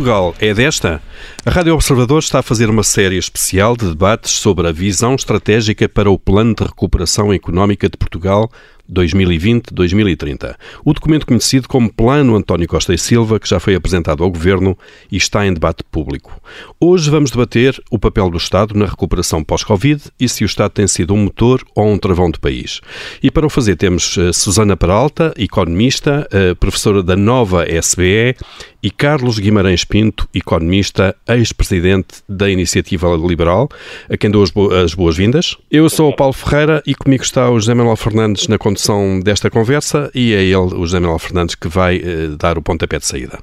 Portugal 0.00 0.34
é 0.40 0.54
desta? 0.54 1.02
A 1.44 1.50
Rádio 1.50 1.74
Observador 1.74 2.20
está 2.20 2.38
a 2.38 2.42
fazer 2.42 2.70
uma 2.70 2.82
série 2.82 3.18
especial 3.18 3.76
de 3.76 3.86
debates 3.86 4.30
sobre 4.30 4.66
a 4.66 4.72
visão 4.72 5.14
estratégica 5.14 5.86
para 5.90 6.10
o 6.10 6.18
Plano 6.18 6.54
de 6.54 6.64
Recuperação 6.64 7.34
Económica 7.34 7.86
de 7.86 7.98
Portugal 7.98 8.50
2020-2030. 8.92 10.54
O 10.84 10.92
documento 10.92 11.26
conhecido 11.26 11.68
como 11.68 11.92
Plano 11.92 12.36
António 12.36 12.68
Costa 12.68 12.92
e 12.92 12.98
Silva, 12.98 13.38
que 13.38 13.48
já 13.48 13.60
foi 13.60 13.74
apresentado 13.74 14.24
ao 14.24 14.30
Governo 14.30 14.76
e 15.10 15.16
está 15.16 15.46
em 15.46 15.52
debate 15.52 15.84
público. 15.84 16.40
Hoje 16.80 17.10
vamos 17.10 17.30
debater 17.30 17.80
o 17.90 17.98
papel 17.98 18.30
do 18.30 18.36
Estado 18.36 18.74
na 18.74 18.86
recuperação 18.86 19.44
pós-Covid 19.44 20.02
e 20.18 20.28
se 20.28 20.44
o 20.44 20.46
Estado 20.46 20.72
tem 20.72 20.86
sido 20.86 21.14
um 21.14 21.24
motor 21.24 21.62
ou 21.74 21.86
um 21.86 21.98
travão 21.98 22.30
do 22.30 22.40
país. 22.40 22.80
E 23.22 23.30
para 23.30 23.46
o 23.46 23.50
fazer 23.50 23.76
temos 23.76 24.16
uh, 24.16 24.32
Susana 24.32 24.76
Peralta, 24.76 25.32
economista, 25.36 26.28
uh, 26.32 26.56
professora 26.56 27.02
da 27.02 27.16
nova 27.16 27.64
SBE, 27.68 28.36
e 28.82 28.90
Carlos 28.90 29.38
Guimarães 29.38 29.84
Pinto, 29.84 30.26
economista, 30.34 31.14
ex-presidente 31.28 32.22
da 32.28 32.48
Iniciativa 32.48 33.08
Liberal, 33.16 33.68
a 34.08 34.16
quem 34.16 34.30
dou 34.30 34.42
as 34.42 34.94
boas-vindas. 34.94 35.56
Eu 35.70 35.88
sou 35.90 36.08
o 36.08 36.16
Paulo 36.16 36.32
Ferreira 36.32 36.82
e 36.86 36.94
comigo 36.94 37.22
está 37.22 37.50
o 37.50 37.60
José 37.60 37.74
Manuel 37.74 37.96
Fernandes 37.96 38.48
na 38.48 38.56
condução 38.56 38.79
condução 38.80 39.20
desta 39.20 39.50
conversa 39.50 40.10
e 40.14 40.32
é 40.32 40.42
ele, 40.42 40.56
o 40.56 40.86
José 40.86 40.98
Manuel 40.98 41.18
Fernandes, 41.18 41.54
que 41.54 41.68
vai 41.68 41.98
uh, 41.98 42.36
dar 42.36 42.56
o 42.56 42.62
pontapé 42.62 42.98
de 42.98 43.06
saída. 43.06 43.38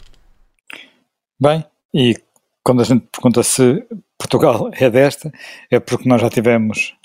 Bem, 1.40 1.64
e 1.94 2.16
quando 2.64 2.82
a 2.82 2.84
gente 2.84 3.06
pergunta 3.12 3.44
se 3.44 3.84
Portugal 4.18 4.72
é 4.74 4.90
desta, 4.90 5.32
é 5.70 5.80
porque 5.80 6.10
nós 6.10 6.22
já 6.22 6.30
tivemos, 6.30 6.96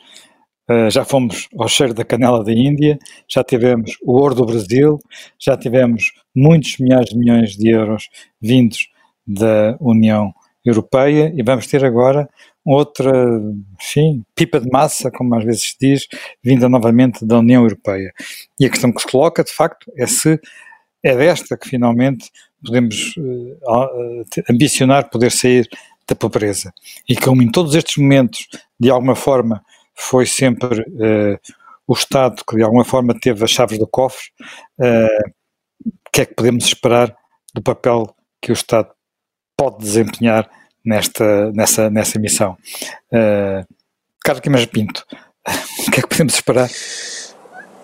uh, 0.70 0.88
já 0.90 1.04
fomos 1.04 1.48
ao 1.58 1.68
cheiro 1.68 1.92
da 1.92 2.04
canela 2.04 2.42
da 2.42 2.52
Índia, 2.52 2.98
já 3.28 3.44
tivemos 3.44 3.98
o 4.02 4.12
ouro 4.12 4.34
do 4.34 4.46
Brasil, 4.46 4.98
já 5.38 5.54
tivemos 5.56 6.12
muitos 6.34 6.78
milhares 6.78 7.10
de 7.10 7.18
milhões 7.18 7.50
de 7.50 7.68
euros 7.68 8.08
vindos 8.40 8.88
da 9.26 9.76
União 9.78 10.32
Europeia 10.64 11.32
e 11.34 11.42
vamos 11.42 11.66
ter 11.66 11.84
agora 11.84 12.28
outra, 12.64 13.10
enfim, 13.80 14.24
pipa 14.34 14.60
de 14.60 14.70
massa, 14.70 15.10
como 15.10 15.34
às 15.34 15.44
vezes 15.44 15.70
se 15.70 15.76
diz, 15.80 16.06
vinda 16.42 16.68
novamente 16.68 17.24
da 17.26 17.38
União 17.38 17.62
Europeia. 17.62 18.12
E 18.58 18.66
a 18.66 18.70
questão 18.70 18.92
que 18.92 19.00
se 19.00 19.08
coloca, 19.08 19.42
de 19.42 19.52
facto, 19.52 19.90
é 19.96 20.06
se 20.06 20.40
é 21.02 21.16
desta 21.16 21.56
que 21.56 21.68
finalmente 21.68 22.30
podemos 22.64 23.16
uh, 23.16 24.24
ambicionar 24.48 25.10
poder 25.10 25.32
sair 25.32 25.68
da 26.06 26.14
pobreza. 26.14 26.72
E 27.08 27.16
como 27.16 27.42
em 27.42 27.50
todos 27.50 27.74
estes 27.74 27.96
momentos, 27.96 28.46
de 28.78 28.90
alguma 28.90 29.16
forma, 29.16 29.64
foi 29.94 30.26
sempre 30.26 30.80
uh, 30.80 31.38
o 31.86 31.92
Estado 31.92 32.42
que 32.48 32.56
de 32.56 32.62
alguma 32.62 32.84
forma 32.84 33.18
teve 33.18 33.44
as 33.44 33.50
chaves 33.50 33.78
do 33.78 33.86
cofre, 33.86 34.26
uh, 34.78 35.30
o 35.84 36.10
que 36.12 36.20
é 36.20 36.26
que 36.26 36.34
podemos 36.34 36.64
esperar 36.64 37.14
do 37.52 37.62
papel 37.62 38.14
que 38.40 38.52
o 38.52 38.54
Estado 38.54 38.90
pode 39.56 39.78
desempenhar 39.78 40.48
nesta, 40.84 41.52
nessa, 41.52 41.90
nessa 41.90 42.18
missão. 42.18 42.56
Uh, 43.12 43.66
Carlos 44.24 44.40
Guimarães 44.40 44.66
Pinto, 44.66 45.04
o 45.86 45.90
que 45.90 46.00
é 46.00 46.02
que 46.02 46.08
podemos 46.08 46.34
esperar? 46.34 46.68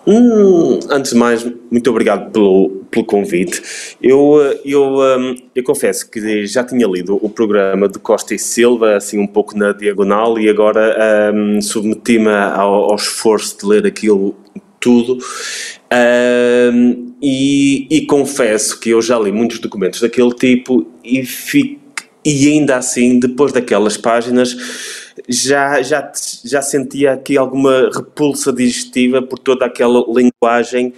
Hum, 0.07 0.79
antes 0.89 1.11
de 1.11 1.17
mais, 1.17 1.45
muito 1.69 1.89
obrigado 1.89 2.31
pelo, 2.31 2.83
pelo 2.89 3.05
convite. 3.05 3.61
Eu, 4.01 4.37
eu, 4.65 4.83
um, 4.97 5.35
eu 5.53 5.63
confesso 5.63 6.09
que 6.09 6.47
já 6.47 6.63
tinha 6.63 6.87
lido 6.87 7.19
o 7.21 7.29
programa 7.29 7.87
de 7.87 7.99
Costa 7.99 8.33
e 8.33 8.39
Silva, 8.39 8.95
assim 8.95 9.19
um 9.19 9.27
pouco 9.27 9.57
na 9.57 9.71
diagonal, 9.71 10.39
e 10.39 10.49
agora 10.49 11.31
um, 11.33 11.61
submeti-me 11.61 12.29
ao, 12.29 12.89
ao, 12.89 12.95
esforço 12.95 13.59
de 13.59 13.65
ler 13.67 13.85
aquilo 13.85 14.35
tudo. 14.79 15.19
Um, 16.73 17.08
e, 17.21 17.87
e 17.89 18.05
confesso 18.05 18.79
que 18.79 18.89
eu 18.91 19.01
já 19.01 19.19
li 19.19 19.31
muitos 19.31 19.59
documentos 19.59 20.01
daquele 20.01 20.33
tipo 20.33 20.87
e 21.03 21.25
fico 21.25 21.79
e 22.23 22.49
ainda 22.49 22.75
assim, 22.75 23.17
depois 23.17 23.53
daquelas 23.53 23.95
páginas, 23.95 24.55
já, 25.27 25.81
já, 25.81 26.11
já 26.43 26.61
sentia 26.61 27.13
aqui 27.13 27.37
alguma 27.37 27.89
repulsa 27.93 28.51
digestiva 28.51 29.21
por 29.21 29.39
toda 29.39 29.65
aquela 29.65 30.03
linguagem 30.07 30.93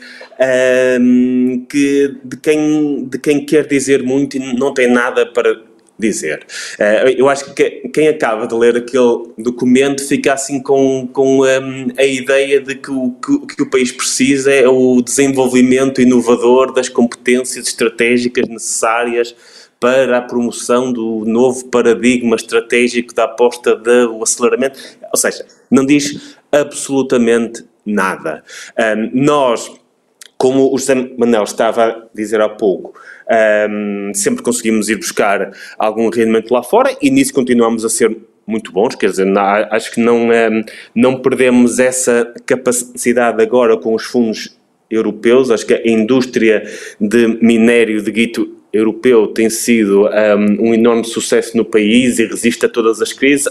um, 1.00 1.66
que, 1.70 2.16
de, 2.24 2.38
quem, 2.38 3.06
de 3.06 3.20
quem 3.20 3.46
quer 3.46 3.68
dizer 3.68 4.04
muito 4.04 4.36
e 4.36 4.40
não 4.58 4.74
tem 4.74 4.92
nada 4.92 5.26
para 5.26 5.62
dizer. 6.02 6.46
Uh, 6.80 7.10
eu 7.18 7.30
acho 7.30 7.54
que 7.54 7.90
quem 7.94 8.10
acaba 8.10 8.46
de 8.46 8.56
ler 8.56 8.76
aquele 8.76 9.34
documento 9.38 10.06
fica 10.06 10.34
assim 10.34 10.62
com, 10.62 11.08
com 11.08 11.42
um, 11.42 11.88
a 11.98 12.04
ideia 12.04 12.60
de 12.60 12.76
que 12.76 12.92
o 12.92 13.12
que, 13.12 13.56
que 13.56 13.64
o 13.64 13.70
país 13.70 13.92
precisa 13.92 14.52
é 14.52 14.68
o 14.68 15.02
desenvolvimento 15.02 16.02
inovador 16.02 16.74
das 16.74 16.90
competências 16.90 17.68
estratégicas 17.68 18.48
necessárias 18.48 19.36
para 19.80 20.20
a 20.20 20.22
promoção 20.22 20.94
do 20.94 21.26
novo 21.26 21.66
paradigma 21.66 22.36
estratégico 22.36 23.16
da 23.16 23.24
aposta 23.24 23.76
do 23.76 24.22
aceleramento, 24.22 24.80
ou 25.12 25.18
seja, 25.18 25.44
não 25.72 25.84
diz 25.84 26.38
absolutamente 26.52 27.66
nada. 27.84 28.44
Um, 28.78 29.24
nós, 29.24 29.72
como 30.42 30.74
o 30.74 30.78
José 30.80 30.96
Manuel 30.96 31.44
estava 31.44 31.86
a 31.86 32.04
dizer 32.16 32.42
há 32.42 32.50
pouco, 32.50 33.00
um, 33.70 34.12
sempre 34.12 34.42
conseguimos 34.42 34.90
ir 34.90 34.96
buscar 34.96 35.52
algum 35.78 36.10
rendimento 36.10 36.52
lá 36.52 36.64
fora 36.64 36.98
e 37.00 37.12
nisso 37.12 37.32
continuamos 37.32 37.86
a 37.86 37.90
ser 37.90 38.18
muito 38.48 38.72
bons, 38.72 38.96
quer 38.96 39.12
dizer, 39.12 39.28
acho 39.70 39.92
que 39.92 40.00
não, 40.00 40.30
um, 40.30 40.64
não 40.96 41.22
perdemos 41.22 41.78
essa 41.78 42.34
capacidade 42.44 43.40
agora 43.40 43.78
com 43.78 43.94
os 43.94 44.04
fundos 44.04 44.58
europeus, 44.90 45.52
acho 45.52 45.64
que 45.64 45.76
a 45.76 45.88
indústria 45.88 46.64
de 47.00 47.28
minério 47.40 48.02
de 48.02 48.12
guito 48.12 48.58
europeu 48.74 49.28
tem 49.28 49.48
sido 49.48 50.08
um, 50.08 50.70
um 50.70 50.74
enorme 50.74 51.04
sucesso 51.04 51.56
no 51.56 51.64
país 51.64 52.18
e 52.18 52.26
resiste 52.26 52.66
a 52.66 52.70
todas 52.70 53.00
as 53.00 53.14
crises. 53.14 53.48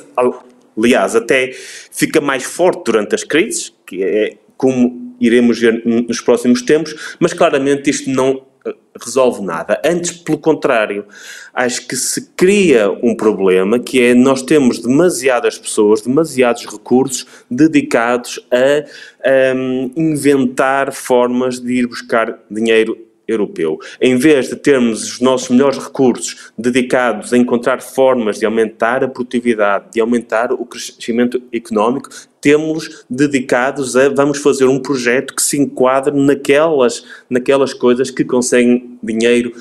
Aliás, 0.77 1.15
até 1.15 1.53
fica 1.53 2.21
mais 2.21 2.43
forte 2.43 2.83
durante 2.85 3.15
as 3.15 3.23
crises, 3.23 3.73
que 3.87 4.03
é 4.03 4.35
como 4.57 5.10
iremos 5.21 5.59
ver 5.59 5.83
nos 5.85 6.21
próximos 6.21 6.63
tempos, 6.63 7.17
mas 7.19 7.33
claramente 7.33 7.91
isto 7.91 8.09
não 8.11 8.43
eh, 8.65 8.75
resolve 9.03 9.43
nada. 9.43 9.81
Antes, 9.85 10.13
pelo 10.13 10.39
contrário, 10.39 11.05
acho 11.53 11.87
que 11.87 11.97
se 11.97 12.31
cria 12.33 12.91
um 13.03 13.15
problema 13.15 13.79
que 13.79 14.03
é 14.03 14.15
nós 14.15 14.43
temos 14.43 14.79
demasiadas 14.79 15.59
pessoas, 15.59 16.01
demasiados 16.01 16.67
recursos 16.67 17.27
dedicados 17.51 18.41
a 18.51 19.55
um, 19.55 19.93
inventar 19.97 20.93
formas 20.93 21.61
de 21.61 21.75
ir 21.75 21.87
buscar 21.87 22.39
dinheiro 22.51 23.10
europeu. 23.31 23.79
Em 24.01 24.17
vez 24.17 24.49
de 24.49 24.57
termos 24.57 25.13
os 25.13 25.21
nossos 25.21 25.49
melhores 25.49 25.79
recursos 25.79 26.53
dedicados 26.59 27.33
a 27.33 27.39
encontrar 27.39 27.81
formas 27.81 28.39
de 28.39 28.47
aumentar 28.47 29.05
a 29.05 29.09
produtividade, 29.09 29.93
de 29.93 30.01
aumentar 30.01 30.53
o 30.53 30.67
crescimento 30.67 31.41
económico, 31.53 32.09
temos 32.41 33.05
dedicados 33.09 33.97
a 33.97 34.09
vamos 34.09 34.39
fazer 34.39 34.65
um 34.65 34.81
projeto 34.81 35.35
que 35.35 35.43
se 35.43 35.59
enquadre 35.59 36.19
naquelas, 36.19 37.05
naquelas 37.29 37.75
coisas 37.75 38.11
que 38.11 38.25
conseguem 38.25 38.99
dinheiro 39.03 39.53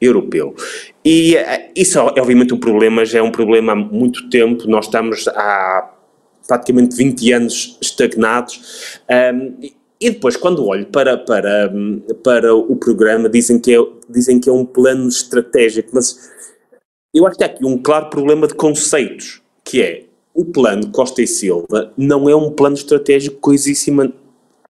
europeu. 0.00 0.54
E 1.04 1.36
eh, 1.36 1.70
isso 1.76 1.98
é 1.98 2.20
obviamente 2.20 2.54
um 2.54 2.58
problema, 2.58 3.04
já 3.04 3.18
é 3.18 3.22
um 3.22 3.30
problema 3.30 3.72
há 3.72 3.76
muito 3.76 4.28
tempo, 4.30 4.66
nós 4.66 4.86
estamos 4.86 5.28
há 5.28 5.90
praticamente 6.48 6.96
20 6.96 7.32
anos 7.32 7.78
estagnados 7.80 8.98
um, 9.32 9.79
e 10.00 10.10
depois, 10.10 10.36
quando 10.36 10.64
olho 10.64 10.86
para, 10.86 11.18
para, 11.18 11.70
para 12.24 12.54
o 12.54 12.74
programa, 12.76 13.28
dizem 13.28 13.58
que, 13.58 13.74
é, 13.74 13.78
dizem 14.08 14.40
que 14.40 14.48
é 14.48 14.52
um 14.52 14.64
plano 14.64 15.08
estratégico, 15.08 15.90
mas 15.92 16.30
eu 17.14 17.26
acho 17.26 17.36
que 17.36 17.44
há 17.44 17.46
aqui 17.46 17.66
um 17.66 17.76
claro 17.76 18.08
problema 18.08 18.46
de 18.46 18.54
conceitos, 18.54 19.42
que 19.62 19.82
é 19.82 20.04
o 20.32 20.44
plano 20.44 20.90
Costa 20.90 21.20
e 21.20 21.26
Silva 21.26 21.92
não 21.98 22.30
é 22.30 22.34
um 22.34 22.50
plano 22.50 22.76
estratégico 22.76 23.36
coisíssima 23.40 24.10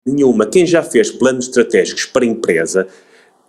nenhuma. 0.05 0.45
Quem 0.45 0.65
já 0.65 0.83
fez 0.83 1.09
planos 1.09 1.47
estratégicos 1.47 2.05
para 2.05 2.25
empresa 2.25 2.87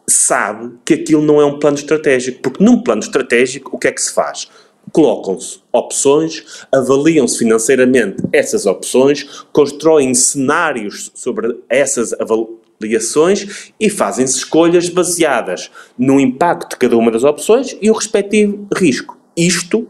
sabe 0.08 0.72
que 0.84 0.94
aquilo 0.94 1.20
não 1.20 1.40
é 1.40 1.44
um 1.44 1.58
plano 1.58 1.76
estratégico, 1.76 2.40
porque 2.40 2.64
num 2.64 2.82
plano 2.82 3.02
estratégico 3.02 3.76
o 3.76 3.78
que 3.78 3.88
é 3.88 3.92
que 3.92 4.00
se 4.00 4.12
faz? 4.14 4.48
Colocam-se 4.92 5.60
opções, 5.72 6.64
avaliam-se 6.72 7.38
financeiramente 7.38 8.22
essas 8.32 8.66
opções, 8.66 9.24
constroem 9.52 10.14
cenários 10.14 11.10
sobre 11.14 11.60
essas 11.68 12.12
avaliações 12.14 13.72
e 13.78 13.90
fazem-se 13.90 14.38
escolhas 14.38 14.88
baseadas 14.88 15.70
no 15.98 16.18
impacto 16.20 16.70
de 16.70 16.76
cada 16.76 16.96
uma 16.96 17.10
das 17.10 17.24
opções 17.24 17.76
e 17.80 17.90
o 17.90 17.94
respectivo 17.94 18.66
risco. 18.74 19.18
Isto 19.36 19.88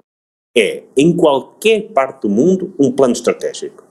é, 0.57 0.83
em 0.97 1.15
qualquer 1.15 1.89
parte 1.93 2.23
do 2.23 2.29
mundo, 2.29 2.75
um 2.79 2.91
plano 2.91 3.13
estratégico 3.13 3.86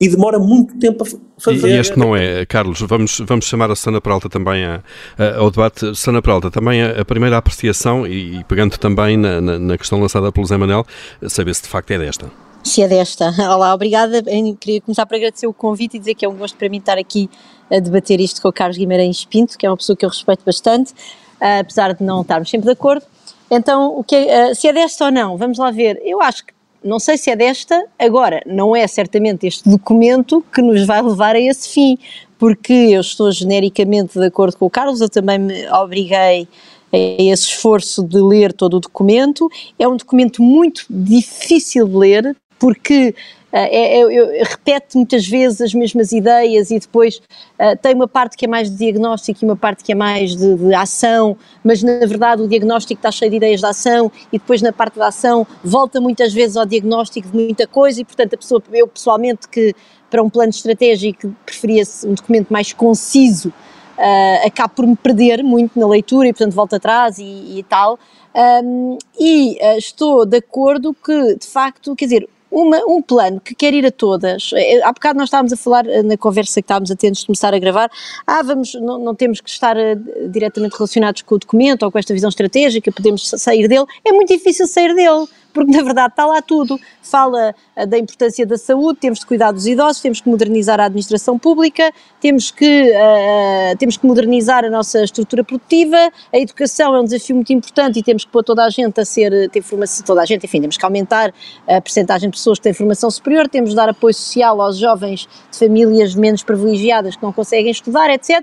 e 0.00 0.08
demora 0.08 0.38
muito 0.38 0.78
tempo 0.78 1.04
a 1.04 1.40
fazer. 1.40 1.68
E 1.68 1.78
este 1.78 1.98
não 1.98 2.16
é, 2.16 2.44
Carlos, 2.46 2.80
vamos, 2.80 3.20
vamos 3.20 3.44
chamar 3.44 3.70
a 3.70 3.76
Sana 3.76 4.00
Peralta 4.00 4.28
também 4.28 4.64
a, 4.64 4.82
a, 5.18 5.38
ao 5.38 5.50
debate. 5.50 5.94
Sana 5.96 6.22
Peralta, 6.22 6.50
também 6.50 6.82
a, 6.82 7.00
a 7.00 7.04
primeira 7.04 7.36
apreciação, 7.36 8.06
e, 8.06 8.38
e, 8.38 8.44
pegando 8.44 8.76
também 8.78 9.16
na, 9.16 9.40
na, 9.40 9.58
na 9.58 9.78
questão 9.78 10.00
lançada 10.00 10.30
pelo 10.32 10.46
Zé 10.46 10.56
Manel, 10.56 10.86
saber 11.28 11.54
se 11.54 11.62
de 11.62 11.68
facto 11.68 11.90
é 11.90 11.98
desta. 11.98 12.30
Se 12.62 12.82
é 12.82 12.88
desta. 12.88 13.32
Olá, 13.52 13.74
obrigada. 13.74 14.22
Eu 14.26 14.56
queria 14.56 14.80
começar 14.80 15.06
por 15.06 15.14
agradecer 15.14 15.46
o 15.46 15.52
convite 15.52 15.96
e 15.96 15.98
dizer 15.98 16.14
que 16.14 16.24
é 16.24 16.28
um 16.28 16.36
gosto 16.36 16.56
para 16.56 16.68
mim 16.68 16.78
estar 16.78 16.98
aqui 16.98 17.28
a 17.70 17.78
debater 17.78 18.20
isto 18.20 18.42
com 18.42 18.48
o 18.48 18.52
Carlos 18.52 18.76
Guimarães 18.76 19.24
Pinto, 19.24 19.56
que 19.56 19.64
é 19.64 19.70
uma 19.70 19.76
pessoa 19.76 19.96
que 19.96 20.04
eu 20.04 20.08
respeito 20.08 20.44
bastante, 20.44 20.92
apesar 21.40 21.94
de 21.94 22.04
não 22.04 22.20
estarmos 22.20 22.50
sempre 22.50 22.66
de 22.66 22.72
acordo. 22.72 23.04
Então, 23.50 23.98
o 23.98 24.04
que 24.04 24.14
é, 24.14 24.54
se 24.54 24.68
é 24.68 24.72
desta 24.72 25.06
ou 25.06 25.10
não, 25.10 25.36
vamos 25.36 25.58
lá 25.58 25.70
ver. 25.70 26.00
Eu 26.04 26.20
acho 26.20 26.44
que 26.44 26.52
não 26.82 26.98
sei 26.98 27.16
se 27.18 27.30
é 27.30 27.36
desta, 27.36 27.84
agora, 27.98 28.42
não 28.46 28.74
é 28.74 28.86
certamente 28.86 29.46
este 29.46 29.68
documento 29.68 30.44
que 30.52 30.62
nos 30.62 30.86
vai 30.86 31.02
levar 31.02 31.36
a 31.36 31.40
esse 31.40 31.68
fim, 31.68 31.98
porque 32.38 32.72
eu 32.72 33.00
estou 33.00 33.30
genericamente 33.30 34.18
de 34.18 34.24
acordo 34.24 34.56
com 34.56 34.66
o 34.66 34.70
Carlos, 34.70 35.00
eu 35.00 35.08
também 35.08 35.38
me 35.38 35.68
obriguei 35.70 36.48
a 36.92 37.22
esse 37.22 37.48
esforço 37.48 38.02
de 38.02 38.18
ler 38.18 38.52
todo 38.52 38.78
o 38.78 38.80
documento. 38.80 39.48
É 39.78 39.86
um 39.86 39.96
documento 39.96 40.42
muito 40.42 40.84
difícil 40.88 41.86
de 41.86 41.96
ler, 41.96 42.36
porque 42.58 43.14
é, 43.52 44.00
é, 44.00 44.44
repete 44.44 44.96
muitas 44.96 45.26
vezes 45.26 45.60
as 45.60 45.74
mesmas 45.74 46.12
ideias 46.12 46.70
e 46.70 46.78
depois 46.78 47.16
uh, 47.16 47.76
tem 47.82 47.94
uma 47.94 48.06
parte 48.06 48.36
que 48.36 48.44
é 48.44 48.48
mais 48.48 48.70
de 48.70 48.76
diagnóstico 48.76 49.40
e 49.42 49.44
uma 49.44 49.56
parte 49.56 49.82
que 49.82 49.92
é 49.92 49.94
mais 49.94 50.36
de, 50.36 50.54
de, 50.54 50.74
ação, 50.74 51.36
mas 51.64 51.82
na 51.82 51.98
verdade 52.06 52.42
o 52.42 52.48
diagnóstico 52.48 52.98
está 52.98 53.10
cheio 53.10 53.30
de 53.30 53.38
ideias 53.38 53.60
de 53.60 53.66
ação 53.66 54.10
e 54.32 54.38
depois 54.38 54.62
na 54.62 54.72
parte 54.72 54.98
da 54.98 55.08
ação 55.08 55.46
volta 55.64 56.00
muitas 56.00 56.32
vezes 56.32 56.56
ao 56.56 56.64
diagnóstico 56.64 57.28
de 57.28 57.36
muita 57.36 57.66
coisa 57.66 58.00
e 58.00 58.04
portanto 58.04 58.34
a 58.34 58.36
pessoa, 58.36 58.62
eu 58.72 58.86
pessoalmente 58.86 59.48
que 59.48 59.74
para 60.08 60.22
um 60.22 60.30
plano 60.30 60.50
estratégico 60.50 61.34
preferia 61.44 61.82
um 62.04 62.14
documento 62.14 62.50
mais 62.50 62.72
conciso, 62.72 63.48
uh, 63.48 64.46
acabo 64.46 64.74
por 64.74 64.86
me 64.86 64.96
perder 64.96 65.42
muito 65.42 65.78
na 65.78 65.86
leitura 65.86 66.28
e 66.28 66.32
portanto 66.32 66.54
volto 66.54 66.74
atrás 66.74 67.18
e, 67.18 67.58
e 67.58 67.62
tal. 67.68 67.98
Um, 68.34 68.96
e 69.18 69.58
uh, 69.60 69.78
estou 69.78 70.24
de 70.24 70.36
acordo 70.36 70.94
que, 70.94 71.36
de 71.36 71.46
facto, 71.46 71.94
quer 71.96 72.04
dizer, 72.04 72.28
uma, 72.50 72.78
um 72.86 73.00
plano 73.00 73.40
que 73.40 73.54
quer 73.54 73.72
ir 73.72 73.86
a 73.86 73.90
todas. 73.90 74.50
Eh, 74.54 74.80
há 74.82 74.92
bocado 74.92 75.18
nós 75.18 75.28
estávamos 75.28 75.52
a 75.52 75.56
falar 75.56 75.86
eh, 75.86 76.02
na 76.02 76.16
conversa 76.16 76.60
que 76.60 76.64
estávamos 76.64 76.90
a 76.90 76.96
ter 76.96 77.08
antes 77.08 77.20
de 77.20 77.26
começar 77.26 77.54
a 77.54 77.58
gravar, 77.58 77.90
ah, 78.26 78.42
vamos, 78.42 78.74
não, 78.74 78.98
não 78.98 79.14
temos 79.14 79.40
que 79.40 79.48
estar 79.48 79.76
uh, 79.76 80.28
diretamente 80.28 80.76
relacionados 80.76 81.22
com 81.22 81.34
o 81.34 81.38
documento 81.38 81.84
ou 81.84 81.92
com 81.92 81.98
esta 81.98 82.12
visão 82.12 82.28
estratégica, 82.28 82.90
podemos 82.90 83.28
sair 83.28 83.68
dele. 83.68 83.86
É 84.04 84.12
muito 84.12 84.32
difícil 84.32 84.66
sair 84.66 84.94
dele 84.94 85.26
porque 85.52 85.70
na 85.70 85.82
verdade 85.82 86.12
está 86.12 86.26
lá 86.26 86.40
tudo. 86.40 86.78
Fala 87.02 87.54
uh, 87.76 87.86
da 87.86 87.98
importância 87.98 88.46
da 88.46 88.56
saúde, 88.56 88.98
temos 89.00 89.20
de 89.20 89.26
cuidar 89.26 89.52
dos 89.52 89.66
idosos, 89.66 90.00
temos 90.00 90.20
que 90.20 90.28
modernizar 90.28 90.80
a 90.80 90.84
administração 90.84 91.38
pública, 91.38 91.92
temos 92.20 92.50
que, 92.50 92.90
uh, 92.90 93.76
temos 93.78 93.96
que 93.96 94.06
modernizar 94.06 94.64
a 94.64 94.70
nossa 94.70 95.02
estrutura 95.02 95.42
produtiva, 95.42 95.96
a 96.32 96.38
educação 96.38 96.94
é 96.94 97.00
um 97.00 97.04
desafio 97.04 97.36
muito 97.36 97.52
importante 97.52 97.98
e 97.98 98.02
temos 98.02 98.24
que 98.24 98.30
pôr 98.30 98.44
toda 98.44 98.64
a 98.64 98.70
gente 98.70 99.00
a 99.00 99.04
ser, 99.04 99.50
ter 99.50 99.62
formação, 99.62 100.04
toda 100.04 100.22
a 100.22 100.24
gente, 100.24 100.44
enfim, 100.44 100.60
temos 100.60 100.76
que 100.76 100.84
aumentar 100.84 101.32
a 101.66 101.80
percentagem 101.80 102.30
de 102.30 102.36
pessoas 102.36 102.58
que 102.58 102.64
têm 102.64 102.72
formação 102.72 103.10
superior, 103.10 103.48
temos 103.48 103.70
de 103.70 103.76
dar 103.76 103.88
apoio 103.88 104.14
social 104.14 104.60
aos 104.60 104.76
jovens 104.76 105.28
de 105.50 105.58
famílias 105.58 106.14
menos 106.14 106.42
privilegiadas 106.42 107.16
que 107.16 107.22
não 107.22 107.32
conseguem 107.32 107.70
estudar, 107.70 108.10
etc. 108.10 108.40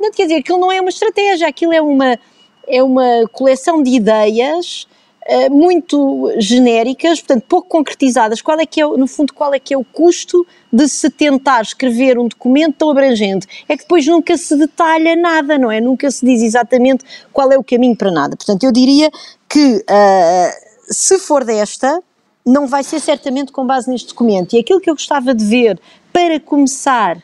Não 0.00 0.10
quer 0.10 0.24
dizer, 0.24 0.36
aquilo 0.36 0.58
não 0.58 0.72
é 0.72 0.80
uma 0.80 0.90
estratégia, 0.90 1.48
aquilo 1.48 1.72
é 1.72 1.80
uma, 1.80 2.18
é 2.66 2.82
uma 2.82 3.28
coleção 3.32 3.82
de 3.82 3.90
ideias 3.90 4.87
eh, 5.30 5.50
muito 5.50 6.32
genéricas, 6.38 7.20
portanto 7.20 7.44
pouco 7.46 7.68
concretizadas. 7.68 8.40
Qual 8.40 8.58
é 8.58 8.64
que 8.64 8.80
é, 8.80 8.86
no 8.86 9.06
fundo, 9.06 9.34
qual 9.34 9.52
é 9.52 9.58
que 9.58 9.74
é 9.74 9.76
o 9.76 9.84
custo 9.84 10.46
de 10.72 10.88
se 10.88 11.10
tentar 11.10 11.60
escrever 11.60 12.18
um 12.18 12.28
documento 12.28 12.76
tão 12.78 12.88
abrangente? 12.88 13.46
É 13.68 13.76
que 13.76 13.82
depois 13.82 14.06
nunca 14.06 14.38
se 14.38 14.56
detalha 14.56 15.14
nada, 15.14 15.58
não 15.58 15.70
é? 15.70 15.82
Nunca 15.82 16.10
se 16.10 16.24
diz 16.24 16.40
exatamente 16.40 17.04
qual 17.30 17.52
é 17.52 17.58
o 17.58 17.62
caminho 17.62 17.94
para 17.94 18.10
nada. 18.10 18.36
Portanto, 18.36 18.64
eu 18.64 18.72
diria 18.72 19.10
que 19.46 19.76
uh, 19.76 20.52
se 20.90 21.18
for 21.18 21.44
desta, 21.44 22.02
não 22.42 22.66
vai 22.66 22.82
ser 22.82 22.98
certamente 22.98 23.52
com 23.52 23.66
base 23.66 23.90
neste 23.90 24.08
documento. 24.08 24.54
E 24.54 24.58
aquilo 24.58 24.80
que 24.80 24.88
eu 24.88 24.94
gostava 24.94 25.34
de 25.34 25.44
ver 25.44 25.78
para 26.10 26.40
começar 26.40 27.22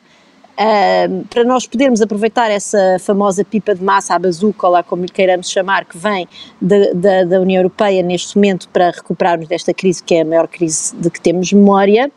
Para 1.30 1.44
nós 1.44 1.66
podermos 1.66 2.00
aproveitar 2.00 2.50
essa 2.50 2.96
famosa 3.00 3.44
pipa 3.44 3.74
de 3.74 3.82
massa, 3.82 4.14
a 4.14 4.18
bazuca, 4.18 4.68
lá 4.68 4.82
como 4.82 5.02
lhe 5.02 5.08
queiramos 5.08 5.50
chamar, 5.50 5.84
que 5.84 5.98
vem 5.98 6.28
de, 6.60 6.94
de, 6.94 7.24
da 7.24 7.40
União 7.40 7.60
Europeia 7.60 8.02
neste 8.02 8.36
momento 8.36 8.68
para 8.68 8.90
recuperarmos 8.90 9.48
desta 9.48 9.74
crise, 9.74 10.02
que 10.02 10.14
é 10.14 10.20
a 10.20 10.24
maior 10.24 10.46
crise 10.46 10.94
de 10.96 11.10
que 11.10 11.20
temos 11.20 11.52
memória 11.52 12.10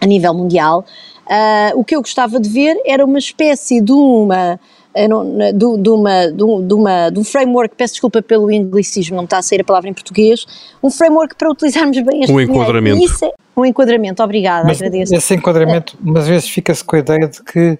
a 0.00 0.06
nível 0.06 0.32
mundial, 0.34 0.84
uh, 1.26 1.78
o 1.78 1.84
que 1.84 1.94
eu 1.94 2.00
gostava 2.00 2.40
de 2.40 2.48
ver 2.48 2.80
era 2.84 3.04
uma 3.04 3.18
espécie 3.18 3.80
de 3.80 3.92
uma 3.92 4.58
de, 4.94 5.82
de, 5.82 5.88
uma, 5.88 6.32
de, 6.32 6.74
uma, 6.74 7.10
de 7.10 7.18
um 7.18 7.24
framework, 7.24 7.74
peço 7.76 7.94
desculpa 7.94 8.20
pelo 8.20 8.48
anglicismo, 8.48 9.16
não 9.16 9.24
está 9.24 9.38
a 9.38 9.42
sair 9.42 9.60
a 9.60 9.64
palavra 9.64 9.88
em 9.88 9.94
português, 9.94 10.44
um 10.82 10.90
framework 10.90 11.36
para 11.36 11.50
utilizarmos 11.50 11.98
bem 12.00 12.22
este 12.22 12.32
Um 12.32 12.40
enquadramento. 12.40 13.04
Isso 13.04 13.24
é, 13.24 13.32
um 13.56 13.64
enquadramento, 13.64 14.22
obrigada, 14.22 14.66
mas 14.66 14.78
agradeço. 14.78 15.14
Esse 15.14 15.34
enquadramento, 15.34 15.96
mas 16.00 16.24
às 16.24 16.28
vezes 16.28 16.48
fica-se 16.48 16.84
com 16.84 16.96
a 16.96 16.98
ideia 16.98 17.28
de 17.28 17.42
que, 17.42 17.78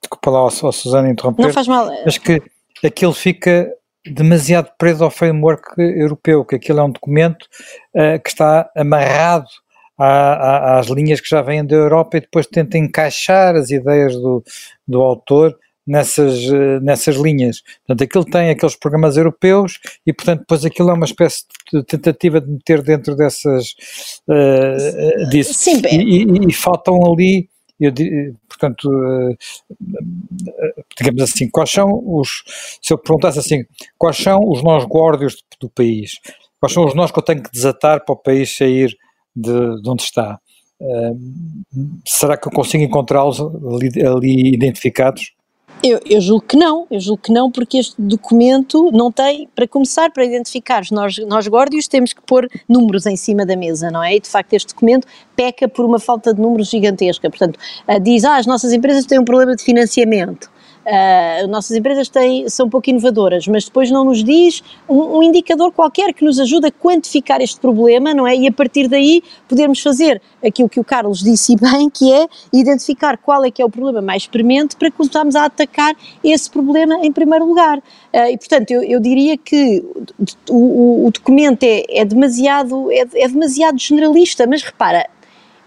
desculpa 0.00 0.30
lá, 0.30 0.46
a 0.46 0.72
Susana 0.72 1.08
interromper, 1.08 1.42
não 1.42 1.52
faz 1.52 1.68
mal. 1.68 1.90
mas 2.04 2.18
que 2.18 2.42
aquilo 2.84 3.12
fica 3.12 3.70
demasiado 4.06 4.70
preso 4.78 5.04
ao 5.04 5.10
framework 5.10 5.74
europeu, 5.78 6.44
que 6.44 6.56
aquilo 6.56 6.80
é 6.80 6.82
um 6.82 6.90
documento 6.90 7.44
uh, 7.94 8.20
que 8.22 8.30
está 8.30 8.70
amarrado 8.76 9.46
às 9.98 10.86
linhas 10.86 11.20
que 11.20 11.28
já 11.28 11.42
vêm 11.42 11.64
da 11.64 11.74
Europa 11.74 12.16
e 12.16 12.20
depois 12.20 12.46
tenta 12.46 12.78
encaixar 12.78 13.56
as 13.56 13.70
ideias 13.70 14.14
do, 14.14 14.44
do 14.86 15.02
autor 15.02 15.58
nessas, 15.88 16.44
eh, 16.44 16.80
nessas 16.80 17.16
linhas. 17.16 17.62
Portanto, 17.86 18.04
aquilo 18.04 18.24
tem 18.26 18.50
aqueles 18.50 18.76
programas 18.76 19.16
europeus 19.16 19.80
e, 20.06 20.12
portanto, 20.12 20.40
depois 20.40 20.64
aquilo 20.64 20.90
é 20.90 20.92
uma 20.92 21.06
espécie 21.06 21.44
de 21.72 21.82
tentativa 21.82 22.40
de 22.42 22.50
meter 22.50 22.82
dentro 22.82 23.16
dessas, 23.16 23.74
uh, 24.28 25.28
disso. 25.30 25.54
Sim, 25.54 25.80
e, 25.90 26.24
e, 26.24 26.48
e, 26.48 26.52
faltam 26.52 27.00
ali, 27.10 27.48
eu, 27.80 27.92
portanto, 28.46 28.90
digamos 30.98 31.22
assim, 31.22 31.48
quais 31.48 31.70
são 31.70 32.02
os, 32.04 32.42
se 32.82 32.92
eu 32.92 32.98
perguntasse 32.98 33.38
assim, 33.38 33.64
quais 33.96 34.18
são 34.18 34.40
os 34.46 34.62
nós 34.62 34.84
górdios 34.84 35.36
do, 35.36 35.68
do 35.68 35.70
país? 35.70 36.18
Quais 36.60 36.74
são 36.74 36.84
os 36.84 36.94
nós 36.94 37.10
que 37.10 37.18
eu 37.18 37.22
tenho 37.22 37.42
que 37.42 37.50
desatar 37.50 38.04
para 38.04 38.12
o 38.12 38.16
país 38.16 38.54
sair 38.54 38.94
de, 39.34 39.80
de 39.80 39.88
onde 39.88 40.02
está? 40.02 40.38
Uh, 40.80 41.18
será 42.06 42.36
que 42.36 42.46
eu 42.46 42.52
consigo 42.52 42.84
encontrá-los 42.84 43.40
ali, 43.40 44.06
ali 44.06 44.54
identificados? 44.54 45.37
Eu, 45.82 46.00
eu, 46.04 46.20
julgo 46.20 46.44
que 46.44 46.56
não, 46.56 46.86
eu 46.90 46.98
julgo 46.98 47.22
que 47.22 47.32
não, 47.32 47.52
porque 47.52 47.78
este 47.78 47.94
documento 47.98 48.90
não 48.92 49.12
tem, 49.12 49.48
para 49.54 49.66
começar, 49.66 50.10
para 50.10 50.24
identificar 50.24 50.82
nós, 50.90 51.18
nós 51.18 51.46
górdios, 51.46 51.86
temos 51.86 52.12
que 52.12 52.20
pôr 52.20 52.48
números 52.68 53.06
em 53.06 53.16
cima 53.16 53.46
da 53.46 53.56
mesa, 53.56 53.88
não 53.88 54.02
é? 54.02 54.16
E 54.16 54.20
de 54.20 54.28
facto 54.28 54.52
este 54.54 54.74
documento 54.74 55.06
peca 55.36 55.68
por 55.68 55.84
uma 55.84 56.00
falta 56.00 56.34
de 56.34 56.40
números 56.40 56.68
gigantesca. 56.68 57.30
Portanto, 57.30 57.58
diz, 58.02 58.24
ah, 58.24 58.36
as 58.36 58.46
nossas 58.46 58.72
empresas 58.72 59.06
têm 59.06 59.20
um 59.20 59.24
problema 59.24 59.54
de 59.54 59.62
financiamento. 59.62 60.50
Uh, 60.88 61.46
nossas 61.48 61.76
empresas 61.76 62.08
têm, 62.08 62.48
são 62.48 62.64
um 62.64 62.70
pouco 62.70 62.88
inovadoras, 62.88 63.46
mas 63.46 63.66
depois 63.66 63.90
não 63.90 64.06
nos 64.06 64.24
diz 64.24 64.62
um, 64.88 65.18
um, 65.18 65.22
indicador 65.22 65.70
qualquer 65.70 66.14
que 66.14 66.24
nos 66.24 66.40
ajude 66.40 66.68
a 66.68 66.72
quantificar 66.72 67.42
este 67.42 67.60
problema, 67.60 68.14
não 68.14 68.26
é? 68.26 68.34
E 68.34 68.48
a 68.48 68.52
partir 68.52 68.88
daí 68.88 69.22
podermos 69.46 69.80
fazer 69.80 70.22
aquilo 70.42 70.66
que 70.66 70.80
o 70.80 70.84
Carlos 70.84 71.18
disse 71.18 71.54
bem, 71.56 71.90
que 71.90 72.10
é 72.10 72.26
identificar 72.50 73.18
qual 73.18 73.44
é 73.44 73.50
que 73.50 73.60
é 73.60 73.64
o 73.66 73.68
problema 73.68 74.00
mais 74.00 74.26
premente 74.26 74.76
para 74.76 74.90
começarmos 74.90 75.36
a 75.36 75.44
atacar 75.44 75.94
esse 76.24 76.48
problema 76.48 76.94
em 77.04 77.12
primeiro 77.12 77.44
lugar. 77.44 77.76
Uh, 77.76 78.30
e 78.30 78.38
portanto, 78.38 78.70
eu, 78.70 78.82
eu, 78.82 78.98
diria 78.98 79.36
que 79.36 79.84
o, 80.48 80.54
o, 80.54 81.06
o 81.06 81.10
documento 81.10 81.64
é, 81.64 81.84
é 81.90 82.02
demasiado, 82.02 82.90
é, 82.90 83.04
é 83.14 83.28
demasiado 83.28 83.78
generalista, 83.78 84.46
mas 84.46 84.62
repara, 84.62 85.06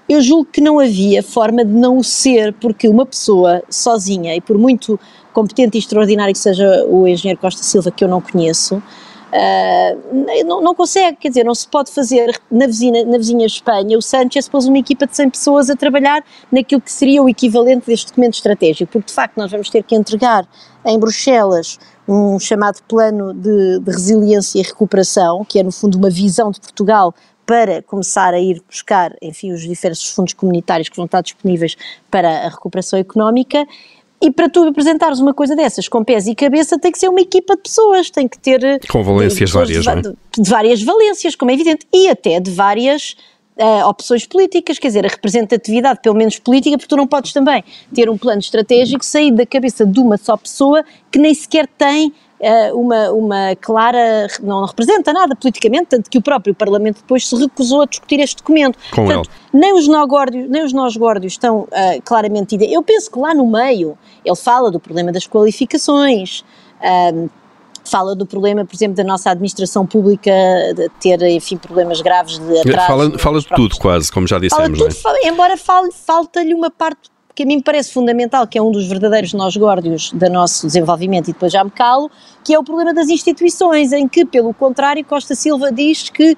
eu 0.08 0.22
julgo 0.22 0.46
que 0.46 0.62
não 0.62 0.80
havia 0.80 1.24
forma 1.24 1.64
de 1.64 1.72
não 1.72 1.98
o 1.98 2.04
ser, 2.04 2.54
porque 2.54 2.88
uma 2.88 3.06
pessoa 3.06 3.64
sozinha, 3.70 4.36
e 4.36 4.42
por 4.42 4.58
muito 4.58 5.00
competente 5.34 5.78
e 5.78 5.80
extraordinário 5.80 6.34
que 6.34 6.40
seja 6.40 6.86
o 6.88 7.08
engenheiro 7.08 7.40
Costa 7.40 7.64
Silva, 7.64 7.92
que 7.92 8.04
eu 8.04 8.08
não 8.08 8.20
conheço, 8.20 8.76
uh, 8.76 10.44
não, 10.46 10.62
não, 10.62 10.76
consegue, 10.76 11.18
quer 11.18 11.30
dizer, 11.30 11.46
não 11.46 11.56
se 11.56 11.68
pode 11.68 11.92
fazer 11.92 12.38
na 12.52 12.68
vizinha, 12.68 13.06
na 13.06 13.18
vizinha 13.18 13.46
Espanha, 13.46 13.98
o 13.98 14.02
Sanchez 14.02 14.50
pôs 14.50 14.68
uma 14.68 14.78
equipa 14.78 15.08
de 15.08 15.16
100 15.16 15.30
pessoas 15.30 15.70
a 15.70 15.76
trabalhar 15.76 16.24
naquilo 16.52 16.82
que 16.82 16.92
seria 16.92 17.24
o 17.24 17.30
equivalente 17.30 17.88
deste 17.88 18.08
documento 18.08 18.34
estratégico, 18.34 18.92
porque 18.92 19.08
de 19.08 19.14
facto 19.14 19.38
nós 19.38 19.50
vamos 19.50 19.70
ter 19.70 19.84
que 19.84 19.96
entregar 19.96 20.46
em 20.86 21.00
Bruxelas 21.00 21.80
um 22.08 22.40
chamado 22.40 22.82
plano 22.88 23.34
de, 23.34 23.80
de 23.80 23.92
resiliência 23.92 24.60
e 24.60 24.64
recuperação, 24.64 25.46
que 25.46 25.60
é 25.60 25.64
no 25.64 25.72
fundo 25.72 25.98
uma 25.98 26.10
visão 26.10 26.52
de 26.52 26.60
Portugal 26.60 27.14
para 27.52 27.82
começar 27.82 28.34
a 28.34 28.40
ir 28.40 28.64
buscar, 28.66 29.14
enfim, 29.22 29.52
os 29.52 29.60
diversos 29.60 30.10
fundos 30.12 30.32
comunitários 30.32 30.88
que 30.88 30.96
vão 30.96 31.04
estar 31.04 31.20
disponíveis 31.20 31.76
para 32.10 32.46
a 32.46 32.48
recuperação 32.48 32.98
económica. 32.98 33.68
E 34.22 34.32
para 34.32 34.48
tu 34.48 34.64
apresentares 34.64 35.20
uma 35.20 35.34
coisa 35.34 35.54
dessas 35.54 35.90
com 35.90 36.02
pés 36.02 36.28
e 36.28 36.34
cabeça 36.34 36.80
tem 36.80 36.94
que 36.94 36.98
ser 36.98 37.10
uma 37.10 37.20
equipa 37.20 37.58
de 37.58 37.64
pessoas, 37.64 38.10
tem 38.10 38.26
que 38.26 38.40
ter... 38.40 38.64
Eh, 38.64 38.80
com 38.90 39.04
valências 39.04 39.52
várias, 39.52 39.84
de, 39.84 39.86
não 39.86 39.98
é? 39.98 40.02
de, 40.02 40.50
várias 40.50 40.82
valências, 40.82 41.36
como 41.36 41.52
é 41.52 41.56
evidente, 41.56 41.86
e 41.94 42.08
até 42.08 42.40
de 42.40 42.52
várias 42.52 43.18
uh, 43.58 43.86
opções 43.86 44.26
políticas, 44.26 44.80
quer 44.80 44.88
dizer, 44.88 45.06
a 45.06 45.10
representatividade, 45.10 46.00
pelo 46.02 46.16
menos 46.16 46.40
política, 46.40 46.78
porque 46.78 46.88
tu 46.88 46.96
não 46.96 47.06
podes 47.06 47.34
também 47.34 47.66
ter 47.94 48.10
um 48.10 48.18
plano 48.18 48.40
estratégico 48.40 49.04
sair 49.04 49.32
da 49.32 49.46
cabeça 49.46 49.86
de 49.86 50.00
uma 50.00 50.16
só 50.16 50.38
pessoa 50.38 50.86
que 51.12 51.20
nem 51.20 51.34
sequer 51.34 51.68
tem 51.68 52.14
uma, 52.74 53.12
uma 53.12 53.56
clara, 53.60 54.28
não 54.42 54.66
representa 54.66 55.14
nada 55.14 55.36
politicamente, 55.36 55.88
tanto 55.90 56.10
que 56.10 56.18
o 56.18 56.22
próprio 56.22 56.56
Parlamento 56.56 56.98
depois 56.98 57.28
se 57.28 57.36
recusou 57.36 57.82
a 57.82 57.86
discutir 57.86 58.20
este 58.20 58.38
documento. 58.38 58.78
Com 58.90 59.06
Portanto, 59.06 59.30
ele. 59.54 59.62
nem 59.62 59.74
os 59.74 59.88
nós-górdios, 59.88 60.50
nem 60.50 60.64
os 60.64 60.74
nós-górdios 60.74 61.34
estão 61.34 61.60
uh, 61.62 62.02
claramente... 62.04 62.58
Eu 62.62 62.82
penso 62.84 63.12
que 63.12 63.20
lá 63.20 63.34
no 63.34 63.46
meio 63.46 63.98
ele 64.26 64.36
fala 64.36 64.72
do 64.72 64.80
problema 64.80 65.12
das 65.12 65.28
qualificações, 65.28 66.44
uh, 66.80 67.30
fala 67.84 68.16
do 68.16 68.26
problema, 68.26 68.66
por 68.66 68.76
exemplo, 68.76 68.96
da 68.96 69.04
nossa 69.04 69.32
administração 69.32 69.86
pública 69.86 70.32
de 70.76 70.90
ter, 71.00 71.22
enfim, 71.24 71.58
problemas 71.58 72.02
graves 72.02 72.38
de 72.40 72.60
atraso. 72.60 72.88
Fala, 72.88 73.20
fala 73.20 73.40
de 73.40 73.48
tudo 73.48 73.76
quase, 73.78 74.12
como 74.12 74.28
já 74.28 74.40
dissemos. 74.40 74.80
Fala 74.80 74.90
tudo, 74.90 75.18
é? 75.24 75.28
embora 75.28 75.58
fale, 75.58 75.92
falta-lhe 75.92 76.54
uma 76.54 76.70
parte 76.70 77.10
que 77.42 77.44
a 77.44 77.48
mim 77.48 77.60
parece 77.60 77.92
fundamental, 77.92 78.46
que 78.46 78.58
é 78.58 78.62
um 78.62 78.72
dos 78.72 78.88
verdadeiros 78.88 79.34
nós 79.34 79.58
górdios 79.58 80.12
do 80.12 80.30
nosso 80.30 80.68
desenvolvimento 80.68 81.30
e 81.30 81.34
depois 81.34 81.52
já 81.52 81.64
me 81.64 81.72
calo, 81.72 82.12
que 82.44 82.54
é 82.54 82.60
o 82.60 82.64
problema 82.64 82.94
das 82.94 83.10
instituições, 83.10 83.92
em 83.92 84.08
que, 84.08 84.24
pelo 84.24 84.54
contrário, 84.54 85.04
Costa 85.04 85.34
Silva 85.34 85.72
diz 85.72 86.10
que 86.10 86.34
uh, 86.34 86.38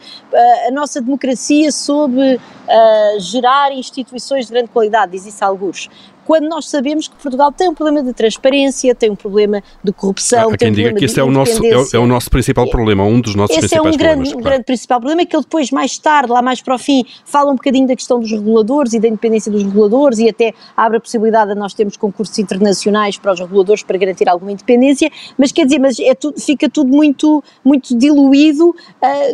a 0.69 0.71
nossa 0.71 1.01
democracia 1.01 1.71
soube 1.73 2.35
uh, 2.35 3.19
gerar 3.19 3.73
instituições 3.73 4.45
de 4.47 4.53
grande 4.53 4.69
qualidade, 4.69 5.11
diz 5.11 5.25
isso 5.25 5.43
a 5.43 5.47
alguns 5.47 5.89
quando 6.25 6.47
nós 6.47 6.69
sabemos 6.69 7.07
que 7.07 7.15
Portugal 7.15 7.51
tem 7.51 7.69
um 7.69 7.73
problema 7.73 8.03
de 8.03 8.13
transparência, 8.13 8.93
tem 8.95 9.09
um 9.09 9.15
problema 9.15 9.61
de 9.83 9.91
corrupção. 9.91 10.51
Há 10.51 10.57
quem 10.57 10.69
um 10.69 10.73
diga 10.73 10.93
que 10.93 11.05
esse 11.05 11.19
é 11.19 11.23
o, 11.23 11.31
nosso, 11.31 11.63
é, 11.65 11.69
é, 11.93 11.99
o 11.99 12.07
nosso 12.07 12.29
principal 12.29 12.69
problema, 12.69 13.03
um 13.03 13.19
dos 13.19 13.35
nossos 13.35 13.57
esse 13.57 13.67
principais 13.67 13.95
problemas. 13.95 13.95
Esse 13.95 14.05
é 14.05 14.15
um 14.15 14.17
grande, 14.17 14.31
claro. 14.31 14.43
grande 14.43 14.63
principal 14.63 14.99
problema, 14.99 15.21
é 15.21 15.25
que 15.25 15.35
ele 15.35 15.43
depois, 15.43 15.71
mais 15.71 15.97
tarde, 15.97 16.31
lá 16.31 16.41
mais 16.41 16.61
para 16.61 16.75
o 16.75 16.79
fim, 16.79 17.05
fala 17.25 17.51
um 17.51 17.55
bocadinho 17.55 17.87
da 17.87 17.95
questão 17.95 18.19
dos 18.19 18.31
reguladores 18.31 18.93
e 18.93 18.99
da 18.99 19.07
independência 19.07 19.51
dos 19.51 19.63
reguladores 19.63 20.19
e 20.19 20.29
até 20.29 20.53
abre 20.75 20.97
a 20.97 21.01
possibilidade 21.01 21.53
de 21.53 21.59
nós 21.59 21.73
termos 21.73 21.97
concursos 21.97 22.37
internacionais 22.39 23.17
para 23.17 23.33
os 23.33 23.39
reguladores 23.39 23.83
para 23.83 23.97
garantir 23.97 24.29
alguma 24.29 24.51
independência, 24.51 25.11
mas 25.37 25.51
quer 25.51 25.65
dizer, 25.65 25.79
mas 25.79 25.99
é 25.99 26.15
tudo, 26.15 26.39
fica 26.39 26.69
tudo 26.69 26.89
muito, 26.89 27.43
muito 27.63 27.97
diluído 27.97 28.69
uh, 28.69 28.75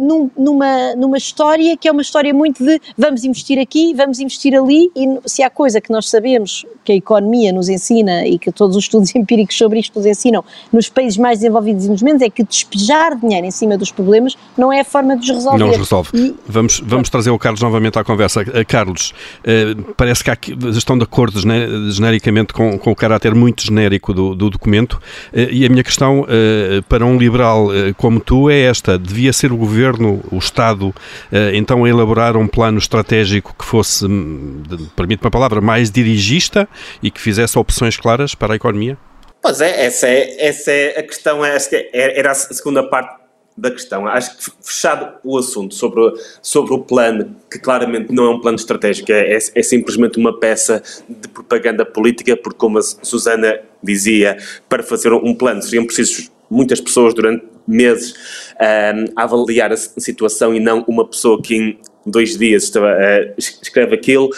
num, 0.02 0.30
numa, 0.38 0.96
numa 0.96 1.18
história 1.18 1.78
que 1.78 1.88
é 1.88 1.92
uma 1.92 2.02
história 2.02 2.34
muito 2.34 2.64
de 2.64 2.80
vamos 2.98 3.24
investir 3.24 3.60
aqui, 3.60 3.94
vamos 3.94 4.20
investir 4.20 4.56
ali 4.56 4.92
e 4.96 5.20
se 5.26 5.44
há 5.44 5.50
coisa 5.50 5.80
que 5.82 5.92
nós 5.92 6.10
sabemos 6.10 6.66
que 6.84 6.92
a 6.92 6.96
economia 6.96 7.52
nos 7.52 7.70
ensina 7.70 8.26
e 8.26 8.38
que 8.38 8.52
todos 8.52 8.76
os 8.76 8.84
estudos 8.84 9.14
empíricos 9.16 9.58
sobre 9.58 9.80
isto 9.80 9.98
nos 9.98 10.06
ensinam 10.06 10.44
nos 10.72 10.90
países 10.90 11.18
mais 11.18 11.40
desenvolvidos 11.40 11.86
e 11.86 11.90
nos 11.90 12.02
menos, 12.02 12.22
é 12.22 12.30
que 12.30 12.44
despejar 12.44 13.18
dinheiro 13.18 13.46
em 13.46 13.52
cima 13.52 13.78
dos 13.78 13.92
problemas 13.92 14.38
não 14.58 14.72
é 14.72 14.82
a 14.82 14.86
forma 14.86 15.16
de 15.18 15.24
os 15.24 15.30
resolver. 15.30 15.60
Não 15.60 15.70
os 15.70 15.78
resolve. 15.78 16.10
E, 16.14 16.36
vamos, 16.48 16.82
vamos 16.86 17.10
trazer 17.10 17.32
o 17.32 17.40
Carlos 17.40 17.62
novamente 17.62 17.98
à 17.98 18.04
conversa. 18.04 18.42
Uh, 18.42 18.66
Carlos, 18.68 19.14
uh, 19.40 19.94
parece 19.94 20.24
que 20.24 20.32
há, 20.32 20.38
estão 20.76 20.98
de 20.98 21.04
acordo 21.04 21.40
genericamente 21.92 22.54
com, 22.54 22.78
com 22.78 22.92
o 22.92 22.96
caráter 22.96 23.36
muito 23.36 23.64
genérico 23.64 24.14
do, 24.14 24.36
do 24.36 24.50
documento 24.50 24.94
uh, 24.94 25.40
e 25.52 25.66
a 25.66 25.70
minha 25.70 25.84
questão 25.84 26.26
para 26.88 27.06
um 27.06 27.18
liberal 27.18 27.68
como 27.98 28.20
tu 28.20 28.50
é 28.50 28.62
esta, 28.62 28.98
devia 28.98 29.34
ser 29.34 29.52
o 29.52 29.58
governo, 29.58 30.22
o 30.32 30.38
Estado, 30.38 30.94
então 31.54 31.84
a 31.84 31.90
elaborar 31.90 32.38
um 32.38 32.48
plano 32.48 32.78
estratégico 32.78 33.56
que 33.58 33.66
fosse, 33.66 34.06
hum, 34.06 34.62
permite 34.96 35.24
uma 35.24 35.32
palavra, 35.32 35.62
mais 35.62 35.92
dirigista 35.92 36.69
e 37.02 37.12
que 37.12 37.20
fizesse 37.20 37.58
opções 37.58 37.98
claras 37.98 38.36
para 38.36 38.54
a 38.54 38.56
economia? 38.56 38.98
Pois 39.42 39.62
é, 39.62 39.86
essa 39.86 40.08
é, 40.08 40.48
essa 40.48 40.72
é 40.72 41.00
a 41.00 41.04
questão, 41.04 41.44
acho 41.44 41.70
que 41.70 41.76
é, 41.76 42.20
era 42.20 42.32
a 42.32 42.36
segunda 42.36 42.84
parte 42.84 43.20
da 43.60 43.72
questão. 43.72 44.08
Acho 44.08 44.38
que 44.38 44.52
fechado 44.62 45.18
o 45.24 45.38
assunto 45.38 45.76
sobre, 45.76 46.14
sobre 46.42 46.74
o 46.74 46.80
plano, 46.80 47.36
que 47.52 47.60
claramente 47.60 48.14
não 48.14 48.26
é 48.26 48.30
um 48.30 48.40
plano 48.40 48.56
estratégico, 48.56 49.12
é, 49.12 49.34
é, 49.34 49.38
é, 49.56 49.64
simplesmente 49.64 50.18
uma 50.18 50.38
peça 50.38 50.82
de 51.08 51.28
propaganda 51.28 51.86
política, 51.86 52.36
porque 52.38 52.58
como 52.58 52.80
a 52.80 52.82
Susana 52.82 53.60
dizia, 53.84 54.38
para 54.68 54.84
fazer 54.84 55.14
um 55.14 55.34
plano 55.34 55.62
seriam 55.62 55.86
precisos 55.86 56.32
muitas 56.50 56.82
pessoas 56.82 57.14
durante 57.14 57.46
meses 57.68 58.14
um, 58.60 59.14
a 59.16 59.24
avaliar 59.24 59.72
a 59.72 59.78
situação 59.78 60.56
e 60.56 60.60
não 60.60 60.84
uma 60.88 61.08
pessoa 61.08 61.40
que 61.42 61.56
em 61.56 61.80
dois 62.06 62.38
dias 62.38 62.70
uh, 62.70 62.80
escreve 63.38 63.94
aquilo. 63.94 64.30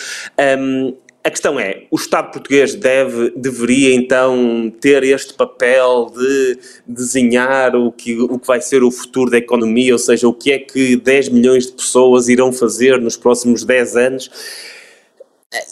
Um, 0.59 0.95
a 1.23 1.29
questão 1.29 1.59
é, 1.59 1.85
o 1.91 1.95
Estado 1.95 2.31
português 2.31 2.73
deve, 2.73 3.31
deveria 3.35 3.93
então 3.93 4.73
ter 4.79 5.03
este 5.03 5.33
papel 5.33 6.11
de 6.15 6.59
desenhar 6.87 7.75
o 7.75 7.91
que, 7.91 8.19
o 8.19 8.39
que 8.39 8.47
vai 8.47 8.59
ser 8.59 8.83
o 8.83 8.89
futuro 8.89 9.29
da 9.29 9.37
economia, 9.37 9.93
ou 9.93 9.99
seja, 9.99 10.27
o 10.27 10.33
que 10.33 10.51
é 10.51 10.57
que 10.57 10.95
10 10.95 11.29
milhões 11.29 11.67
de 11.67 11.73
pessoas 11.73 12.27
irão 12.27 12.51
fazer 12.51 12.99
nos 12.99 13.15
próximos 13.15 13.63
10 13.63 13.95
anos? 13.95 14.31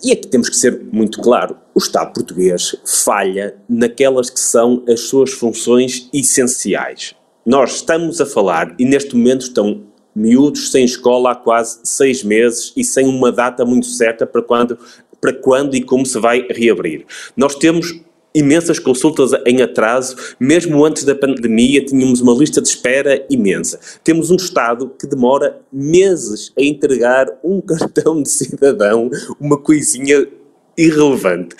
E 0.03 0.11
aqui 0.11 0.27
temos 0.27 0.49
que 0.49 0.55
ser 0.55 0.81
muito 0.91 1.19
claro, 1.19 1.57
o 1.73 1.79
Estado 1.79 2.13
português 2.13 2.75
falha 3.03 3.55
naquelas 3.67 4.29
que 4.29 4.39
são 4.39 4.83
as 4.87 5.01
suas 5.01 5.31
funções 5.31 6.09
essenciais. 6.13 7.15
Nós 7.43 7.75
estamos 7.75 8.21
a 8.21 8.25
falar, 8.25 8.75
e 8.77 8.85
neste 8.85 9.15
momento 9.15 9.41
estão 9.41 9.83
miúdos 10.15 10.71
sem 10.71 10.83
escola 10.83 11.31
há 11.31 11.35
quase 11.35 11.79
seis 11.83 12.23
meses 12.23 12.73
e 12.75 12.83
sem 12.83 13.07
uma 13.07 13.31
data 13.31 13.63
muito 13.63 13.87
certa 13.87 14.27
para 14.27 14.41
quando 14.41 14.77
para 15.19 15.33
quando 15.33 15.75
e 15.75 15.81
como 15.81 16.05
se 16.05 16.19
vai 16.19 16.45
reabrir. 16.49 17.05
Nós 17.35 17.55
temos 17.55 18.01
imensas 18.33 18.77
consultas 18.77 19.31
em 19.45 19.61
atraso, 19.61 20.15
mesmo 20.39 20.83
antes 20.85 21.03
da 21.03 21.15
pandemia 21.15 21.83
tínhamos 21.83 22.21
uma 22.21 22.33
lista 22.33 22.61
de 22.61 22.67
espera 22.67 23.25
imensa. 23.29 23.79
Temos 24.03 24.29
um 24.29 24.35
Estado 24.35 24.91
que 24.99 25.07
demora 25.07 25.59
meses 25.71 26.51
a 26.57 26.63
entregar 26.63 27.27
um 27.43 27.59
cartão 27.61 28.21
de 28.21 28.29
cidadão, 28.29 29.09
uma 29.39 29.57
coisinha 29.57 30.27
irrelevante. 30.77 31.55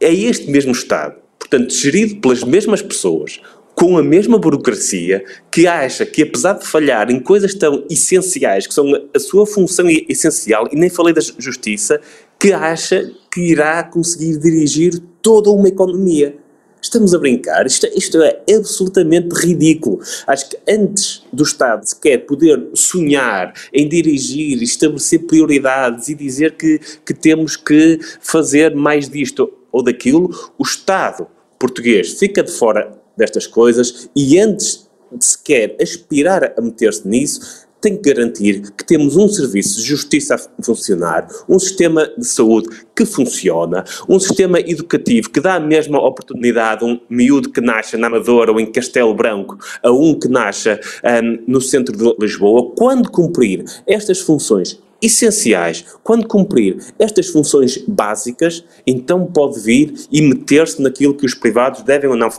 É 0.00 0.12
este 0.12 0.50
mesmo 0.50 0.72
Estado, 0.72 1.16
portanto, 1.38 1.72
gerido 1.74 2.16
pelas 2.16 2.42
mesmas 2.42 2.80
pessoas, 2.80 3.40
com 3.74 3.96
a 3.96 4.02
mesma 4.02 4.38
burocracia 4.38 5.24
que 5.50 5.66
acha 5.66 6.04
que, 6.04 6.22
apesar 6.22 6.54
de 6.54 6.66
falhar 6.66 7.10
em 7.10 7.20
coisas 7.20 7.54
tão 7.54 7.84
essenciais, 7.88 8.66
que 8.66 8.74
são 8.74 8.86
a 9.14 9.18
sua 9.18 9.46
função 9.46 9.86
essencial, 9.88 10.68
e 10.72 10.76
nem 10.76 10.90
falei 10.90 11.14
da 11.14 11.20
justiça, 11.38 12.00
que 12.40 12.54
acha 12.54 13.12
que 13.30 13.52
irá 13.52 13.84
conseguir 13.84 14.38
dirigir 14.38 14.98
toda 15.20 15.50
uma 15.50 15.68
economia. 15.68 16.34
Estamos 16.82 17.12
a 17.12 17.18
brincar, 17.18 17.66
isto, 17.66 17.86
isto, 17.94 18.22
é 18.22 18.42
absolutamente 18.56 19.34
ridículo. 19.34 20.00
Acho 20.26 20.48
que 20.48 20.58
antes 20.66 21.22
do 21.30 21.42
Estado 21.42 21.86
sequer 21.86 22.24
poder 22.24 22.70
sonhar 22.72 23.52
em 23.70 23.86
dirigir, 23.86 24.62
estabelecer 24.62 25.26
prioridades 25.26 26.08
e 26.08 26.14
dizer 26.14 26.56
que, 26.56 26.80
que 27.04 27.12
temos 27.12 27.54
que 27.54 28.00
fazer 28.22 28.74
mais 28.74 29.10
disto 29.10 29.52
ou 29.70 29.82
daquilo, 29.82 30.30
o 30.58 30.62
Estado 30.62 31.26
português 31.58 32.18
fica 32.18 32.42
de 32.42 32.50
fora 32.50 32.98
destas 33.14 33.46
coisas 33.46 34.08
e 34.16 34.38
antes 34.38 34.88
de 35.12 35.24
sequer 35.24 35.76
aspirar 35.78 36.54
a 36.56 36.62
meter-se 36.62 37.06
nisso, 37.06 37.68
tem 37.80 37.96
que 37.96 38.12
garantir 38.12 38.70
que 38.72 38.84
temos 38.84 39.16
um 39.16 39.28
serviço 39.28 39.80
de 39.80 39.86
justiça 39.86 40.34
a 40.34 40.62
funcionar, 40.62 41.26
um 41.48 41.58
sistema 41.58 42.10
de 42.16 42.26
saúde 42.26 42.68
que 42.94 43.04
funciona, 43.04 43.84
um 44.08 44.18
sistema 44.18 44.60
educativo 44.60 45.30
que 45.30 45.40
dá 45.40 45.54
a 45.54 45.60
mesma 45.60 45.98
oportunidade 45.98 46.84
a 46.84 46.86
um 46.86 47.00
miúdo 47.08 47.50
que 47.50 47.60
nasce 47.60 47.96
na 47.96 48.06
Amadora 48.06 48.52
ou 48.52 48.60
em 48.60 48.70
Castelo 48.70 49.14
Branco 49.14 49.58
a 49.82 49.90
um 49.90 50.18
que 50.18 50.28
nasce 50.28 50.70
um, 50.70 51.44
no 51.46 51.60
centro 51.60 51.96
de 51.96 52.14
Lisboa, 52.18 52.72
quando 52.76 53.10
cumprir 53.10 53.64
estas 53.86 54.20
funções 54.20 54.80
essenciais, 55.02 55.84
quando 56.02 56.26
cumprir 56.26 56.78
estas 56.98 57.28
funções 57.28 57.78
básicas, 57.88 58.64
então 58.86 59.26
pode 59.26 59.60
vir 59.60 59.94
e 60.12 60.20
meter-se 60.20 60.82
naquilo 60.82 61.14
que 61.14 61.24
os 61.24 61.34
privados 61.34 61.82
devem 61.82 62.10
ou 62.10 62.16
não 62.16 62.30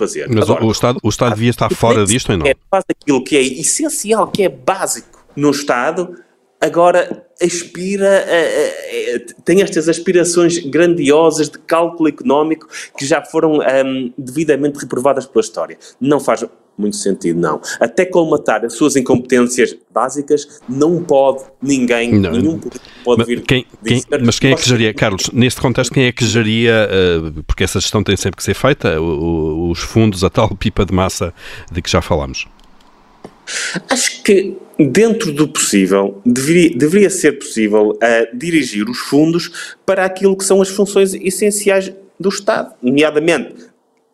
fazer. 0.00 0.28
Mas 0.28 0.48
Agora, 0.48 0.64
o, 0.64 0.72
Estado, 0.72 0.98
o 1.02 1.08
Estado 1.08 1.34
devia 1.34 1.50
estar 1.50 1.70
fora 1.74 2.04
disto 2.04 2.32
ou 2.32 2.38
não? 2.38 2.46
É, 2.46 2.54
faz 2.70 2.84
aquilo 2.88 3.22
que 3.22 3.36
é 3.36 3.42
essencial, 3.42 4.26
que 4.28 4.42
é 4.42 4.48
básico 4.48 5.24
no 5.36 5.50
Estado, 5.50 6.16
agora 6.60 7.26
aspira, 7.40 8.08
a, 8.08 8.20
a, 8.20 9.16
a, 9.16 9.42
tem 9.44 9.62
estas 9.62 9.88
aspirações 9.88 10.58
grandiosas 10.58 11.48
de 11.48 11.58
cálculo 11.58 12.08
económico 12.08 12.68
que 12.98 13.06
já 13.06 13.22
foram 13.24 13.58
um, 13.58 14.12
devidamente 14.16 14.78
reprovadas 14.78 15.26
pela 15.26 15.42
história. 15.42 15.78
Não 16.00 16.20
faz 16.20 16.44
muito 16.80 16.96
sentido, 16.96 17.38
não. 17.38 17.60
Até 17.78 18.04
colmatar 18.04 18.64
as 18.64 18.74
suas 18.74 18.96
incompetências 18.96 19.76
básicas, 19.92 20.60
não 20.68 21.02
pode 21.02 21.44
ninguém, 21.62 22.12
não. 22.12 22.32
nenhum 22.32 22.58
político 22.58 22.84
pode 23.04 23.18
mas 23.18 23.28
vir 23.28 23.42
quem, 23.42 23.66
quem, 23.84 24.02
Mas 24.24 24.38
quem 24.38 24.52
é 24.52 24.56
que 24.56 24.68
geria, 24.68 24.94
Carlos, 24.94 25.30
neste 25.32 25.60
contexto, 25.60 25.92
quem 25.92 26.04
é 26.06 26.12
que 26.12 26.24
geria, 26.24 26.88
uh, 26.88 27.42
porque 27.44 27.64
essa 27.64 27.80
gestão 27.80 28.02
tem 28.02 28.16
sempre 28.16 28.38
que 28.38 28.42
ser 28.42 28.54
feita, 28.54 29.00
os 29.00 29.80
fundos, 29.80 30.24
a 30.24 30.30
tal 30.30 30.54
pipa 30.56 30.84
de 30.84 30.92
massa 30.92 31.32
de 31.70 31.82
que 31.82 31.90
já 31.90 32.00
falámos? 32.00 32.46
Acho 33.88 34.22
que 34.22 34.56
dentro 34.78 35.32
do 35.32 35.48
possível, 35.48 36.20
deveria, 36.24 36.76
deveria 36.76 37.10
ser 37.10 37.32
possível 37.32 37.90
uh, 37.90 38.36
dirigir 38.36 38.88
os 38.88 38.98
fundos 38.98 39.76
para 39.84 40.04
aquilo 40.04 40.36
que 40.36 40.44
são 40.44 40.62
as 40.62 40.68
funções 40.68 41.14
essenciais 41.14 41.92
do 42.18 42.28
Estado, 42.28 42.74
nomeadamente 42.82 43.69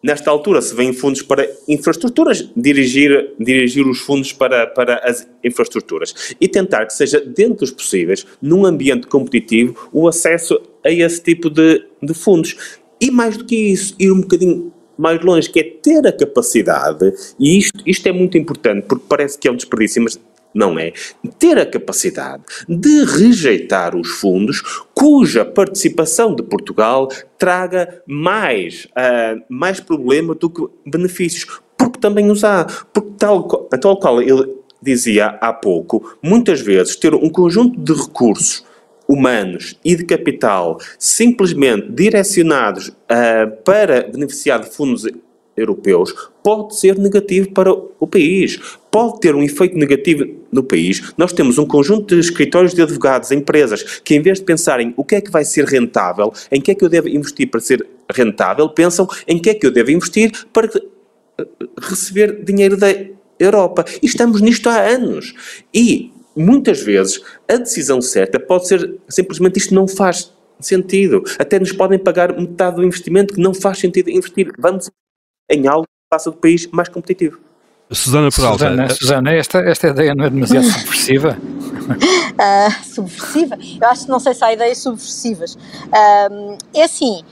Nesta 0.07 0.31
altura, 0.31 0.63
se 0.63 0.73
vêm 0.73 0.93
fundos 0.93 1.21
para 1.21 1.51
infraestruturas, 1.67 2.49
dirigir, 2.57 3.35
dirigir 3.41 3.85
os 3.85 3.99
fundos 3.99 4.33
para, 4.33 4.65
para 4.65 4.99
as 4.99 5.29
infraestruturas 5.43 6.37
e 6.41 6.47
tentar 6.47 6.87
que 6.87 6.93
seja, 6.93 7.19
dentro 7.19 7.57
dos 7.57 7.73
possíveis, 7.73 8.25
num 8.41 8.65
ambiente 8.65 9.09
competitivo, 9.09 9.91
o 9.93 10.07
acesso 10.07 10.61
a 10.85 10.93
esse 10.93 11.21
tipo 11.21 11.51
de, 11.51 11.85
de 12.01 12.15
fundos. 12.15 12.57
E 13.01 13.11
mais 13.11 13.37
do 13.37 13.45
que 13.45 13.57
isso, 13.57 13.97
ir 13.99 14.13
um 14.13 14.21
bocadinho 14.21 14.73
mais 14.97 15.21
longe, 15.25 15.51
que 15.51 15.59
é 15.59 15.65
ter 15.65 16.07
a 16.07 16.13
capacidade, 16.13 17.13
e 17.37 17.59
isto, 17.59 17.83
isto 17.85 18.07
é 18.07 18.13
muito 18.13 18.39
importante, 18.39 18.87
porque 18.87 19.05
parece 19.09 19.37
que 19.37 19.49
é 19.49 19.51
um 19.51 19.57
desperdício, 19.57 20.01
mas 20.05 20.21
não 20.57 20.79
é? 20.79 20.93
Ter 21.39 21.59
a 21.59 21.67
capacidade 21.67 22.43
de 22.67 23.05
rejeitar 23.05 23.95
os 23.95 24.09
fundos 24.09 24.63
cuja 24.95 25.45
participação 25.45 26.35
de 26.35 26.43
Portugal 26.43 27.09
traga 27.39 28.03
mais, 28.07 28.87
uh, 28.87 29.43
mais 29.51 29.79
problema 29.79 30.35
do 30.35 30.49
que 30.49 30.67
benefícios. 30.87 31.61
Porque 31.77 32.01
também 32.01 32.31
os 32.31 32.43
há. 32.43 32.65
Porque 32.93 33.11
tal, 33.19 33.45
tal 33.45 34.01
qual 34.01 34.23
ele 34.23 34.57
dizia 34.83 35.27
há 35.41 35.53
pouco, 35.53 36.17
muitas 36.23 36.61
vezes 36.61 36.97
ter 36.97 37.15
um 37.15 37.29
conjunto 37.29 37.79
de 37.79 37.93
recursos 37.93 38.65
humanos 39.07 39.79
e 39.85 39.95
de 39.95 40.05
capital 40.05 40.79
simplesmente 40.99 41.91
direcionados 41.91 42.89
uh, 42.89 43.63
para 43.65 44.09
beneficiar 44.11 44.61
de 44.61 44.71
fundos 44.71 45.07
europeus 45.57 46.15
pode 46.43 46.79
ser 46.79 46.99
negativo 46.99 47.51
para 47.51 47.73
o 47.73 48.07
país, 48.07 48.61
pode 48.91 49.21
ter 49.21 49.35
um 49.35 49.43
efeito 49.43 49.77
negativo 49.77 50.27
no 50.53 50.63
país. 50.63 51.13
Nós 51.17 51.33
temos 51.33 51.59
um 51.59 51.67
conjunto 51.67 52.15
de 52.15 52.21
escritórios 52.21 52.75
de 52.75 52.83
advogados, 52.83 53.33
empresas, 53.33 54.01
que 54.01 54.15
em 54.15 54.23
vez 54.23 54.39
de 54.39 54.45
pensarem 54.45 54.95
o 54.97 55.05
que 55.05 55.17
é 55.17 55.21
que 55.21 55.31
vai 55.31 55.45
ser 55.45 55.65
rentável, 55.65 56.33
em 56.51 56.61
que 56.61 56.71
é 56.71 56.75
que 56.75 56.85
eu 56.85 56.89
devo 56.89 57.09
investir 57.09 57.51
para 57.51 57.61
ser 57.61 57.87
rentável, 58.13 58.69
pensam 58.69 59.09
em 59.27 59.39
que 59.39 59.51
é 59.51 59.55
que 59.55 59.67
eu 59.67 59.71
devo 59.71 59.91
investir 59.91 60.33
para 60.53 60.71
receber 61.81 62.45
dinheiro 62.45 62.77
da 62.77 62.89
Europa. 63.39 63.85
E 64.03 64.07
estamos 64.07 64.41
nisto 64.41 64.69
há 64.69 64.81
anos. 64.81 65.35
E 65.73 66.13
muitas 66.35 66.81
vezes 66.81 67.23
a 67.49 67.57
decisão 67.57 68.01
certa 68.01 68.39
pode 68.39 68.69
ser 68.69 68.95
simplesmente 69.09 69.59
isto 69.59 69.75
não 69.75 69.89
faz 69.89 70.33
sentido. 70.61 71.23
Até 71.39 71.59
nos 71.59 71.73
podem 71.73 71.99
pagar 71.99 72.39
metade 72.39 72.77
do 72.77 72.85
investimento 72.85 73.35
que 73.35 73.41
não 73.41 73.53
faz 73.53 73.79
sentido 73.79 74.11
investir. 74.11 74.53
Vamos 74.59 74.91
em 75.51 75.67
algo 75.67 75.85
que 75.85 76.15
faça 76.15 76.31
do 76.31 76.37
país 76.37 76.67
mais 76.69 76.89
competitivo. 76.89 77.41
Susana 77.91 78.31
Peralta. 78.31 78.69
Susana, 78.69 78.89
Susana 78.91 79.33
esta, 79.33 79.59
esta 79.61 79.89
ideia 79.89 80.15
não 80.15 80.25
é 80.25 80.31
demasiado 80.31 80.65
subversiva? 80.65 81.39
Uh, 81.39 82.71
subversiva? 82.85 83.57
Eu 83.81 83.89
acho 83.89 84.05
que 84.05 84.11
não 84.11 84.19
sei 84.19 84.35
se 84.35 84.45
há 84.45 84.53
ideias 84.53 84.79
subversivas. 84.79 85.55
Uh, 85.55 86.59
é 86.75 86.83
assim, 86.83 87.23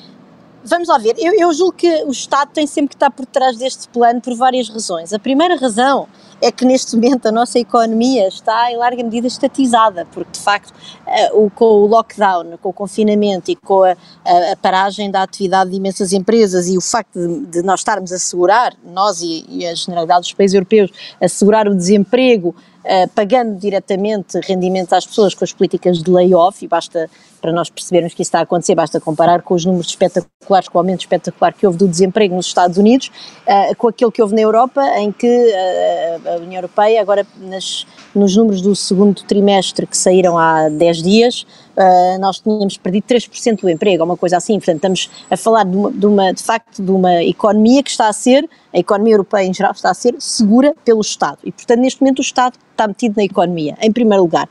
Vamos 0.66 0.88
lá 0.88 0.96
ver, 0.96 1.14
eu, 1.18 1.38
eu 1.38 1.52
julgo 1.52 1.74
que 1.74 2.04
o 2.04 2.10
Estado 2.10 2.50
tem 2.54 2.66
sempre 2.66 2.88
que 2.88 2.94
estar 2.94 3.10
por 3.10 3.26
trás 3.26 3.58
deste 3.58 3.86
plano 3.88 4.18
por 4.22 4.34
várias 4.34 4.70
razões. 4.70 5.12
A 5.12 5.18
primeira 5.18 5.56
razão 5.56 6.08
é 6.44 6.52
que 6.52 6.64
neste 6.64 6.94
momento 6.94 7.26
a 7.26 7.32
nossa 7.32 7.58
economia 7.58 8.28
está 8.28 8.70
em 8.70 8.76
larga 8.76 9.02
medida 9.02 9.26
estatizada, 9.26 10.06
porque 10.12 10.32
de 10.32 10.40
facto 10.40 10.70
uh, 10.72 11.44
o, 11.44 11.50
com 11.50 11.64
o 11.64 11.86
lockdown, 11.86 12.58
com 12.60 12.68
o 12.68 12.72
confinamento 12.72 13.50
e 13.50 13.56
com 13.56 13.82
a, 13.82 13.96
a, 14.24 14.52
a, 14.52 14.56
paragem 14.56 15.10
da 15.10 15.22
atividade 15.22 15.70
de 15.70 15.76
imensas 15.76 16.12
empresas 16.12 16.68
e 16.68 16.76
o 16.76 16.82
facto 16.82 17.18
de, 17.18 17.46
de 17.46 17.62
nós 17.62 17.80
estarmos 17.80 18.12
a 18.12 18.16
assegurar, 18.16 18.74
nós 18.84 19.22
e, 19.22 19.46
e 19.48 19.66
a 19.66 19.74
generalidade 19.74 20.20
dos 20.20 20.32
países 20.34 20.54
europeus, 20.54 20.90
assegurar 21.18 21.66
o 21.66 21.74
desemprego 21.74 22.54
uh, 22.84 23.08
pagando 23.14 23.58
diretamente 23.58 24.38
rendimentos 24.40 24.92
às 24.92 25.06
pessoas 25.06 25.34
com 25.34 25.44
as 25.44 25.52
políticas 25.52 26.02
de 26.02 26.10
layoff, 26.10 26.64
e 26.64 26.68
basta, 26.68 27.10
para 27.40 27.52
nós 27.52 27.70
percebermos 27.70 28.14
que 28.14 28.22
isso 28.22 28.28
está 28.28 28.40
a 28.40 28.42
acontecer, 28.42 28.74
basta 28.74 29.00
comparar 29.00 29.42
com 29.42 29.54
os 29.54 29.64
números 29.64 29.88
espetaculares, 29.88 30.68
com 30.68 30.78
o 30.78 30.80
aumento 30.80 31.00
espetacular 31.00 31.52
que 31.52 31.66
houve 31.66 31.78
do 31.78 31.88
desemprego 31.88 32.34
nos 32.34 32.46
Estados 32.46 32.76
Unidos, 32.76 33.10
uh, 33.46 33.74
com 33.76 33.88
aquilo 33.88 34.12
que 34.12 34.22
houve 34.22 34.34
na 34.34 34.42
Europa, 34.42 34.82
em 34.98 35.10
que 35.10 35.26
uh, 35.26 36.28
a 36.34 36.36
União 36.36 36.58
Europeia, 36.58 37.00
agora 37.00 37.26
nas, 37.38 37.86
nos 38.14 38.36
números 38.36 38.60
do 38.60 38.76
segundo 38.76 39.22
trimestre 39.24 39.86
que 39.86 39.96
saíram 39.96 40.38
há 40.38 40.68
10 40.68 41.02
dias, 41.02 41.46
uh, 41.76 42.18
nós 42.20 42.40
tínhamos 42.40 42.76
perdido 42.76 43.04
3% 43.04 43.60
do 43.60 43.68
emprego, 43.68 44.04
uma 44.04 44.16
coisa 44.16 44.36
assim. 44.36 44.54
Portanto, 44.54 44.76
estamos 44.76 45.10
a 45.30 45.36
falar 45.36 45.64
de, 45.64 45.76
uma, 45.76 45.90
de, 45.90 46.06
uma, 46.06 46.32
de 46.32 46.42
facto 46.42 46.82
de 46.82 46.90
uma 46.90 47.22
economia 47.22 47.82
que 47.82 47.90
está 47.90 48.08
a 48.08 48.12
ser, 48.12 48.48
a 48.72 48.78
economia 48.78 49.14
europeia 49.14 49.46
em 49.46 49.54
geral, 49.54 49.72
está 49.72 49.90
a 49.90 49.94
ser 49.94 50.14
segura 50.18 50.74
pelo 50.84 51.00
Estado. 51.00 51.38
E, 51.44 51.52
portanto, 51.52 51.80
neste 51.80 52.00
momento 52.00 52.18
o 52.18 52.22
Estado 52.22 52.56
está 52.70 52.86
metido 52.86 53.16
na 53.16 53.24
economia, 53.24 53.76
em 53.80 53.92
primeiro 53.92 54.22
lugar. 54.22 54.48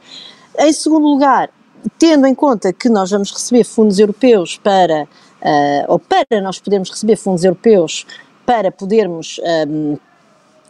Em 0.60 0.72
segundo 0.72 1.08
lugar, 1.08 1.50
tendo 1.98 2.28
em 2.28 2.36
conta 2.36 2.72
que 2.72 2.90
nós 2.90 3.12
vamos 3.12 3.32
receber 3.32 3.64
fundos 3.64 4.00
europeus 4.00 4.58
para, 4.58 5.04
uh, 5.04 5.86
ou 5.88 6.00
para 6.00 6.42
nós 6.42 6.60
podermos 6.60 6.90
receber 6.90 7.16
fundos 7.16 7.44
europeus 7.44 8.06
para 8.46 8.72
podermos 8.72 9.40
um, 9.68 9.98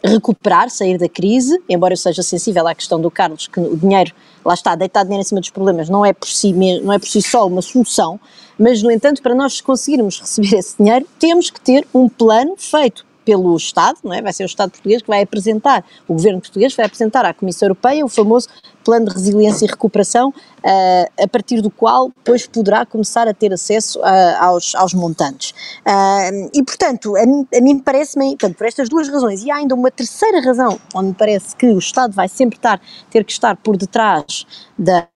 recuperar, 0.04 0.68
sair 0.70 0.98
da 0.98 1.08
crise, 1.08 1.58
embora 1.68 1.94
eu 1.94 1.98
seja 1.98 2.22
sensível 2.22 2.66
à 2.68 2.74
questão 2.74 3.00
do 3.00 3.10
Carlos, 3.10 3.46
que 3.46 3.58
o 3.58 3.76
dinheiro, 3.76 4.12
lá 4.44 4.54
está, 4.54 4.74
deitar 4.74 5.02
dinheiro 5.02 5.22
em 5.22 5.24
cima 5.24 5.40
dos 5.40 5.50
problemas 5.50 5.88
não 5.88 6.04
é 6.04 6.12
por 6.12 6.28
si, 6.28 6.52
mesmo, 6.52 6.86
não 6.86 6.92
é 6.92 6.98
por 6.98 7.08
si 7.08 7.22
só 7.22 7.46
uma 7.46 7.62
solução, 7.62 8.20
mas, 8.58 8.82
no 8.82 8.90
entanto, 8.90 9.22
para 9.22 9.34
nós 9.34 9.60
conseguirmos 9.60 10.20
receber 10.20 10.56
esse 10.56 10.76
dinheiro, 10.78 11.06
temos 11.18 11.50
que 11.50 11.60
ter 11.60 11.86
um 11.94 12.08
plano 12.08 12.54
feito 12.56 13.04
pelo 13.24 13.56
Estado, 13.56 13.98
não 14.04 14.12
é? 14.12 14.22
vai 14.22 14.32
ser 14.32 14.44
o 14.44 14.46
Estado 14.46 14.70
português 14.70 15.02
que 15.02 15.08
vai 15.08 15.22
apresentar, 15.22 15.84
o 16.06 16.14
governo 16.14 16.40
português 16.40 16.74
vai 16.74 16.86
apresentar 16.86 17.24
à 17.24 17.32
Comissão 17.32 17.66
Europeia 17.66 18.04
o 18.04 18.08
famoso 18.08 18.48
plano 18.84 19.06
de 19.06 19.14
resiliência 19.14 19.64
e 19.64 19.68
recuperação, 19.68 20.28
uh, 20.28 21.22
a 21.22 21.26
partir 21.26 21.60
do 21.62 21.70
qual 21.70 22.08
depois 22.08 22.46
poderá 22.46 22.84
começar 22.84 23.26
a 23.26 23.32
ter 23.32 23.52
acesso 23.52 23.98
uh, 23.98 24.04
aos, 24.38 24.74
aos 24.74 24.92
montantes. 24.92 25.52
Uh, 25.80 26.50
e, 26.52 26.62
portanto, 26.62 27.16
a 27.16 27.26
mim, 27.26 27.46
mim 27.62 27.78
parece-me, 27.78 28.36
por 28.36 28.66
estas 28.66 28.88
duas 28.88 29.08
razões, 29.08 29.42
e 29.42 29.50
há 29.50 29.56
ainda 29.56 29.74
uma 29.74 29.90
terceira 29.90 30.40
razão, 30.40 30.78
onde 30.94 31.08
me 31.08 31.14
parece 31.14 31.56
que 31.56 31.66
o 31.66 31.78
Estado 31.78 32.12
vai 32.12 32.28
sempre 32.28 32.58
estar, 32.58 32.80
ter 33.10 33.24
que 33.24 33.32
estar 33.32 33.56
por 33.56 33.76
detrás 33.76 34.46
da, 34.78 35.08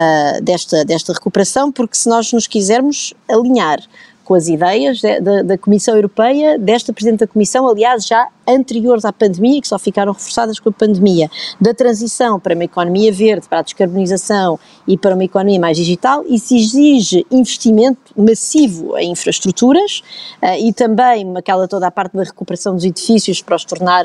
desta, 0.43 0.85
desta 0.85 1.13
recuperação, 1.13 1.71
porque 1.71 1.97
se 1.97 2.09
nós 2.09 2.33
nos 2.33 2.47
quisermos 2.47 3.13
alinhar 3.29 3.79
com 4.29 4.35
as 4.35 4.47
ideias 4.47 5.01
da, 5.01 5.41
da 5.43 5.57
Comissão 5.57 5.97
Europeia, 5.97 6.59
desta 6.59 6.93
Presidente 6.93 7.21
da 7.21 7.27
Comissão, 7.27 7.67
aliás, 7.67 8.07
já 8.07 8.29
anteriores 8.49 9.05
à 9.05 9.13
pandemia, 9.13 9.61
que 9.61 9.69
só 9.69 9.79
ficaram 9.79 10.13
reforçadas 10.13 10.59
com 10.59 10.71
a 10.71 10.73
pandemia, 10.73 11.31
da 11.61 11.75
transição 11.75 12.41
para 12.41 12.55
uma 12.55 12.65
economia 12.65 13.13
verde, 13.13 13.49
para 13.49 13.59
a 13.59 13.63
descarbonização 13.63 14.59
e 14.87 14.97
para 14.97 15.15
uma 15.15 15.25
economia 15.25 15.61
mais 15.61 15.77
digital, 15.77 16.25
isso 16.27 16.55
exige 16.55 17.27
investimento 17.31 17.99
massivo 18.17 18.97
em 18.97 19.13
infraestruturas 19.13 20.03
uh, 20.43 20.59
e 20.59 20.73
também 20.73 21.37
aquela 21.37 21.69
toda 21.69 21.87
a 21.87 21.91
parte 21.91 22.17
da 22.17 22.23
recuperação 22.23 22.75
dos 22.75 22.85
edifícios 22.85 23.43
para 23.43 23.57
os 23.57 23.65
tornar 23.65 24.05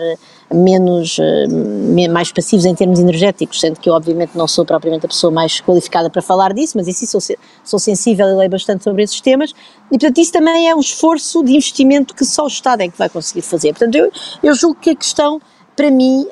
menos, 0.53 1.17
uh, 1.17 2.11
mais 2.11 2.31
passivos 2.31 2.65
em 2.65 2.75
termos 2.75 2.99
energéticos, 2.99 3.59
sendo 3.59 3.79
que 3.79 3.89
eu 3.89 3.93
obviamente 3.93 4.37
não 4.37 4.47
sou 4.47 4.65
propriamente 4.65 5.05
a 5.05 5.09
pessoa 5.09 5.31
mais 5.31 5.61
qualificada 5.61 6.09
para 6.09 6.21
falar 6.21 6.53
disso, 6.53 6.73
mas 6.75 6.87
isso 6.87 7.07
sou, 7.07 7.35
sou 7.63 7.79
sensível 7.79 8.27
e 8.27 8.33
leio 8.35 8.49
bastante 8.49 8.83
sobre 8.83 9.03
esses 9.03 9.19
temas, 9.21 9.53
e 9.87 9.97
portanto 9.97 10.17
isso 10.19 10.31
também 10.31 10.69
é 10.69 10.75
um 10.75 10.79
esforço 10.79 11.43
de 11.43 11.51
investimento 11.53 12.13
que 12.13 12.25
só 12.25 12.43
o 12.43 12.47
Estado 12.47 12.81
é 12.81 12.89
que 12.89 12.97
vai 12.97 13.09
conseguir 13.09 13.41
fazer. 13.41 13.69
Portanto, 13.69 13.95
eu, 13.95 14.11
eu 14.41 14.53
julgo 14.55 14.79
que 14.79 14.91
a 14.91 14.95
questão, 14.95 15.41
para 15.75 15.91
mim, 15.91 16.25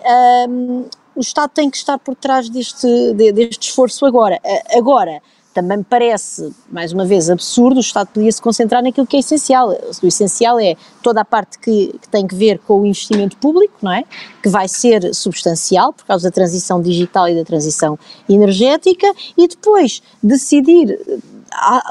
um, 0.49 0.85
o 1.15 1.19
Estado 1.19 1.51
tem 1.53 1.69
que 1.69 1.77
estar 1.77 1.97
por 1.99 2.15
trás 2.15 2.49
deste, 2.49 3.13
deste 3.13 3.69
esforço 3.69 4.05
agora. 4.05 4.39
Agora, 4.75 5.21
também 5.53 5.79
me 5.79 5.83
parece, 5.83 6.53
mais 6.69 6.93
uma 6.93 7.05
vez, 7.05 7.29
absurdo, 7.29 7.77
o 7.77 7.81
Estado 7.81 8.07
podia 8.07 8.31
se 8.31 8.41
concentrar 8.41 8.81
naquilo 8.81 9.05
que 9.05 9.17
é 9.17 9.19
essencial. 9.19 9.69
O 10.01 10.07
essencial 10.07 10.59
é 10.59 10.75
toda 11.03 11.21
a 11.21 11.25
parte 11.25 11.59
que, 11.59 11.93
que, 12.01 12.07
tem 12.07 12.25
que 12.25 12.33
ver 12.33 12.59
com 12.59 12.81
o 12.81 12.85
investimento 12.85 13.35
público, 13.37 13.73
não 13.81 13.91
é? 13.91 14.05
Que 14.41 14.47
vai 14.47 14.67
ser 14.67 15.13
substancial 15.13 15.91
por 15.91 16.05
causa 16.05 16.29
da 16.29 16.31
transição 16.31 16.81
digital 16.81 17.27
e 17.27 17.35
da 17.35 17.43
transição 17.43 17.99
energética, 18.29 19.11
e 19.37 19.47
depois 19.47 20.01
decidir 20.23 20.97
há, 21.53 21.83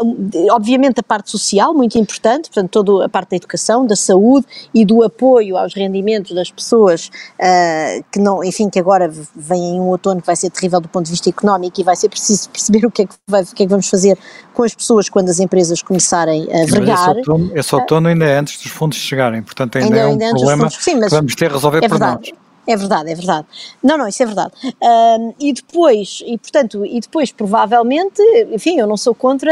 obviamente 0.51 1.01
a 1.01 1.03
parte 1.03 1.31
social, 1.31 1.75
muito 1.75 1.99
importante, 1.99 2.51
portanto 2.51 2.71
toda 2.71 3.05
a 3.05 3.09
parte 3.09 3.31
da 3.31 3.37
educação, 3.37 3.87
da 3.87 3.97
saúde 3.97 4.47
e 4.75 4.85
do 4.85 5.03
apoio 5.03 5.57
aos 5.57 5.75
rendimentos 5.75 6.35
das 6.35 6.51
pessoas 6.51 7.11
uh, 7.39 8.05
que 8.11 8.19
não, 8.19 8.43
enfim, 8.43 8.69
que 8.69 8.79
agora 8.79 9.11
vem 9.35 9.81
um 9.81 9.89
outono 9.89 10.21
que 10.21 10.27
vai 10.27 10.37
ser 10.37 10.51
terrível 10.51 10.81
do 10.81 10.89
ponto 10.89 11.07
de 11.07 11.11
vista 11.11 11.29
económico 11.29 11.81
e 11.81 11.85
vai 11.85 11.97
ser 11.97 12.09
preciso 12.09 12.49
perceber 12.51 12.85
o 12.87 12.91
que 12.91 13.03
é 13.03 13.07
que, 13.07 13.15
vai, 13.27 13.43
o 13.43 13.47
que, 13.47 13.63
é 13.63 13.67
que 13.67 13.71
vamos 13.71 13.89
fazer 13.89 14.19
com 14.53 14.63
as 14.63 14.75
pessoas 14.75 15.09
quando 15.09 15.29
as 15.29 15.39
empresas 15.39 15.83
começarem 15.83 16.49
a 16.53 16.67
vergar. 16.67 17.11
Esse 17.11 17.19
outono, 17.19 17.51
esse 17.55 17.75
outono 17.75 18.09
ainda 18.09 18.25
é 18.25 18.39
antes 18.39 18.63
dos 18.63 18.71
fundos 18.71 18.99
chegarem, 18.99 19.43
portanto 19.43 19.77
ainda, 19.77 19.87
ainda 19.87 19.99
é 19.99 20.07
um 20.07 20.11
ainda 20.11 20.31
problema 20.31 20.71
fundos, 20.71 20.85
sim, 20.85 21.01
que 21.01 21.09
vamos 21.09 21.35
ter 21.35 21.51
a 21.51 21.55
resolver 21.55 21.85
é 21.85 21.89
por 21.89 21.99
nós. 21.99 22.33
É 22.71 22.77
verdade, 22.77 23.11
é 23.11 23.15
verdade. 23.17 23.49
Não, 23.83 23.99
não, 23.99 24.07
isso 24.07 24.23
é 24.23 24.27
verdade. 24.27 24.53
E 25.41 25.53
depois, 25.53 26.23
e 26.25 26.39
portanto, 26.39 26.87
e 26.87 27.01
depois 27.01 27.33
provavelmente, 27.33 28.23
enfim, 28.53 28.79
eu 28.79 28.87
não 28.87 28.97
sou 28.97 29.13
contra 29.13 29.51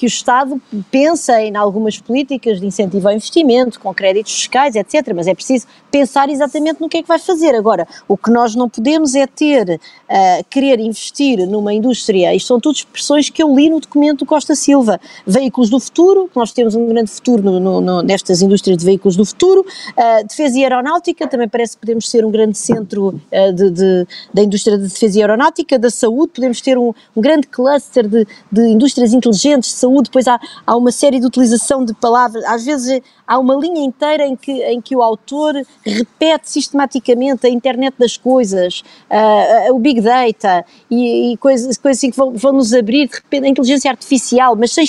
que 0.00 0.06
o 0.06 0.08
Estado 0.08 0.58
pense 0.90 1.30
em 1.30 1.54
algumas 1.54 1.98
políticas 1.98 2.58
de 2.58 2.64
incentivo 2.64 3.06
ao 3.06 3.12
investimento, 3.12 3.78
com 3.78 3.92
créditos 3.92 4.32
fiscais, 4.32 4.74
etc. 4.74 5.12
Mas 5.14 5.26
é 5.26 5.34
preciso 5.34 5.66
pensar 5.90 6.30
exatamente 6.30 6.80
no 6.80 6.88
que 6.88 6.96
é 6.96 7.02
que 7.02 7.08
vai 7.08 7.18
fazer. 7.18 7.54
Agora, 7.54 7.86
o 8.08 8.16
que 8.16 8.30
nós 8.30 8.54
não 8.54 8.66
podemos 8.66 9.14
é 9.14 9.26
ter, 9.26 9.78
uh, 9.78 10.44
querer 10.48 10.80
investir 10.80 11.46
numa 11.46 11.74
indústria, 11.74 12.34
isto 12.34 12.46
são 12.46 12.58
tudo 12.58 12.76
expressões 12.76 13.28
que 13.28 13.42
eu 13.42 13.54
li 13.54 13.68
no 13.68 13.78
documento 13.78 14.20
do 14.20 14.26
Costa 14.26 14.54
Silva, 14.54 14.98
veículos 15.26 15.68
do 15.68 15.78
futuro, 15.78 16.30
nós 16.34 16.50
temos 16.50 16.74
um 16.74 16.86
grande 16.86 17.10
futuro 17.10 17.42
no, 17.42 17.60
no, 17.60 17.80
no, 17.82 18.02
nestas 18.02 18.40
indústrias 18.40 18.78
de 18.78 18.86
veículos 18.86 19.16
do 19.16 19.26
futuro, 19.26 19.60
uh, 19.60 20.26
defesa 20.26 20.58
e 20.58 20.62
aeronáutica, 20.62 21.28
também 21.28 21.46
parece 21.46 21.74
que 21.74 21.80
podemos 21.80 22.08
ser 22.08 22.24
um 22.24 22.30
grande 22.30 22.56
centro 22.56 23.08
uh, 23.08 23.52
de, 23.52 23.70
de, 23.70 24.06
da 24.32 24.42
indústria 24.42 24.78
de 24.78 24.84
defesa 24.84 25.18
e 25.18 25.20
aeronáutica, 25.20 25.78
da 25.78 25.90
saúde, 25.90 26.32
podemos 26.34 26.62
ter 26.62 26.78
um, 26.78 26.94
um 27.14 27.20
grande 27.20 27.46
cluster 27.48 28.08
de, 28.08 28.26
de 28.50 28.62
indústrias 28.68 29.12
inteligentes 29.12 29.68
de 29.68 29.76
saúde, 29.76 29.89
saúde, 29.90 30.04
depois 30.04 30.28
há, 30.28 30.40
há 30.66 30.76
uma 30.76 30.92
série 30.92 31.18
de 31.18 31.26
utilização 31.26 31.84
de 31.84 31.92
palavras, 31.94 32.44
às 32.44 32.64
vezes 32.64 33.02
há 33.26 33.38
uma 33.38 33.54
linha 33.54 33.84
inteira 33.84 34.26
em 34.26 34.36
que, 34.36 34.52
em 34.52 34.80
que 34.80 34.94
o 34.94 35.02
autor 35.02 35.54
repete 35.84 36.48
sistematicamente 36.50 37.46
a 37.46 37.50
internet 37.50 37.94
das 37.98 38.16
coisas, 38.16 38.82
uh, 39.10 39.74
o 39.74 39.78
big 39.78 40.00
data 40.00 40.64
e, 40.90 41.32
e 41.32 41.36
coisas, 41.36 41.76
coisas 41.76 41.98
assim 41.98 42.10
que 42.10 42.16
vão, 42.16 42.32
vão 42.32 42.52
nos 42.52 42.72
abrir, 42.72 43.08
de 43.08 43.16
repente, 43.16 43.46
a 43.46 43.48
inteligência 43.48 43.90
artificial, 43.90 44.56
mas 44.56 44.72
sem 44.72 44.84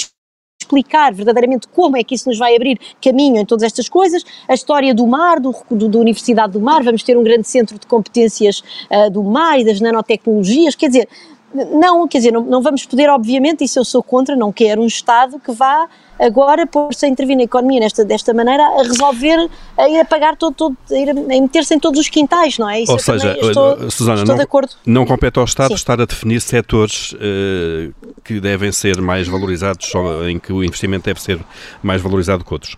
explicar 0.62 1.14
verdadeiramente 1.14 1.68
como 1.68 1.98
é 1.98 2.04
que 2.04 2.16
isso 2.16 2.30
nos 2.30 2.38
vai 2.38 2.56
abrir 2.56 2.80
caminho 3.02 3.38
em 3.38 3.46
todas 3.46 3.64
estas 3.64 3.90
coisas, 3.90 4.24
a 4.48 4.54
história 4.54 4.94
do 4.94 5.06
mar, 5.06 5.40
do, 5.40 5.54
do, 5.70 5.90
da 5.90 6.00
Universidade 6.00 6.54
do 6.54 6.62
Mar, 6.62 6.84
vamos 6.84 7.04
ter 7.04 7.18
um 7.18 7.24
grande 7.24 7.48
centro 7.48 7.78
de 7.78 7.86
competências 7.88 8.64
uh, 8.90 9.10
do 9.10 9.24
mar 9.24 9.60
e 9.60 9.66
das 9.66 9.82
nanotecnologias, 9.82 10.76
quer 10.76 10.88
dizer, 10.88 11.10
não, 11.54 12.08
quer 12.08 12.20
dizer, 12.20 12.32
não, 12.32 12.42
não, 12.42 12.62
vamos 12.62 12.86
poder, 12.86 13.10
obviamente, 13.10 13.64
isso 13.64 13.80
eu 13.80 13.86
sou 13.86 14.02
contra, 14.02 14.36
não 14.36 14.52
quero 14.52 14.82
um 14.82 14.88
Estado 14.88 15.40
que 15.40 15.52
vá 15.52 15.88
agora 16.20 16.68
pôr-se 16.68 17.06
a 17.06 17.10
intervir 17.10 17.36
na 17.36 17.44
economia 17.44 17.80
nesta, 17.80 18.06
desta 18.06 18.34
maneira 18.34 18.64
a 18.64 18.84
resolver, 18.84 19.50
a 19.78 19.90
ir 19.90 20.00
a 20.00 20.06
pagar 20.06 20.36
todo, 20.36 20.54
todo 20.54 20.78
a, 20.92 21.12
a 21.12 21.42
meter-se 21.42 21.74
em 21.74 21.80
todos 21.80 22.00
os 22.00 22.10
quintais, 22.10 22.58
não 22.58 22.70
é? 22.70 22.82
Isso 22.82 22.92
Ou 22.92 23.00
seja, 23.00 23.38
estou, 23.42 23.92
Susana, 23.92 24.22
estou 24.22 24.62
não, 24.86 25.02
não 25.02 25.06
compete 25.06 25.40
ao 25.40 25.46
Estado 25.46 25.70
Sim. 25.70 25.76
estar 25.76 26.00
a 26.00 26.06
definir 26.06 26.40
setores 26.42 27.14
uh, 27.14 27.94
que 28.24 28.40
devem 28.40 28.72
ser 28.72 29.02
mais 29.02 29.28
valorizados, 29.28 29.92
em 30.30 30.40
que 30.40 30.54
o 30.54 30.64
investimento 30.64 31.06
deve 31.06 31.22
ser 31.22 31.40
mais 31.82 32.02
valorizado 32.02 32.46
que 32.46 32.54
outros. 32.54 32.78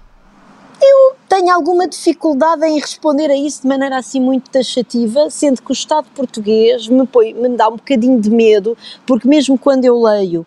Eu 0.86 1.16
tenho 1.30 1.54
alguma 1.54 1.88
dificuldade 1.88 2.66
em 2.66 2.78
responder 2.78 3.30
a 3.32 3.36
isso 3.36 3.62
de 3.62 3.68
maneira 3.68 3.98
assim 3.98 4.20
muito 4.20 4.50
taxativa, 4.50 5.30
sendo 5.30 5.62
que 5.62 5.72
o 5.72 5.74
Estado 5.74 6.08
português 6.14 6.90
me, 6.90 7.08
põe, 7.08 7.34
me 7.34 7.50
dá 7.50 7.70
um 7.70 7.78
bocadinho 7.78 8.20
de 8.20 8.30
medo, 8.30 8.78
porque 9.06 9.28
mesmo 9.28 9.58
quando 9.58 9.86
eu 9.86 10.02
leio 10.02 10.46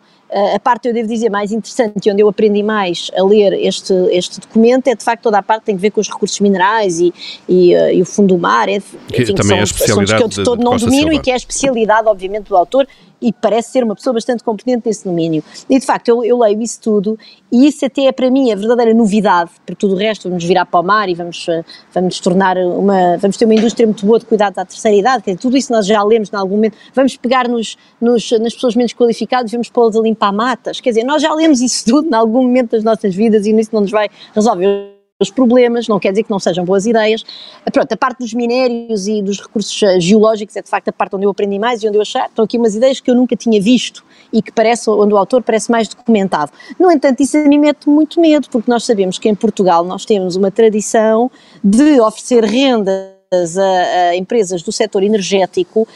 a 0.54 0.58
parte, 0.58 0.88
eu 0.88 0.94
devo 0.94 1.08
dizer, 1.08 1.30
mais 1.30 1.52
interessante 1.52 2.06
e 2.06 2.10
onde 2.10 2.20
eu 2.20 2.28
aprendi 2.28 2.62
mais 2.62 3.10
a 3.16 3.22
ler 3.22 3.52
este, 3.52 3.92
este 4.10 4.40
documento 4.40 4.88
é 4.88 4.94
de 4.94 5.04
facto 5.04 5.22
toda 5.22 5.38
a 5.38 5.42
parte 5.42 5.60
que 5.60 5.66
tem 5.66 5.76
a 5.76 5.78
ver 5.78 5.90
com 5.90 6.00
os 6.00 6.08
recursos 6.08 6.40
minerais 6.40 6.98
e, 6.98 7.14
e, 7.48 7.74
uh, 7.76 7.92
e 7.92 8.02
o 8.02 8.04
fundo 8.04 8.34
do 8.34 8.38
mar, 8.38 8.68
é, 8.68 8.76
enfim, 8.76 8.98
que 9.08 9.24
também 9.26 9.44
são 9.44 9.56
é 9.56 9.60
a 9.60 9.64
especialidade 9.64 10.18
que 10.18 10.24
eu 10.24 10.28
de 10.28 10.44
todo 10.44 10.62
não 10.62 10.76
domino 10.76 11.02
Silva. 11.02 11.14
e 11.14 11.20
que 11.20 11.30
é 11.30 11.34
a 11.34 11.36
especialidade, 11.36 12.08
obviamente, 12.08 12.48
do 12.48 12.56
autor 12.56 12.88
e 13.20 13.32
parece 13.32 13.70
ser 13.70 13.84
uma 13.84 13.94
pessoa 13.94 14.14
bastante 14.14 14.42
competente 14.42 14.82
nesse 14.86 15.04
domínio. 15.04 15.42
E 15.68 15.78
de 15.78 15.84
facto, 15.84 16.08
eu, 16.08 16.24
eu, 16.24 16.38
leio 16.38 16.60
isso 16.60 16.80
tudo 16.80 17.18
e 17.50 17.66
isso 17.66 17.84
até 17.84 18.02
é 18.02 18.12
para 18.12 18.30
mim 18.30 18.52
a 18.52 18.56
verdadeira 18.56 18.94
novidade, 18.94 19.50
porque 19.64 19.74
tudo 19.74 19.94
o 19.94 19.96
resto 19.96 20.28
vamos 20.28 20.44
virar 20.44 20.66
para 20.66 20.80
o 20.80 20.82
mar 20.82 21.08
e 21.08 21.14
vamos, 21.14 21.46
eh, 21.48 21.64
vamos 21.92 22.20
tornar 22.20 22.56
uma, 22.56 23.16
vamos 23.16 23.36
ter 23.36 23.44
uma 23.44 23.54
indústria 23.54 23.86
muito 23.86 24.04
boa 24.04 24.18
de 24.18 24.26
cuidados 24.26 24.58
à 24.58 24.64
terceira 24.64 24.96
idade, 24.96 25.24
dizer, 25.24 25.38
tudo 25.38 25.56
isso 25.56 25.72
nós 25.72 25.86
já 25.86 26.02
lemos 26.02 26.32
em 26.32 26.36
algum 26.36 26.56
momento, 26.56 26.76
vamos 26.94 27.16
pegar 27.16 27.48
nos, 27.48 27.76
nos, 28.00 28.30
nas 28.32 28.54
pessoas 28.54 28.74
menos 28.74 28.92
qualificadas 28.92 29.50
vamos 29.50 29.68
pô-las 29.70 29.96
a 29.96 30.00
limpar 30.00 30.32
matas, 30.32 30.80
quer 30.80 30.90
dizer, 30.90 31.04
nós 31.04 31.22
já 31.22 31.32
lemos 31.32 31.60
isso 31.60 31.84
tudo 31.84 32.08
em 32.08 32.14
algum 32.14 32.42
momento 32.42 32.72
das 32.72 32.84
nossas 32.84 33.14
vidas 33.14 33.46
e 33.46 33.58
isso 33.58 33.70
não 33.72 33.80
nos 33.80 33.90
vai 33.90 34.08
resolver 34.34 34.95
os 35.18 35.30
problemas, 35.30 35.88
não 35.88 35.98
quer 35.98 36.10
dizer 36.10 36.24
que 36.24 36.30
não 36.30 36.38
sejam 36.38 36.64
boas 36.64 36.84
ideias. 36.84 37.24
Pronto, 37.72 37.90
a 37.90 37.96
parte 37.96 38.18
dos 38.18 38.34
minérios 38.34 39.08
e 39.08 39.22
dos 39.22 39.40
recursos 39.40 39.82
eh, 39.82 39.98
geológicos 39.98 40.54
é 40.56 40.62
de 40.62 40.68
facto 40.68 40.88
a 40.88 40.92
parte 40.92 41.16
onde 41.16 41.24
eu 41.24 41.30
aprendi 41.30 41.58
mais 41.58 41.82
e 41.82 41.88
onde 41.88 41.96
eu 41.96 42.02
achei, 42.02 42.20
estão 42.20 42.44
aqui 42.44 42.58
umas 42.58 42.74
ideias 42.74 43.00
que 43.00 43.10
eu 43.10 43.14
nunca 43.14 43.34
tinha 43.34 43.60
visto 43.60 44.04
e 44.30 44.42
que 44.42 44.52
parece, 44.52 44.90
onde 44.90 45.14
o 45.14 45.16
autor 45.16 45.42
parece 45.42 45.70
mais 45.70 45.88
documentado. 45.88 46.52
No 46.78 46.92
entanto, 46.92 47.22
isso 47.22 47.38
mim 47.48 47.58
mete 47.58 47.88
muito 47.88 48.20
medo, 48.20 48.48
porque 48.50 48.70
nós 48.70 48.84
sabemos 48.84 49.18
que 49.18 49.28
em 49.28 49.34
Portugal 49.34 49.84
nós 49.84 50.04
temos 50.04 50.36
uma 50.36 50.50
tradição 50.50 51.30
de 51.64 51.98
oferecer 51.98 52.44
rendas 52.44 53.56
a, 53.56 54.10
a 54.10 54.16
empresas 54.16 54.62
do 54.62 54.70
setor 54.70 55.02
energético 55.02 55.88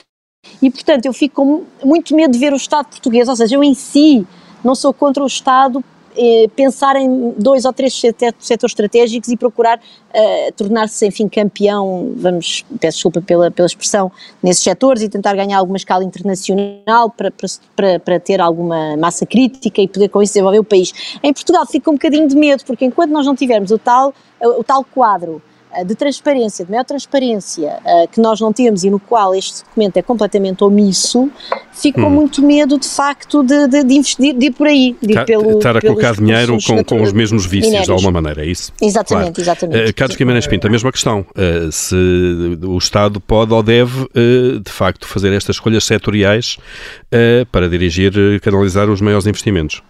e, 0.63 0.71
portanto, 0.71 1.05
eu 1.05 1.13
fico 1.13 1.35
com 1.45 1.87
muito 1.87 2.17
medo 2.17 2.33
de 2.33 2.39
ver 2.39 2.55
o 2.55 2.57
Estado 2.57 2.87
português, 2.87 3.29
ou 3.29 3.37
seja, 3.37 3.55
eu 3.55 3.63
em 3.63 3.75
si 3.75 4.27
não 4.65 4.75
sou 4.75 4.95
contra 4.95 5.23
o 5.23 5.27
Estado 5.27 5.85
eh, 6.17 6.49
pensar 6.57 6.97
em 6.97 7.35
dois 7.37 7.65
ou 7.65 7.73
três 7.73 7.95
setores 7.95 8.73
estratégicos 8.73 9.29
e 9.29 9.37
procurar 9.37 9.79
uh, 9.79 10.53
tornar-se, 10.57 11.07
enfim, 11.07 11.29
campeão, 11.29 12.13
vamos, 12.17 12.65
peço 12.81 12.97
desculpa 12.97 13.23
pela, 13.23 13.51
pela 13.51 13.67
expressão, 13.67 14.11
nesses 14.43 14.63
setores 14.63 15.03
e 15.03 15.09
tentar 15.09 15.35
ganhar 15.35 15.59
alguma 15.59 15.77
escala 15.77 16.03
internacional 16.05 17.11
para, 17.11 17.33
para, 17.77 18.01
para 18.01 18.21
ter 18.21 18.41
alguma 18.41 18.97
massa 18.97 19.25
crítica 19.25 19.81
e 19.81 19.89
poder 19.89 20.09
com 20.09 20.23
isso 20.23 20.33
desenvolver 20.33 20.59
o 20.59 20.65
país. 20.65 20.93
Em 21.23 21.33
Portugal 21.33 21.65
fica 21.67 21.91
um 21.91 21.95
bocadinho 21.95 22.27
de 22.27 22.37
medo, 22.37 22.65
porque 22.65 22.85
enquanto 22.85 23.11
nós 23.11 23.27
não 23.27 23.35
tivermos 23.35 23.71
o 23.71 23.79
tal, 23.79 24.13
o 24.41 24.65
tal 24.65 24.85
quadro 24.85 25.41
eh, 25.41 25.50
de 25.85 25.95
transparência, 25.95 26.65
de 26.65 26.71
maior 26.71 26.85
transparência 26.85 27.79
uh, 27.85 28.09
que 28.09 28.21
nós 28.21 28.41
não 28.41 28.53
temos 28.53 28.85
e 28.85 28.91
no 28.91 28.99
qual 28.99 29.35
este 29.35 29.65
documento 29.65 29.97
é 29.97 30.03
completamente 30.03 30.65
omisso, 30.65 31.31
fico 31.73 32.01
hum. 32.01 32.05
com 32.05 32.11
muito 32.11 32.43
medo 32.43 32.79
de 32.79 32.89
facto 32.89 33.43
de, 33.43 33.69
de, 33.69 33.85
de 33.85 33.95
investir, 33.95 34.37
de 34.37 34.47
ir 34.47 34.51
por 34.53 34.67
aí, 34.67 34.97
de 35.01 35.13
ir 35.13 35.15
tá, 35.15 35.25
pelo, 35.25 35.59
Estar 35.59 35.77
a 35.77 35.81
colocar 35.81 36.15
dinheiro 36.15 36.59
com, 36.67 36.85
com 36.85 37.03
os 37.03 37.13
mesmos 37.13 37.47
vícios 37.47 37.67
minérios. 37.67 37.87
de 37.87 37.93
alguma 37.93 38.21
maneira, 38.21 38.45
é 38.45 38.49
isso? 38.49 38.73
Exatamente, 38.81 39.35
claro. 39.35 39.41
exatamente. 39.41 39.91
Uh, 39.91 39.95
Carlos 39.95 40.17
Guimarães 40.17 40.47
Pinto, 40.47 40.67
a 40.67 40.71
mesma 40.71 40.91
questão, 40.91 41.21
uh, 41.21 41.73
se 41.73 41.97
o 42.63 42.77
Estado 42.77 43.21
pode 43.21 43.53
ou 43.53 43.63
deve 43.63 44.09
de 44.63 44.71
facto 44.71 45.07
fazer 45.07 45.33
estas 45.33 45.57
escolhas 45.57 45.85
setoriais 45.85 46.57
para 47.51 47.69
dirigir, 47.69 48.13
canalizar 48.41 48.89
os 48.89 49.01
maiores 49.01 49.27
investimentos? 49.27 49.83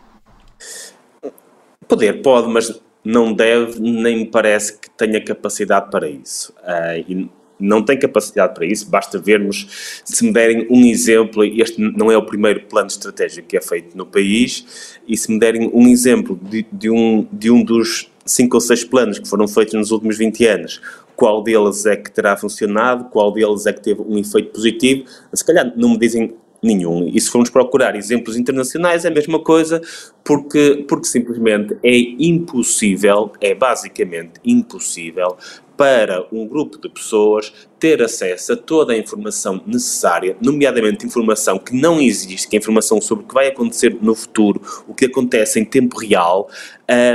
Poder 1.88 2.22
pode, 2.22 2.48
mas 2.48 2.72
não 3.04 3.32
deve, 3.32 3.80
nem 3.80 4.18
me 4.18 4.26
parece 4.26 4.78
que 4.78 4.90
tenha 4.90 5.22
capacidade 5.22 5.90
para 5.90 6.08
isso. 6.08 6.52
Uh, 6.60 7.28
não 7.60 7.82
tem 7.84 7.98
capacidade 7.98 8.54
para 8.54 8.64
isso, 8.64 8.88
basta 8.88 9.18
vermos, 9.18 10.02
se 10.04 10.24
me 10.24 10.32
derem 10.32 10.66
um 10.70 10.84
exemplo, 10.86 11.44
este 11.44 11.78
não 11.78 12.10
é 12.10 12.16
o 12.16 12.24
primeiro 12.24 12.62
plano 12.62 12.88
estratégico 12.88 13.48
que 13.48 13.56
é 13.56 13.60
feito 13.60 13.96
no 13.96 14.06
país, 14.06 14.96
e 15.06 15.16
se 15.16 15.30
me 15.30 15.38
derem 15.38 15.70
um 15.74 15.86
exemplo 15.86 16.40
de, 16.42 16.66
de 16.72 16.88
um, 16.88 17.28
de 17.30 17.50
um 17.50 17.62
dos 17.62 18.10
cinco 18.24 18.56
ou 18.56 18.60
seis 18.60 18.82
planos 18.82 19.18
que 19.18 19.28
foram 19.28 19.46
feitos 19.46 19.74
nos 19.74 19.90
últimos 19.90 20.16
20 20.16 20.46
anos, 20.46 20.80
qual 21.14 21.42
deles 21.42 21.84
é 21.84 21.96
que 21.96 22.10
terá 22.10 22.34
funcionado, 22.34 23.04
qual 23.10 23.30
deles 23.30 23.66
é 23.66 23.72
que 23.74 23.82
teve 23.82 24.00
um 24.00 24.16
efeito 24.18 24.52
positivo, 24.52 25.04
se 25.34 25.44
calhar 25.44 25.70
não 25.76 25.90
me 25.90 25.98
dizem 25.98 26.34
nenhum. 26.62 27.08
E 27.12 27.20
se 27.20 27.30
formos 27.30 27.50
procurar 27.50 27.96
exemplos 27.96 28.36
internacionais, 28.36 29.04
é 29.04 29.08
a 29.08 29.10
mesma 29.10 29.38
coisa, 29.40 29.80
porque, 30.24 30.84
porque 30.88 31.06
simplesmente 31.06 31.76
é 31.82 31.96
impossível, 32.18 33.32
é 33.40 33.54
basicamente 33.54 34.40
impossível 34.44 35.36
para 35.80 36.26
um 36.30 36.46
grupo 36.46 36.78
de 36.78 36.90
pessoas 36.90 37.54
ter 37.78 38.02
acesso 38.02 38.52
a 38.52 38.56
toda 38.56 38.92
a 38.92 38.98
informação 38.98 39.62
necessária, 39.66 40.36
nomeadamente 40.38 41.06
informação 41.06 41.58
que 41.58 41.74
não 41.74 41.98
existe, 41.98 42.46
que 42.46 42.54
é 42.54 42.58
informação 42.58 43.00
sobre 43.00 43.24
o 43.24 43.26
que 43.26 43.32
vai 43.32 43.46
acontecer 43.46 43.96
no 44.02 44.14
futuro, 44.14 44.60
o 44.86 44.92
que 44.92 45.06
acontece 45.06 45.58
em 45.58 45.64
tempo 45.64 45.98
real, 45.98 46.50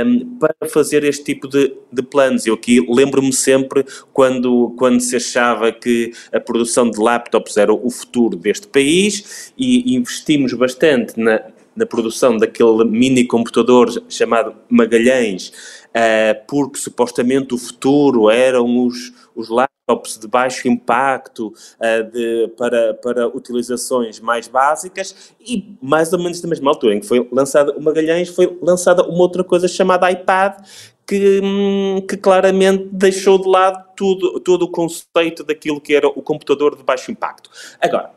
um, 0.04 0.36
para 0.40 0.68
fazer 0.68 1.04
este 1.04 1.22
tipo 1.22 1.46
de, 1.46 1.76
de 1.92 2.02
planos. 2.02 2.44
Eu 2.44 2.54
aqui 2.54 2.84
lembro-me 2.88 3.32
sempre 3.32 3.84
quando, 4.12 4.74
quando 4.76 5.00
se 5.00 5.14
achava 5.14 5.70
que 5.70 6.10
a 6.32 6.40
produção 6.40 6.90
de 6.90 6.98
laptops 6.98 7.56
era 7.56 7.72
o 7.72 7.88
futuro 7.88 8.36
deste 8.36 8.66
país 8.66 9.52
e 9.56 9.94
investimos 9.94 10.52
bastante 10.54 11.16
na, 11.20 11.40
na 11.76 11.84
produção 11.84 12.36
daquele 12.36 12.84
mini 12.84 13.24
computador 13.24 13.90
chamado 14.08 14.54
Magalhães, 14.68 15.48
uh, 15.88 16.46
porque 16.48 16.78
supostamente 16.78 17.54
o 17.54 17.58
futuro 17.58 18.30
eram 18.30 18.86
os, 18.86 19.12
os 19.34 19.48
laptops 19.50 20.18
de 20.18 20.26
baixo 20.26 20.66
impacto 20.66 21.48
uh, 21.48 22.10
de, 22.10 22.48
para, 22.56 22.94
para 22.94 23.28
utilizações 23.28 24.18
mais 24.18 24.48
básicas 24.48 25.34
e 25.40 25.76
mais 25.82 26.12
ou 26.12 26.18
menos 26.18 26.42
na 26.42 26.48
mesma 26.48 26.70
altura 26.70 26.94
em 26.94 27.00
que 27.00 27.06
foi 27.06 27.28
lançada 27.30 27.72
o 27.76 27.82
Magalhães 27.82 28.30
foi 28.30 28.58
lançada 28.62 29.04
uma 29.04 29.20
outra 29.20 29.44
coisa 29.44 29.68
chamada 29.68 30.10
iPad 30.10 30.54
que, 31.06 31.40
hum, 31.40 32.04
que, 32.08 32.16
claramente 32.16 32.88
deixou 32.90 33.38
de 33.38 33.48
lado 33.48 33.84
tudo, 33.96 34.40
todo 34.40 34.62
o 34.64 34.70
conceito 34.70 35.44
daquilo 35.44 35.80
que 35.80 35.94
era 35.94 36.08
o 36.08 36.20
computador 36.20 36.76
de 36.76 36.82
baixo 36.82 37.12
impacto. 37.12 37.48
Agora, 37.80 38.10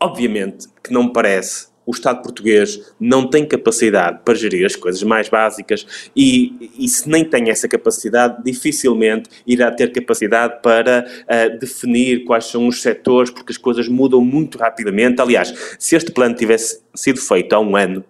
obviamente 0.00 0.66
que 0.82 0.92
não 0.92 1.12
parece 1.12 1.69
o 1.86 1.92
Estado 1.92 2.22
português 2.22 2.92
não 3.00 3.28
tem 3.28 3.46
capacidade 3.46 4.20
para 4.24 4.34
gerir 4.34 4.64
as 4.64 4.76
coisas 4.76 5.02
mais 5.02 5.28
básicas 5.28 6.10
e, 6.14 6.70
e 6.78 6.88
se 6.88 7.08
nem 7.08 7.24
tem 7.24 7.50
essa 7.50 7.66
capacidade, 7.66 8.42
dificilmente 8.44 9.28
irá 9.46 9.70
ter 9.70 9.92
capacidade 9.92 10.60
para 10.62 11.06
uh, 11.22 11.58
definir 11.58 12.24
quais 12.24 12.44
são 12.46 12.68
os 12.68 12.80
setores, 12.80 13.30
porque 13.30 13.52
as 13.52 13.58
coisas 13.58 13.88
mudam 13.88 14.20
muito 14.24 14.58
rapidamente. 14.58 15.20
Aliás, 15.20 15.52
se 15.78 15.96
este 15.96 16.12
plano 16.12 16.34
tivesse 16.34 16.80
sido 16.94 17.20
feito 17.20 17.52
há 17.54 17.60
um 17.60 17.74
ano, 17.76 18.04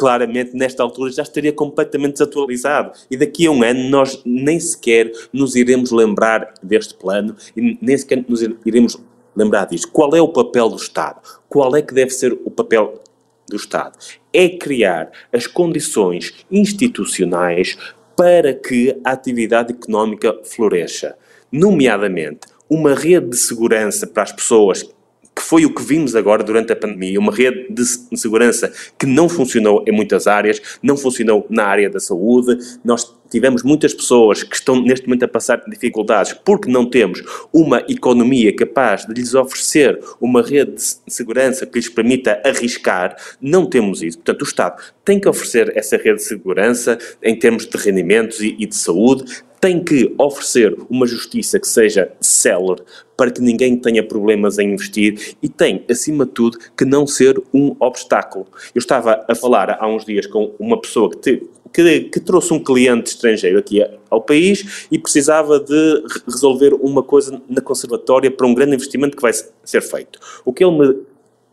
claramente 0.00 0.56
nesta 0.56 0.82
altura 0.82 1.12
já 1.12 1.22
estaria 1.22 1.52
completamente 1.52 2.12
desatualizado. 2.14 2.92
E 3.10 3.18
daqui 3.18 3.46
a 3.46 3.50
um 3.50 3.62
ano 3.62 3.90
nós 3.90 4.22
nem 4.24 4.58
sequer 4.58 5.12
nos 5.30 5.54
iremos 5.54 5.90
lembrar 5.90 6.54
deste 6.62 6.94
plano 6.94 7.36
e 7.54 7.76
nem 7.82 7.98
sequer 7.98 8.24
nos 8.26 8.40
iremos 8.64 8.98
lembrar 9.36 9.66
disto. 9.66 9.90
Qual 9.90 10.14
é 10.14 10.20
o 10.20 10.28
papel 10.28 10.68
do 10.68 10.76
Estado? 10.76 11.20
Qual 11.48 11.74
é 11.76 11.82
que 11.82 11.94
deve 11.94 12.10
ser 12.10 12.32
o 12.32 12.50
papel 12.50 13.02
do 13.48 13.56
Estado? 13.56 13.98
É 14.32 14.48
criar 14.48 15.10
as 15.32 15.46
condições 15.46 16.34
institucionais 16.50 17.76
para 18.16 18.52
que 18.52 18.98
a 19.04 19.12
atividade 19.12 19.72
económica 19.72 20.38
floresça. 20.44 21.16
Nomeadamente, 21.50 22.40
uma 22.68 22.94
rede 22.94 23.30
de 23.30 23.36
segurança 23.36 24.06
para 24.06 24.22
as 24.22 24.32
pessoas 24.32 24.88
que 25.34 25.42
foi 25.42 25.64
o 25.64 25.74
que 25.74 25.82
vimos 25.82 26.14
agora 26.14 26.42
durante 26.42 26.72
a 26.72 26.76
pandemia, 26.76 27.18
uma 27.18 27.34
rede 27.34 27.66
de 27.72 27.84
segurança 28.16 28.72
que 28.98 29.06
não 29.06 29.28
funcionou 29.28 29.84
em 29.86 29.92
muitas 29.92 30.26
áreas, 30.26 30.60
não 30.82 30.96
funcionou 30.96 31.46
na 31.48 31.64
área 31.64 31.88
da 31.88 32.00
saúde, 32.00 32.58
nós 32.84 33.14
tivemos 33.30 33.62
muitas 33.62 33.94
pessoas 33.94 34.42
que 34.42 34.56
estão 34.56 34.82
neste 34.82 35.06
momento 35.06 35.24
a 35.24 35.28
passar 35.28 35.62
dificuldades 35.68 36.32
porque 36.44 36.70
não 36.70 36.84
temos 36.84 37.22
uma 37.52 37.78
economia 37.88 38.54
capaz 38.54 39.06
de 39.06 39.14
lhes 39.14 39.34
oferecer 39.34 40.00
uma 40.20 40.42
rede 40.42 40.72
de 40.72 40.82
segurança 41.08 41.64
que 41.64 41.78
lhes 41.78 41.88
permita 41.88 42.40
arriscar, 42.44 43.16
não 43.40 43.66
temos 43.66 44.02
isso. 44.02 44.18
Portanto, 44.18 44.42
o 44.42 44.44
Estado 44.44 44.82
tem 45.04 45.20
que 45.20 45.28
oferecer 45.28 45.72
essa 45.76 45.96
rede 45.96 46.16
de 46.16 46.24
segurança 46.24 46.98
em 47.22 47.38
termos 47.38 47.66
de 47.66 47.76
rendimentos 47.76 48.40
e, 48.40 48.56
e 48.58 48.66
de 48.66 48.74
saúde, 48.74 49.24
tem 49.60 49.84
que 49.84 50.14
oferecer 50.18 50.76
uma 50.88 51.06
justiça 51.06 51.60
que 51.60 51.68
seja 51.68 52.10
célere 52.20 52.82
para 53.16 53.30
que 53.30 53.42
ninguém 53.42 53.76
tenha 53.76 54.02
problemas 54.02 54.58
em 54.58 54.72
investir 54.72 55.36
e 55.42 55.48
tem, 55.48 55.84
acima 55.90 56.24
de 56.24 56.32
tudo, 56.32 56.58
que 56.74 56.86
não 56.86 57.06
ser 57.06 57.40
um 57.52 57.76
obstáculo. 57.78 58.46
Eu 58.74 58.78
estava 58.78 59.24
a 59.28 59.34
falar 59.34 59.76
há 59.78 59.86
uns 59.86 60.06
dias 60.06 60.26
com 60.26 60.54
uma 60.58 60.80
pessoa 60.80 61.10
que, 61.10 61.18
te, 61.18 61.46
que, 61.70 62.00
que 62.04 62.20
trouxe 62.20 62.54
um 62.54 62.58
cliente 62.58 63.10
estrangeiro 63.10 63.58
aqui 63.58 63.86
ao 64.08 64.22
país 64.22 64.86
e 64.90 64.98
precisava 64.98 65.60
de 65.60 66.04
resolver 66.26 66.72
uma 66.74 67.02
coisa 67.02 67.42
na 67.46 67.60
conservatória 67.60 68.30
para 68.30 68.46
um 68.46 68.54
grande 68.54 68.74
investimento 68.74 69.14
que 69.14 69.22
vai 69.22 69.32
ser 69.62 69.82
feito. 69.82 70.18
O 70.42 70.52
que 70.54 70.64
ele 70.64 70.78
me 70.78 70.96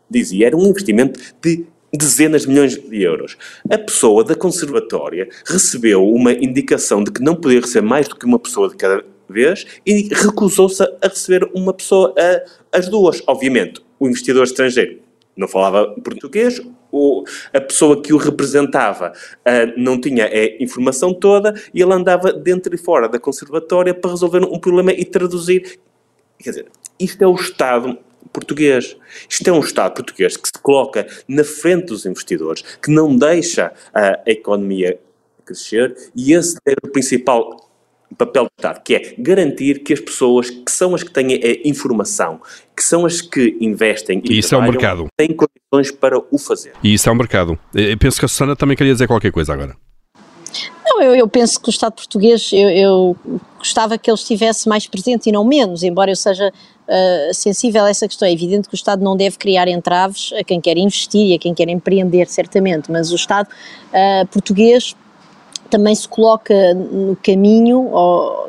dizia 0.08 0.46
era 0.46 0.56
um 0.56 0.66
investimento 0.66 1.20
de 1.42 1.66
dezenas 1.92 2.42
de 2.42 2.48
milhões 2.48 2.76
de 2.76 3.02
euros. 3.02 3.36
A 3.70 3.78
pessoa 3.78 4.24
da 4.24 4.34
conservatória 4.34 5.28
recebeu 5.46 6.06
uma 6.06 6.32
indicação 6.32 7.02
de 7.02 7.10
que 7.10 7.22
não 7.22 7.34
podia 7.34 7.60
receber 7.60 7.86
mais 7.86 8.08
do 8.08 8.16
que 8.16 8.26
uma 8.26 8.38
pessoa 8.38 8.68
de 8.68 8.76
cada 8.76 9.04
vez 9.28 9.66
e 9.84 10.08
recusou-se 10.12 10.82
a 10.82 11.08
receber 11.08 11.48
uma 11.54 11.72
pessoa, 11.72 12.14
a, 12.18 12.78
as 12.78 12.88
duas. 12.88 13.22
Obviamente, 13.26 13.82
o 13.98 14.06
investidor 14.06 14.44
estrangeiro 14.44 15.00
não 15.36 15.46
falava 15.46 15.94
português, 16.02 16.60
a 17.52 17.60
pessoa 17.60 18.02
que 18.02 18.12
o 18.12 18.16
representava 18.16 19.12
uh, 19.12 19.80
não 19.80 20.00
tinha 20.00 20.26
a 20.26 20.62
informação 20.62 21.14
toda 21.14 21.54
e 21.72 21.80
ele 21.80 21.92
andava 21.92 22.32
dentro 22.32 22.74
e 22.74 22.78
fora 22.78 23.08
da 23.08 23.20
conservatória 23.20 23.94
para 23.94 24.10
resolver 24.10 24.44
um 24.44 24.58
problema 24.58 24.92
e 24.92 25.04
traduzir. 25.04 25.78
Quer 26.38 26.50
dizer, 26.50 26.66
isto 26.98 27.22
é 27.22 27.26
o 27.26 27.34
Estado 27.34 27.98
português. 28.32 28.96
Isto 29.28 29.48
é 29.48 29.52
um 29.52 29.60
Estado 29.60 29.94
português 29.94 30.36
que 30.36 30.48
se 30.48 30.62
coloca 30.62 31.06
na 31.26 31.44
frente 31.44 31.86
dos 31.86 32.06
investidores, 32.06 32.62
que 32.82 32.90
não 32.90 33.16
deixa 33.16 33.72
a, 33.92 34.20
economia 34.26 34.98
crescer 35.44 35.96
e 36.14 36.32
esse 36.32 36.56
é 36.66 36.74
o 36.84 36.88
principal 36.88 37.68
papel 38.16 38.44
do 38.44 38.50
Estado, 38.58 38.82
que 38.82 38.94
é 38.94 39.14
garantir 39.18 39.82
que 39.82 39.92
as 39.92 40.00
pessoas 40.00 40.50
que 40.50 40.70
são 40.70 40.94
as 40.94 41.02
que 41.02 41.10
têm 41.10 41.34
a 41.34 41.68
informação, 41.68 42.40
que 42.74 42.82
são 42.82 43.04
as 43.04 43.20
que 43.20 43.56
investem 43.60 44.22
e, 44.24 44.34
e 44.34 44.38
isso 44.38 44.54
é 44.54 44.58
o 44.58 44.62
mercado. 44.62 45.06
têm 45.16 45.28
condições 45.28 45.94
para 45.94 46.18
o 46.18 46.38
fazer. 46.38 46.72
E 46.82 46.94
isso 46.94 47.08
é 47.08 47.12
o 47.12 47.14
mercado. 47.14 47.58
Eu 47.74 47.98
penso 47.98 48.18
que 48.18 48.24
a 48.24 48.28
Susana 48.28 48.56
também 48.56 48.76
queria 48.76 48.92
dizer 48.92 49.06
qualquer 49.06 49.30
coisa 49.30 49.52
agora. 49.52 49.76
Não, 50.84 51.02
eu, 51.02 51.14
eu 51.14 51.28
penso 51.28 51.60
que 51.60 51.68
o 51.68 51.70
Estado 51.70 51.92
português, 51.92 52.50
eu, 52.52 52.70
eu, 52.70 53.16
gostava 53.58 53.98
que 53.98 54.10
ele 54.10 54.16
estivesse 54.16 54.68
mais 54.68 54.86
presente 54.86 55.28
e 55.28 55.32
não 55.32 55.44
menos, 55.44 55.82
embora 55.82 56.10
eu 56.10 56.16
seja 56.16 56.52
uh, 56.88 57.34
sensível 57.34 57.84
a 57.84 57.90
essa 57.90 58.08
questão. 58.08 58.26
É 58.26 58.32
evidente 58.32 58.68
que 58.68 58.74
o 58.74 58.76
Estado 58.76 59.02
não 59.02 59.16
deve 59.16 59.36
criar 59.36 59.68
entraves 59.68 60.32
a 60.32 60.42
quem 60.42 60.60
quer 60.60 60.76
investir 60.76 61.28
e 61.28 61.34
a 61.34 61.38
quem 61.38 61.54
quer 61.54 61.68
empreender, 61.68 62.26
certamente, 62.28 62.90
mas 62.90 63.12
o 63.12 63.14
Estado 63.14 63.48
uh, 63.48 64.26
português 64.28 64.96
também 65.70 65.94
se 65.94 66.08
coloca 66.08 66.72
no 66.72 67.14
caminho, 67.16 67.90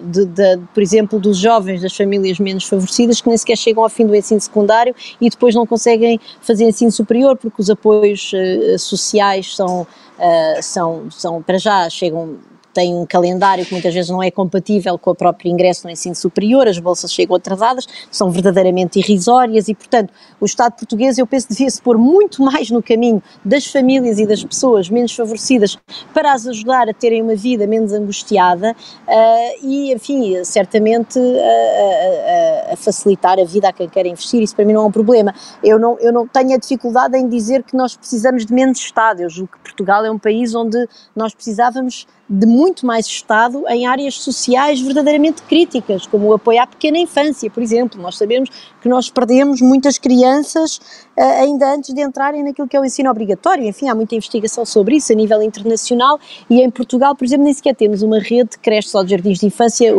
de, 0.02 0.26
de, 0.26 0.58
por 0.74 0.82
exemplo, 0.82 1.20
dos 1.20 1.38
jovens 1.38 1.82
das 1.82 1.94
famílias 1.94 2.40
menos 2.40 2.64
favorecidas 2.64 3.20
que 3.20 3.28
nem 3.28 3.38
sequer 3.38 3.58
chegam 3.58 3.84
ao 3.84 3.90
fim 3.90 4.06
do 4.06 4.16
ensino 4.16 4.40
secundário 4.40 4.96
e 5.20 5.30
depois 5.30 5.54
não 5.54 5.66
conseguem 5.66 6.20
fazer 6.42 6.64
ensino 6.64 6.92
superior 6.92 7.38
porque 7.38 7.62
os 7.62 7.70
apoios 7.70 8.32
uh, 8.34 8.80
sociais 8.80 9.54
são 9.54 9.82
uh, 9.82 10.62
são, 10.62 11.10
são, 11.12 11.42
para 11.42 11.58
já, 11.58 11.90
chegam 11.90 12.38
tem 12.80 12.96
um 12.96 13.06
calendário 13.06 13.66
que 13.66 13.74
muitas 13.74 13.94
vezes 13.94 14.10
não 14.10 14.24
é 14.24 14.32
compatível 14.32 14.98
com 14.98 15.12
o 15.12 15.16
próprio 15.16 15.52
ingresso 15.52 15.86
no 15.86 15.92
ensino 15.92 16.16
superior, 16.16 16.66
as 16.66 16.80
bolsas 16.80 17.12
chegam 17.12 17.36
atrasadas, 17.36 17.86
são 18.10 18.32
verdadeiramente 18.32 19.00
irrisórias 19.00 19.68
e, 19.68 19.76
portanto, 19.76 20.14
o 20.40 20.46
Estado 20.46 20.78
português, 20.78 21.18
eu 21.18 21.28
penso, 21.28 21.50
devia-se 21.52 21.82
pôr 21.82 21.98
muito 21.98 22.42
mais 22.42 22.72
no 22.72 22.82
caminho 22.82 23.22
das 23.44 23.68
famílias 23.68 24.18
e 24.18 24.26
das 24.26 24.42
pessoas 24.46 24.90
menos 24.90 25.14
favorecidas 25.14 25.78
para 26.14 26.32
as 26.32 26.48
ajudar 26.48 26.88
a 26.88 26.94
terem 26.94 27.22
uma 27.22 27.36
vida 27.36 27.68
menos 27.68 27.92
angustiada 27.92 28.72
uh, 28.72 29.66
e, 29.66 29.92
enfim, 29.94 30.42
certamente 30.46 31.20
uh, 31.20 31.22
uh, 31.22 32.72
a 32.72 32.78
facilitar 32.78 33.38
a 33.40 33.44
vida 33.44 33.68
a 33.68 33.74
quem 33.74 33.90
quer 33.90 34.06
investir, 34.06 34.42
isso 34.42 34.56
para 34.56 34.64
mim 34.64 34.72
não 34.72 34.84
é 34.84 34.86
um 34.86 34.92
problema. 34.92 35.36
Eu 35.62 35.78
não, 35.78 36.00
eu 36.00 36.14
não 36.14 36.26
tenho 36.26 36.54
a 36.54 36.58
dificuldade 36.58 37.18
em 37.18 37.28
dizer 37.28 37.62
que 37.64 37.76
nós 37.76 37.98
precisamos 37.98 38.46
de 38.46 38.54
menos 38.54 38.80
Estado, 38.80 39.20
eu 39.20 39.30
julgo 39.30 39.52
que 39.52 39.60
Portugal 39.60 40.06
é 40.06 40.10
um 40.10 40.18
país 40.18 40.56
onde 40.56 40.88
nós 41.14 41.34
precisávamos 41.34 42.08
de 42.30 42.46
muito 42.46 42.86
mais 42.86 43.08
Estado 43.08 43.64
em 43.68 43.88
áreas 43.88 44.14
sociais 44.16 44.80
verdadeiramente 44.80 45.42
críticas, 45.42 46.06
como 46.06 46.28
o 46.28 46.34
apoio 46.34 46.62
à 46.62 46.68
pequena 46.68 47.00
infância, 47.00 47.50
por 47.50 47.64
exemplo. 47.64 48.00
Nós 48.00 48.18
sabemos 48.18 48.50
que 48.80 48.88
nós 48.88 49.10
perdemos 49.10 49.62
muitas 49.62 49.98
crianças 49.98 50.78
uh, 51.18 51.42
ainda 51.42 51.74
antes 51.74 51.92
de 51.92 52.02
entrarem 52.02 52.44
naquilo 52.44 52.68
que 52.68 52.78
é 52.78 52.80
o 52.80 52.86
ensino 52.86 53.10
obrigatório. 53.10 53.66
Enfim, 53.66 53.90
há 53.90 53.96
muita 53.96 54.14
investigação 54.14 54.64
sobre 54.64 54.98
isso 54.98 55.12
a 55.12 55.16
nível 55.16 55.42
internacional 55.42 56.20
e 56.48 56.62
em 56.62 56.70
Portugal, 56.70 57.16
por 57.16 57.26
exemplo, 57.26 57.46
nem 57.46 57.54
sequer 57.54 57.76
temos 57.76 58.04
uma 58.04 58.20
rede 58.20 58.52
de 58.52 58.60
creches 58.60 58.94
ou 58.94 59.04
de 59.04 59.10
jardins 59.10 59.40
de 59.40 59.48
infância 59.48 59.92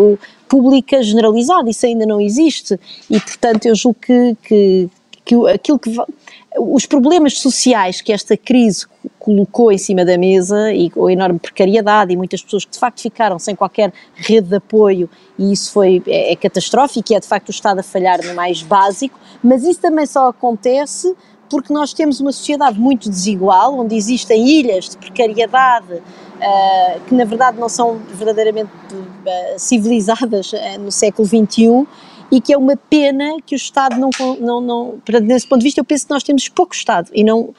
pública 0.48 1.02
generalizada. 1.02 1.68
Isso 1.68 1.84
ainda 1.84 2.06
não 2.06 2.20
existe 2.20 2.78
e, 3.10 3.18
portanto, 3.20 3.66
eu 3.66 3.74
julgo 3.74 3.98
que, 4.00 4.36
que, 4.42 4.88
que 5.24 5.34
aquilo 5.48 5.78
que 5.78 5.94
os 6.58 6.86
problemas 6.86 7.38
sociais 7.38 8.00
que 8.00 8.12
esta 8.12 8.36
crise 8.36 8.86
colocou 9.18 9.70
em 9.70 9.78
cima 9.78 10.04
da 10.04 10.18
mesa 10.18 10.72
e 10.72 10.90
a 10.96 11.12
enorme 11.12 11.38
precariedade 11.38 12.12
e 12.12 12.16
muitas 12.16 12.42
pessoas 12.42 12.64
que 12.64 12.72
de 12.72 12.78
facto 12.78 13.00
ficaram 13.00 13.38
sem 13.38 13.54
qualquer 13.54 13.92
rede 14.14 14.48
de 14.48 14.56
apoio 14.56 15.08
e 15.38 15.52
isso 15.52 15.72
foi 15.72 16.02
é, 16.06 16.32
é 16.32 16.36
catastrófico 16.36 17.12
e 17.12 17.14
é 17.14 17.20
de 17.20 17.26
facto 17.26 17.48
o 17.48 17.52
Estado 17.52 17.78
a 17.80 17.82
falhar 17.82 18.24
no 18.24 18.34
mais 18.34 18.62
básico, 18.62 19.18
mas 19.42 19.62
isso 19.62 19.80
também 19.80 20.06
só 20.06 20.28
acontece 20.28 21.14
porque 21.48 21.72
nós 21.72 21.92
temos 21.92 22.20
uma 22.20 22.30
sociedade 22.30 22.78
muito 22.78 23.10
desigual, 23.10 23.78
onde 23.78 23.96
existem 23.96 24.48
ilhas 24.48 24.88
de 24.88 24.96
precariedade 24.96 25.94
uh, 25.94 27.00
que 27.06 27.14
na 27.14 27.24
verdade 27.24 27.58
não 27.58 27.68
são 27.68 28.00
verdadeiramente 28.14 28.70
uh, 28.94 29.58
civilizadas 29.58 30.52
uh, 30.52 30.78
no 30.78 30.92
século 30.92 31.26
XXI 31.26 31.86
e 32.30 32.40
que 32.40 32.52
é 32.52 32.56
uma 32.56 32.76
pena 32.76 33.36
que 33.44 33.54
o 33.54 33.56
Estado 33.56 33.96
não, 33.98 34.10
não, 34.40 34.60
não 34.60 35.02
nesse 35.22 35.46
ponto 35.46 35.58
de 35.60 35.64
vista 35.64 35.80
eu 35.80 35.84
penso 35.84 36.06
que 36.06 36.12
nós 36.12 36.22
temos 36.22 36.48
pouco 36.48 36.74
Estado 36.74 37.10
e 37.12 37.24
não, 37.24 37.40
uh, 37.40 37.54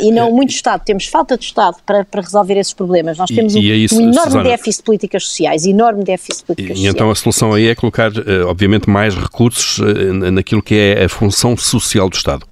e 0.00 0.10
não 0.10 0.30
muito 0.30 0.50
Estado, 0.50 0.82
temos 0.84 1.06
falta 1.06 1.36
de 1.36 1.44
Estado 1.44 1.76
para, 1.84 2.04
para 2.04 2.20
resolver 2.20 2.58
esses 2.58 2.72
problemas, 2.72 3.16
nós 3.18 3.30
temos 3.30 3.54
e, 3.54 3.58
um, 3.58 3.62
e 3.62 3.70
é 3.70 3.74
isso, 3.74 3.96
um, 3.96 4.00
enorme 4.00 4.32
Susana, 4.32 4.44
déficit 4.44 4.80
de 4.80 4.84
políticas 4.84 5.24
sociais, 5.24 5.66
enorme 5.66 6.04
déficit 6.04 6.38
de 6.38 6.44
políticas 6.44 6.70
e, 6.70 6.74
sociais. 6.74 6.94
E 6.94 6.96
então 6.96 7.10
a 7.10 7.14
solução 7.14 7.52
aí 7.52 7.68
é 7.68 7.74
colocar, 7.74 8.10
uh, 8.12 8.46
obviamente, 8.46 8.88
mais 8.88 9.14
recursos 9.14 9.78
uh, 9.78 10.12
naquilo 10.30 10.62
que 10.62 10.74
é 10.74 11.04
a 11.04 11.08
função 11.08 11.56
social 11.56 12.08
do 12.08 12.16
Estado 12.16 12.46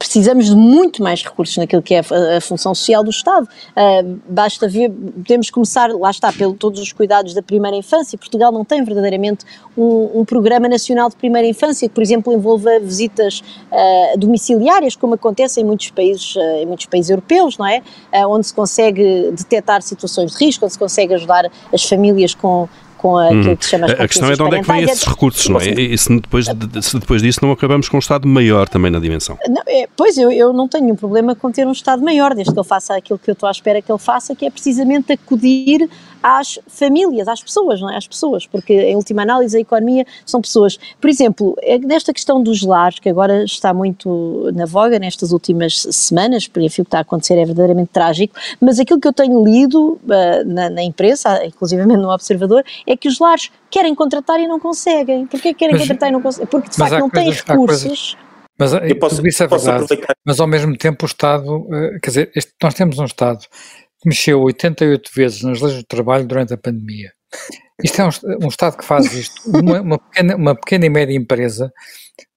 precisamos 0.00 0.46
de 0.46 0.56
muito 0.56 1.02
mais 1.02 1.22
recursos 1.22 1.58
naquilo 1.58 1.82
que 1.82 1.94
é 1.94 1.98
a, 2.00 2.38
a 2.38 2.40
função 2.40 2.74
social 2.74 3.04
do 3.04 3.10
Estado. 3.10 3.46
Uh, 3.46 4.18
basta 4.26 4.66
ver, 4.66 4.90
podemos 4.90 5.50
começar, 5.50 5.90
lá 5.90 6.10
está, 6.10 6.32
pelo 6.32 6.54
todos 6.54 6.80
os 6.80 6.90
cuidados 6.90 7.34
da 7.34 7.42
primeira 7.42 7.76
infância. 7.76 8.16
Portugal 8.16 8.50
não 8.50 8.64
tem 8.64 8.82
verdadeiramente 8.82 9.44
um, 9.76 10.20
um 10.20 10.24
programa 10.24 10.70
nacional 10.70 11.10
de 11.10 11.16
primeira 11.16 11.46
infância 11.46 11.86
que, 11.86 11.94
por 11.94 12.02
exemplo, 12.02 12.32
envolva 12.32 12.80
visitas 12.80 13.42
uh, 13.70 14.18
domiciliárias, 14.18 14.96
como 14.96 15.14
acontece 15.14 15.60
em 15.60 15.64
muitos 15.64 15.90
países, 15.90 16.34
uh, 16.34 16.40
em 16.56 16.66
muitos 16.66 16.86
países 16.86 17.10
europeus, 17.10 17.58
não 17.58 17.66
é? 17.66 17.82
onde 18.26 18.46
se 18.46 18.54
consegue 18.54 19.30
detectar 19.32 19.82
situações 19.82 20.32
de 20.32 20.44
risco, 20.44 20.64
onde 20.64 20.72
se 20.72 20.78
consegue 20.78 21.12
ajudar 21.14 21.50
as 21.72 21.84
famílias 21.84 22.34
com 22.34 22.68
com 23.00 23.16
aquilo 23.16 23.52
hum. 23.52 23.56
que 23.56 23.64
se 23.64 23.70
chama 23.70 23.86
as 23.86 23.92
A 23.92 24.06
questão 24.06 24.30
é 24.30 24.36
de 24.36 24.42
onde 24.42 24.56
é 24.56 24.60
que 24.60 24.66
vêm 24.66 24.82
esses 24.82 25.04
recursos, 25.04 25.48
não 25.48 25.58
é? 25.58 25.70
E 25.70 25.96
se 25.96 26.20
depois, 26.20 26.44
se 26.82 26.98
depois 26.98 27.22
disso 27.22 27.38
não 27.40 27.50
acabamos 27.50 27.88
com 27.88 27.96
um 27.96 28.00
Estado 28.00 28.28
maior 28.28 28.68
também 28.68 28.90
na 28.90 28.98
dimensão? 28.98 29.38
Não, 29.48 29.62
é, 29.66 29.88
pois, 29.96 30.18
eu, 30.18 30.30
eu 30.30 30.52
não 30.52 30.68
tenho 30.68 30.84
nenhum 30.84 30.96
problema 30.96 31.34
com 31.34 31.50
ter 31.50 31.66
um 31.66 31.72
Estado 31.72 32.02
maior, 32.02 32.34
desde 32.34 32.52
que 32.52 32.60
ele 32.60 32.66
faça 32.66 32.94
aquilo 32.94 33.18
que 33.18 33.30
eu 33.30 33.32
estou 33.32 33.48
à 33.48 33.52
espera 33.52 33.80
que 33.80 33.90
ele 33.90 33.98
faça, 33.98 34.34
que 34.34 34.44
é 34.44 34.50
precisamente 34.50 35.12
acudir 35.12 35.88
às 36.22 36.58
famílias, 36.66 37.28
às 37.28 37.42
pessoas, 37.42 37.80
não 37.80 37.90
é? 37.90 37.96
Às 37.96 38.06
pessoas, 38.06 38.46
porque 38.46 38.72
em 38.72 38.96
última 38.96 39.22
análise 39.22 39.56
a 39.56 39.60
economia 39.60 40.04
são 40.24 40.40
pessoas. 40.40 40.78
Por 41.00 41.08
exemplo, 41.08 41.54
é 41.62 41.78
nesta 41.78 42.12
questão 42.12 42.42
dos 42.42 42.62
lares, 42.62 42.98
que 42.98 43.08
agora 43.08 43.44
está 43.44 43.72
muito 43.72 44.50
na 44.54 44.66
voga 44.66 44.98
nestas 44.98 45.32
últimas 45.32 45.82
semanas, 45.90 46.46
porque 46.46 46.66
enfim, 46.66 46.82
o 46.82 46.84
que 46.84 46.88
está 46.88 46.98
a 46.98 47.02
acontecer 47.02 47.34
é 47.34 47.44
verdadeiramente 47.44 47.90
trágico, 47.92 48.34
mas 48.60 48.78
aquilo 48.78 49.00
que 49.00 49.08
eu 49.08 49.12
tenho 49.12 49.42
lido 49.44 49.92
uh, 50.04 50.44
na, 50.46 50.70
na, 50.70 50.82
imprensa, 50.82 51.44
inclusivamente 51.44 51.98
no 51.98 52.10
Observador, 52.10 52.64
é 52.86 52.96
que 52.96 53.08
os 53.08 53.18
lares 53.18 53.50
querem 53.70 53.94
contratar 53.94 54.38
e 54.40 54.46
não 54.46 54.60
conseguem. 54.60 55.26
Porquê 55.26 55.54
querem 55.54 55.74
mas, 55.74 55.82
contratar 55.82 56.08
e 56.08 56.12
não 56.12 56.22
conseguem? 56.22 56.46
Porque 56.46 56.68
de 56.68 56.76
facto 56.76 56.98
não 56.98 57.10
têm 57.10 57.30
recursos. 57.30 58.16
Mas 58.60 58.74
eu 58.74 58.98
posso, 58.98 59.26
isso 59.26 59.42
é 59.42 59.46
verdade, 59.46 59.86
mas 60.22 60.38
ao 60.38 60.46
mesmo 60.46 60.76
tempo 60.76 61.06
o 61.06 61.08
Estado, 61.08 61.66
eh, 61.72 61.98
quer 61.98 62.10
dizer, 62.10 62.32
este, 62.36 62.52
nós 62.62 62.74
temos 62.74 62.98
um 62.98 63.06
Estado 63.06 63.46
que 64.00 64.08
mexeu 64.08 64.40
88 64.40 65.10
vezes 65.14 65.42
nas 65.42 65.60
leis 65.60 65.76
do 65.76 65.84
trabalho 65.84 66.26
durante 66.26 66.54
a 66.54 66.58
pandemia. 66.58 67.12
Isto 67.82 68.02
é 68.02 68.04
um, 68.04 68.44
um 68.44 68.48
Estado 68.48 68.76
que 68.76 68.84
faz 68.84 69.12
isto. 69.14 69.40
Uma, 69.50 69.80
uma, 69.80 69.98
pequena, 69.98 70.36
uma 70.36 70.54
pequena 70.54 70.86
e 70.86 70.90
média 70.90 71.16
empresa 71.16 71.72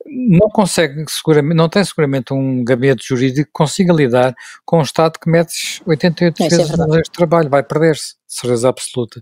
não 0.06 0.50
consegue 0.50 1.06
seguramente, 1.10 1.56
não 1.56 1.70
tem 1.70 1.84
seguramente 1.84 2.34
um 2.34 2.64
gabinete 2.64 3.08
jurídico 3.08 3.48
que 3.48 3.54
consiga 3.54 3.94
lidar 3.94 4.36
com 4.66 4.80
um 4.80 4.82
Estado 4.82 5.18
que 5.20 5.30
metes 5.30 5.82
88 5.86 6.44
é, 6.44 6.50
vezes 6.50 6.72
é 6.72 6.78
no 6.78 7.02
de 7.02 7.12
trabalho, 7.12 7.50
vai 7.50 7.64
perder-se, 7.64 8.16
certeza 8.28 8.70
absoluta. 8.70 9.22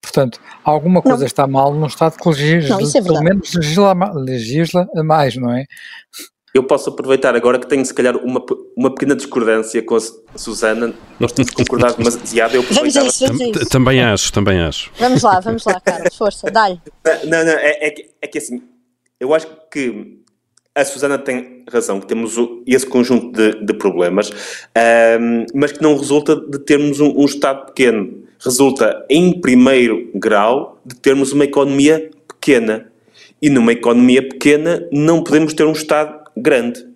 Portanto, 0.00 0.40
alguma 0.64 1.02
coisa 1.02 1.18
não. 1.18 1.26
está 1.26 1.46
mal 1.46 1.74
num 1.74 1.86
Estado 1.86 2.16
que 2.16 2.28
legisla, 2.28 2.78
não, 2.78 2.88
é 2.88 3.02
pelo 3.02 3.22
menos 3.22 3.54
legisla, 3.54 3.94
legisla 4.14 4.88
a 4.94 5.02
mais, 5.02 5.36
não 5.36 5.52
é? 5.52 5.64
Eu 6.52 6.64
posso 6.64 6.90
aproveitar 6.90 7.36
agora 7.36 7.58
que 7.58 7.66
tenho, 7.66 7.84
se 7.84 7.94
calhar, 7.94 8.16
uma, 8.16 8.44
uma 8.76 8.90
pequena 8.90 9.14
discordância 9.14 9.80
com 9.82 9.96
a 9.96 10.00
Susana. 10.36 10.92
Nós 11.18 11.30
temos 11.30 11.52
concordado 11.52 11.96
demasiado. 11.96 12.56
Eu 12.56 12.62
vamos 12.62 12.96
a 12.96 13.04
isso, 13.04 13.26
vamos 13.26 13.40
a 13.40 13.44
isso. 13.46 13.68
Também 13.68 14.02
acho, 14.02 14.32
também 14.32 14.60
acho. 14.60 14.90
Vamos 14.98 15.22
lá, 15.22 15.38
vamos 15.38 15.64
lá, 15.64 15.80
Carlos, 15.80 16.16
força, 16.16 16.50
dá-lhe. 16.50 16.80
Não, 17.24 17.44
não, 17.44 17.52
é, 17.52 17.88
é, 17.88 17.94
é 18.22 18.26
que 18.26 18.38
assim, 18.38 18.62
eu 19.20 19.32
acho 19.32 19.46
que 19.70 20.20
a 20.74 20.84
Susana 20.84 21.18
tem 21.18 21.64
razão, 21.70 22.00
que 22.00 22.06
temos 22.06 22.36
esse 22.66 22.86
conjunto 22.86 23.32
de, 23.32 23.64
de 23.64 23.74
problemas, 23.74 24.30
um, 25.20 25.46
mas 25.54 25.72
que 25.72 25.82
não 25.82 25.96
resulta 25.96 26.36
de 26.36 26.58
termos 26.60 27.00
um, 27.00 27.10
um, 27.16 27.24
Estado 27.24 27.66
pequeno. 27.66 28.24
Resulta, 28.38 29.04
em 29.08 29.40
primeiro 29.40 30.10
grau, 30.14 30.80
de 30.84 30.96
termos 30.96 31.32
uma 31.32 31.44
economia 31.44 32.10
pequena. 32.26 32.90
E 33.42 33.48
numa 33.48 33.72
economia 33.72 34.26
pequena 34.26 34.86
não 34.92 35.22
podemos 35.22 35.54
ter 35.54 35.64
um 35.64 35.72
Estado 35.72 36.19
grande. 36.36 36.88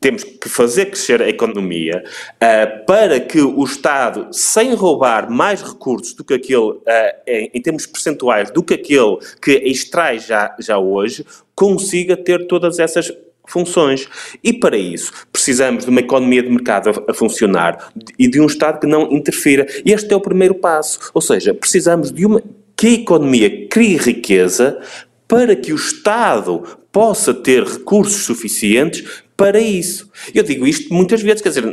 Temos 0.00 0.22
que 0.22 0.48
fazer 0.48 0.86
crescer 0.86 1.22
a 1.22 1.28
economia 1.28 2.04
uh, 2.04 2.84
para 2.84 3.18
que 3.18 3.40
o 3.40 3.64
Estado, 3.64 4.28
sem 4.32 4.74
roubar 4.74 5.30
mais 5.30 5.62
recursos 5.62 6.12
do 6.12 6.22
que 6.22 6.34
aquele, 6.34 6.72
uh, 6.72 6.82
em, 7.26 7.50
em, 7.54 7.62
termos 7.62 7.86
percentuais, 7.86 8.50
do 8.50 8.62
que 8.62 8.74
aquele 8.74 9.16
que 9.40 9.52
extrai 9.52 10.18
já, 10.18 10.54
já 10.58 10.78
hoje, 10.78 11.24
consiga 11.54 12.16
ter 12.16 12.46
todas 12.46 12.78
essas 12.78 13.10
funções. 13.46 14.06
E 14.42 14.52
para 14.52 14.76
isso 14.76 15.12
precisamos 15.32 15.84
de 15.84 15.90
uma 15.90 16.00
economia 16.00 16.42
de 16.42 16.50
mercado 16.50 16.90
a, 16.90 17.10
a, 17.10 17.14
funcionar 17.14 17.90
e 18.18 18.28
de 18.28 18.40
um 18.40 18.46
Estado 18.46 18.80
que 18.80 18.86
não 18.86 19.10
interfira. 19.12 19.66
Este 19.84 20.12
é 20.12 20.16
o 20.16 20.20
primeiro 20.20 20.54
passo. 20.54 20.98
Ou 21.14 21.20
seja, 21.20 21.54
precisamos 21.54 22.12
de 22.12 22.26
uma 22.26 22.42
que 22.76 22.88
a 22.88 22.92
economia 22.92 23.68
crie 23.68 23.96
riqueza 23.96 24.80
para 25.26 25.56
que 25.56 25.72
o 25.72 25.76
Estado 25.76 26.62
possa 26.92 27.34
ter 27.34 27.64
recursos 27.64 28.24
suficientes 28.24 29.22
para 29.36 29.60
isso. 29.60 30.10
Eu 30.34 30.42
digo 30.42 30.66
isto 30.66 30.92
muitas 30.92 31.22
vezes, 31.22 31.42
quer 31.42 31.48
dizer, 31.48 31.64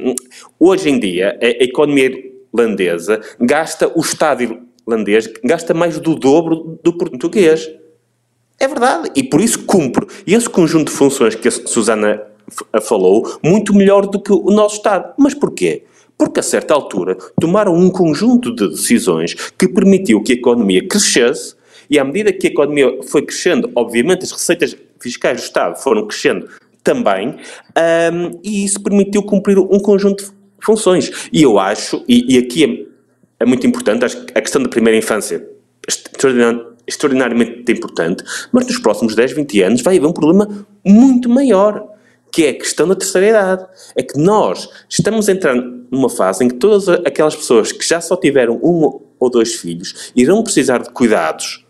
hoje 0.60 0.90
em 0.90 1.00
dia 1.00 1.38
a, 1.42 1.64
economia 1.64 2.12
irlandesa 2.54 3.22
gasta, 3.40 3.92
o 3.96 4.02
Estado 4.02 4.60
irlandês 4.88 5.30
gasta 5.44 5.74
mais 5.74 6.00
do 6.00 6.16
dobro 6.16 6.80
do 6.84 6.98
português. 6.98 7.70
É 8.60 8.68
verdade. 8.68 9.12
E 9.16 9.24
por 9.24 9.42
isso 9.42 9.64
cumpre 9.66 10.06
esse 10.26 10.50
conjunto 10.50 10.92
de 10.92 10.98
funções 10.98 11.36
que 11.36 11.48
a 11.48 11.52
Susana 11.52 12.22
falou 12.82 13.40
muito 13.44 13.74
melhor 13.74 14.06
do 14.08 14.22
que 14.22 14.32
o 14.32 14.52
nosso 14.52 14.78
Estado. 14.78 15.14
Mas 15.18 15.34
porquê? 15.34 15.84
Porque 16.18 16.40
a 16.40 16.44
certa 16.44 16.74
altura 16.74 17.16
tomaram 17.40 17.74
um 17.74 17.90
conjunto 17.90 18.54
de 18.54 18.70
decisões 18.70 19.34
que 19.58 19.68
permitiu 19.68 20.22
que 20.22 20.34
a 20.34 20.36
economia 20.36 20.88
crescesse 20.88 21.56
e 21.92 22.00
à 22.00 22.06
medida 22.06 22.32
que 22.32 22.48
a 22.48 22.50
economia 22.50 23.04
foi 23.04 23.22
crescendo, 23.22 23.70
obviamente 23.76 24.24
as 24.24 24.32
receitas 24.32 24.76
fiscais 24.98 25.42
do 25.42 25.44
Estado 25.44 25.76
foram 25.76 26.08
crescendo 26.08 26.48
também, 26.82 27.36
um, 28.14 28.40
e 28.42 28.64
isso 28.64 28.82
permitiu 28.82 29.22
cumprir 29.22 29.60
um 29.60 29.80
conjunto 29.80 30.24
de 30.24 30.32
funções. 30.66 31.30
E 31.34 31.44
eu 31.44 31.60
acho, 31.60 32.04
e, 32.08 32.36
e 32.36 32.38
aqui 32.38 32.88
é, 33.40 33.44
é, 33.44 33.46
muito 33.46 33.68
importante, 33.68 34.06
a 34.06 34.42
questão 34.42 34.64
da 34.64 34.70
primeira 34.70 34.98
infância, 34.98 35.46
extraordinariamente 36.88 37.72
importante, 37.72 38.24
mas 38.54 38.66
nos 38.66 38.80
próximos 38.80 39.14
10, 39.14 39.34
20 39.34 39.62
anos 39.62 39.82
vai 39.82 39.98
haver 39.98 40.08
um 40.08 40.14
problema 40.14 40.66
muito 40.86 41.30
maior, 41.30 41.88
que 42.32 42.46
é 42.46 42.50
a 42.52 42.54
questão 42.54 42.88
da 42.88 42.96
terceira 42.96 43.28
idade. 43.28 43.66
É 43.96 44.02
que 44.02 44.18
nós 44.18 44.70
estamos 44.88 45.28
entrando 45.28 45.86
numa 45.92 46.10
fase 46.10 46.46
em 46.46 46.48
que 46.48 46.56
todas 46.56 46.88
aquelas 46.88 47.36
pessoas 47.36 47.74
que 47.74 47.86
já 47.86 48.00
só 48.00 48.16
tiveram 48.16 48.56
um 48.64 49.02
ou 49.20 49.30
dois 49.30 49.56
filhos 49.56 50.12
irão 50.16 50.42
precisar 50.42 50.80
de 50.80 50.90
cuidados, 50.92 51.61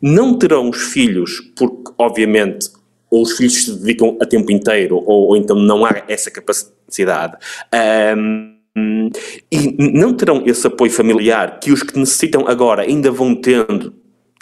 não 0.00 0.38
terão 0.38 0.68
os 0.68 0.82
filhos, 0.82 1.40
porque 1.56 1.92
obviamente 1.98 2.70
ou 3.10 3.22
os 3.22 3.36
filhos 3.36 3.64
se 3.64 3.72
dedicam 3.80 4.16
a 4.20 4.26
tempo 4.26 4.52
inteiro, 4.52 4.96
ou, 4.96 5.28
ou 5.28 5.36
então 5.36 5.56
não 5.56 5.84
há 5.84 6.02
essa 6.06 6.30
capacidade. 6.30 7.36
Um, 8.16 9.10
e 9.50 9.90
não 9.92 10.14
terão 10.14 10.44
esse 10.46 10.66
apoio 10.66 10.92
familiar 10.92 11.58
que 11.58 11.72
os 11.72 11.82
que 11.82 11.98
necessitam 11.98 12.46
agora 12.46 12.82
ainda 12.82 13.10
vão 13.10 13.34
tendo 13.34 13.92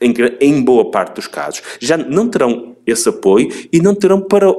em, 0.03 0.13
em 0.41 0.63
boa 0.63 0.91
parte 0.91 1.17
dos 1.17 1.27
casos, 1.27 1.63
já 1.81 1.97
não 1.97 2.29
terão 2.29 2.77
esse 2.87 3.09
apoio 3.09 3.49
e 3.73 3.81
não 3.81 3.95
terão 3.95 4.21
para 4.21 4.55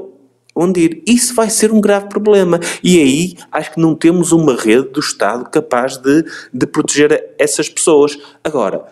onde 0.55 0.81
ir. 0.81 1.03
Isso 1.07 1.33
vai 1.35 1.49
ser 1.49 1.71
um 1.71 1.79
grave 1.79 2.09
problema. 2.09 2.59
E 2.83 2.99
aí 2.99 3.35
acho 3.51 3.73
que 3.73 3.79
não 3.79 3.95
temos 3.95 4.31
uma 4.31 4.55
rede 4.55 4.89
do 4.89 4.99
Estado 4.99 5.49
capaz 5.49 5.97
de, 5.97 6.25
de 6.53 6.67
proteger 6.67 7.33
essas 7.37 7.69
pessoas. 7.69 8.17
Agora, 8.43 8.85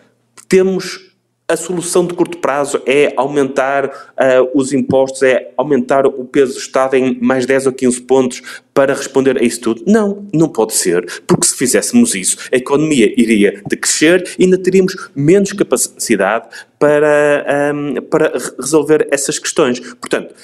temos 0.48 1.07
a 1.50 1.56
solução 1.56 2.06
de 2.06 2.14
curto 2.14 2.40
prazo 2.40 2.82
é 2.86 3.14
aumentar 3.16 3.86
uh, 3.86 4.52
os 4.54 4.74
impostos, 4.74 5.24
é 5.24 5.54
aumentar 5.56 6.06
o 6.06 6.26
peso 6.26 6.56
do 6.56 6.60
Estado 6.60 6.98
em 6.98 7.18
mais 7.22 7.46
10 7.46 7.68
ou 7.68 7.72
15 7.72 8.02
pontos 8.02 8.42
para 8.74 8.94
responder 8.94 9.38
a 9.38 9.42
isso 9.42 9.62
tudo? 9.62 9.82
Não, 9.88 10.28
não 10.34 10.50
pode 10.50 10.74
ser, 10.74 11.06
porque 11.26 11.48
se 11.48 11.56
fizéssemos 11.56 12.14
isso, 12.16 12.38
a 12.52 12.58
economia 12.58 13.14
iria 13.18 13.64
decrescer 13.66 14.30
e 14.38 14.44
ainda 14.44 14.58
teríamos 14.58 14.94
menos 15.16 15.54
capacidade 15.54 16.50
para, 16.78 17.74
um, 17.74 18.02
para 18.02 18.34
resolver 18.60 19.08
essas 19.10 19.40
questões. 19.40 19.80
Portanto, 19.80 20.36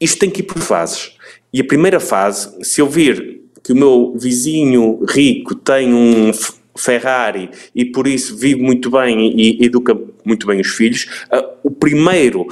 isto 0.00 0.18
tem 0.18 0.28
que 0.28 0.40
ir 0.40 0.44
por 0.44 0.58
fases. 0.58 1.12
E 1.52 1.60
a 1.60 1.64
primeira 1.64 2.00
fase, 2.00 2.52
se 2.64 2.80
eu 2.80 2.88
vir 2.88 3.42
que 3.62 3.72
o 3.72 3.76
meu 3.76 4.12
vizinho 4.16 5.04
rico 5.08 5.54
tem 5.54 5.94
um 5.94 6.32
Ferrari 6.76 7.50
e 7.74 7.84
por 7.84 8.06
isso 8.06 8.36
vive 8.36 8.60
muito 8.60 8.90
bem 8.90 9.38
e 9.38 9.64
educa 9.64 9.94
muito 10.24 10.46
bem 10.46 10.60
os 10.60 10.68
filhos, 10.68 11.06
uh, 11.32 11.48
o 11.62 11.70
primeiro 11.70 12.46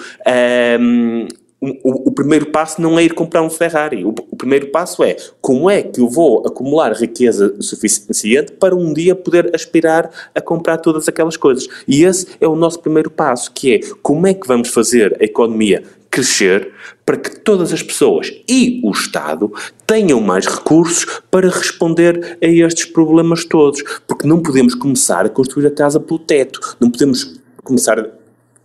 um, 0.80 1.28
o, 1.60 2.08
o, 2.08 2.12
primeiro 2.12 2.46
passo 2.46 2.80
não 2.80 2.98
é 2.98 3.04
ir 3.04 3.12
comprar 3.12 3.42
um 3.42 3.50
Ferrari. 3.50 4.02
O, 4.04 4.08
o, 4.08 4.36
primeiro 4.36 4.68
passo 4.68 5.04
é 5.04 5.14
como 5.42 5.68
é 5.68 5.82
que 5.82 6.00
eu 6.00 6.08
vou 6.08 6.42
acumular 6.46 6.92
riqueza 6.94 7.54
suficiente 7.60 8.52
para 8.52 8.74
um 8.74 8.94
dia 8.94 9.14
poder 9.14 9.54
aspirar 9.54 10.10
a 10.34 10.40
comprar 10.40 10.78
todas 10.78 11.06
aquelas 11.06 11.36
coisas. 11.36 11.68
E 11.86 12.02
esse 12.02 12.28
é 12.40 12.48
o 12.48 12.56
nosso 12.56 12.80
primeiro 12.80 13.10
passo, 13.10 13.52
que 13.52 13.74
é 13.74 13.80
como 14.00 14.26
é 14.26 14.32
que 14.32 14.48
vamos 14.48 14.70
fazer 14.70 15.18
a 15.20 15.24
economia 15.24 15.82
crescer 16.10 16.72
para 17.06 17.16
que 17.16 17.38
todas 17.40 17.72
as 17.72 17.82
pessoas 17.82 18.32
e 18.48 18.80
o 18.82 18.90
Estado 18.90 19.52
tenham 19.86 20.20
mais 20.20 20.46
recursos 20.46 21.06
para 21.30 21.48
responder 21.48 22.38
a 22.42 22.46
estes 22.46 22.86
problemas 22.86 23.44
todos. 23.44 23.82
Porque 24.08 24.26
não 24.26 24.40
podemos 24.40 24.74
começar 24.74 25.26
a 25.26 25.28
construir 25.28 25.66
a 25.66 25.70
casa 25.70 26.00
pelo 26.00 26.18
teto, 26.18 26.76
não 26.80 26.90
podemos 26.90 27.39
começar 27.70 27.98
a 28.00 28.10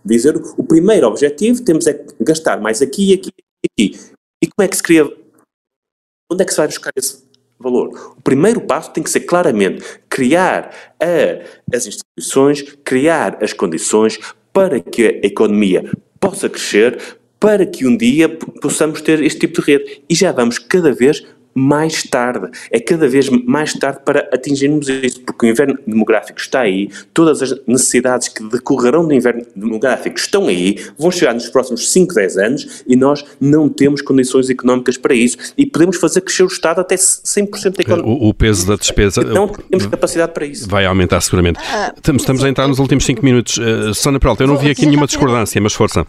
dizer 0.04 0.36
o 0.56 0.64
primeiro 0.64 1.06
objetivo 1.06 1.64
temos 1.64 1.86
é 1.86 2.04
gastar 2.20 2.60
mais 2.60 2.82
aqui, 2.82 3.14
aqui 3.14 3.30
e 3.38 3.84
aqui. 3.84 4.00
E 4.42 4.46
como 4.48 4.64
é 4.64 4.68
que 4.68 4.76
se 4.76 4.82
cria? 4.82 5.04
Onde 6.30 6.42
é 6.42 6.44
que 6.44 6.50
se 6.50 6.56
vai 6.58 6.66
buscar 6.66 6.90
esse 6.96 7.24
valor? 7.58 8.14
O 8.18 8.20
primeiro 8.20 8.60
passo 8.60 8.92
tem 8.92 9.02
que 9.02 9.10
ser 9.10 9.20
claramente 9.20 9.82
criar 10.08 10.94
a, 11.00 11.74
as 11.74 11.86
instituições, 11.86 12.62
criar 12.84 13.42
as 13.42 13.52
condições 13.52 14.18
para 14.52 14.80
que 14.80 15.06
a 15.06 15.26
economia 15.26 15.90
possa 16.18 16.48
crescer, 16.48 17.18
para 17.38 17.64
que 17.64 17.86
um 17.86 17.96
dia 17.96 18.28
possamos 18.60 19.00
ter 19.00 19.22
este 19.22 19.40
tipo 19.40 19.60
de 19.60 19.72
rede. 19.72 20.02
E 20.08 20.14
já 20.14 20.32
vamos 20.32 20.58
cada 20.58 20.92
vez 20.92 21.24
mais 21.56 22.02
tarde. 22.02 22.50
É 22.70 22.78
cada 22.78 23.08
vez 23.08 23.30
mais 23.30 23.72
tarde 23.72 24.00
para 24.04 24.28
atingirmos 24.30 24.88
isso, 24.88 25.22
porque 25.22 25.46
o 25.46 25.48
inverno 25.48 25.78
demográfico 25.86 26.38
está 26.38 26.60
aí, 26.60 26.90
todas 27.14 27.40
as 27.42 27.58
necessidades 27.66 28.28
que 28.28 28.42
decorrerão 28.44 29.06
do 29.06 29.14
inverno 29.14 29.44
demográfico 29.56 30.18
estão 30.18 30.48
aí, 30.48 30.78
vão 30.98 31.10
chegar 31.10 31.32
nos 31.32 31.48
próximos 31.48 31.90
5, 31.92 32.14
10 32.14 32.36
anos 32.36 32.84
e 32.86 32.94
nós 32.94 33.24
não 33.40 33.68
temos 33.68 34.02
condições 34.02 34.50
económicas 34.50 34.98
para 34.98 35.14
isso 35.14 35.38
e 35.56 35.64
podemos 35.64 35.96
fazer 35.96 36.20
crescer 36.20 36.42
o 36.42 36.46
Estado 36.46 36.80
até 36.80 36.94
100% 36.94 37.76
da 37.76 37.82
economia. 37.82 38.12
O, 38.12 38.28
o 38.28 38.34
peso 38.34 38.66
da 38.66 38.76
despesa. 38.76 39.22
Não 39.22 39.48
temos 39.48 39.86
capacidade 39.86 40.32
para 40.32 40.44
isso. 40.44 40.68
Vai 40.68 40.84
aumentar 40.84 41.20
seguramente. 41.22 41.58
Ah, 41.72 41.92
estamos, 41.96 42.22
estamos 42.22 42.44
a 42.44 42.48
entrar 42.48 42.68
nos 42.68 42.78
últimos 42.78 43.04
5 43.06 43.24
minutos. 43.24 43.56
Uh, 43.56 43.94
Sônia 43.94 44.20
Peralta, 44.20 44.42
eu 44.42 44.48
não 44.48 44.58
vi 44.58 44.70
aqui 44.70 44.84
nenhuma 44.84 45.06
discordância, 45.06 45.60
mas 45.60 45.72
força. 45.72 46.06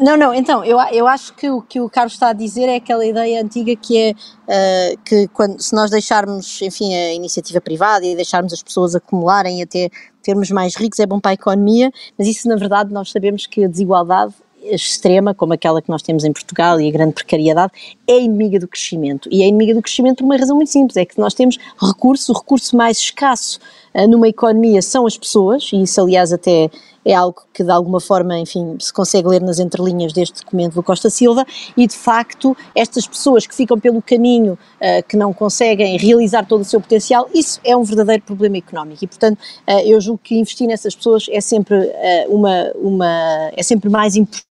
Não, 0.00 0.16
não, 0.16 0.32
então, 0.32 0.64
eu, 0.64 0.78
eu 0.92 1.06
acho 1.06 1.34
que 1.34 1.50
o 1.50 1.60
que 1.60 1.78
o 1.78 1.90
Carlos 1.90 2.14
está 2.14 2.30
a 2.30 2.32
dizer 2.32 2.70
é 2.70 2.76
aquela 2.76 3.04
ideia 3.04 3.42
antiga 3.42 3.76
que 3.76 3.98
é 3.98 4.12
uh, 4.12 4.98
que 5.04 5.28
quando, 5.28 5.60
se 5.60 5.74
nós 5.74 5.90
deixarmos, 5.90 6.62
enfim, 6.62 6.94
a 6.94 7.12
iniciativa 7.12 7.60
privada 7.60 8.06
e 8.06 8.16
deixarmos 8.16 8.50
as 8.54 8.62
pessoas 8.62 8.94
acumularem 8.94 9.60
e 9.60 9.62
até 9.62 9.90
termos 10.22 10.50
mais 10.50 10.74
ricos 10.74 10.98
é 11.00 11.06
bom 11.06 11.20
para 11.20 11.32
a 11.32 11.34
economia, 11.34 11.92
mas 12.18 12.26
isso 12.26 12.48
na 12.48 12.56
verdade 12.56 12.94
nós 12.94 13.10
sabemos 13.10 13.46
que 13.46 13.62
a 13.62 13.68
desigualdade 13.68 14.32
extrema, 14.62 15.34
como 15.34 15.52
aquela 15.52 15.82
que 15.82 15.90
nós 15.90 16.02
temos 16.02 16.24
em 16.24 16.32
Portugal 16.32 16.80
e 16.80 16.88
a 16.88 16.90
grande 16.90 17.12
precariedade, 17.12 17.72
é 18.06 18.18
inimiga 18.18 18.58
do 18.58 18.68
crescimento. 18.68 19.28
E 19.30 19.42
é 19.42 19.46
inimiga 19.46 19.74
do 19.74 19.82
crescimento 19.82 20.18
por 20.18 20.24
uma 20.24 20.36
razão 20.36 20.56
muito 20.56 20.70
simples, 20.70 20.96
é 20.96 21.04
que 21.04 21.18
nós 21.18 21.34
temos 21.34 21.58
recursos, 21.80 22.28
o 22.30 22.32
recurso 22.32 22.74
mais 22.74 22.98
escasso 22.98 23.58
uh, 23.94 24.08
numa 24.08 24.28
economia 24.28 24.80
são 24.80 25.06
as 25.06 25.18
pessoas, 25.18 25.70
e 25.74 25.82
isso 25.82 26.00
aliás 26.00 26.32
até 26.32 26.70
é 27.04 27.14
algo 27.14 27.42
que 27.52 27.64
de 27.64 27.70
alguma 27.70 28.00
forma, 28.00 28.38
enfim, 28.38 28.76
se 28.78 28.92
consegue 28.92 29.28
ler 29.28 29.40
nas 29.40 29.58
entrelinhas 29.58 30.12
deste 30.12 30.40
documento 30.40 30.74
do 30.74 30.82
Costa 30.82 31.08
Silva 31.10 31.46
e 31.76 31.86
de 31.86 31.94
facto 31.94 32.56
estas 32.74 33.06
pessoas 33.06 33.46
que 33.46 33.54
ficam 33.54 33.78
pelo 33.78 34.02
caminho, 34.02 34.54
uh, 34.54 35.06
que 35.08 35.16
não 35.16 35.32
conseguem 35.32 35.96
realizar 35.96 36.46
todo 36.46 36.62
o 36.62 36.64
seu 36.64 36.80
potencial, 36.80 37.28
isso 37.34 37.60
é 37.64 37.76
um 37.76 37.82
verdadeiro 37.82 38.22
problema 38.22 38.56
económico 38.56 39.04
e 39.04 39.06
portanto 39.06 39.38
uh, 39.38 39.80
eu 39.84 40.00
julgo 40.00 40.20
que 40.22 40.36
investir 40.36 40.66
nessas 40.66 40.94
pessoas 40.94 41.26
é 41.30 41.40
sempre 41.40 41.76
uh, 41.76 42.34
uma, 42.34 42.72
uma, 42.74 43.50
é 43.56 43.62
sempre 43.62 43.88
mais 43.88 44.16
importante 44.16 44.50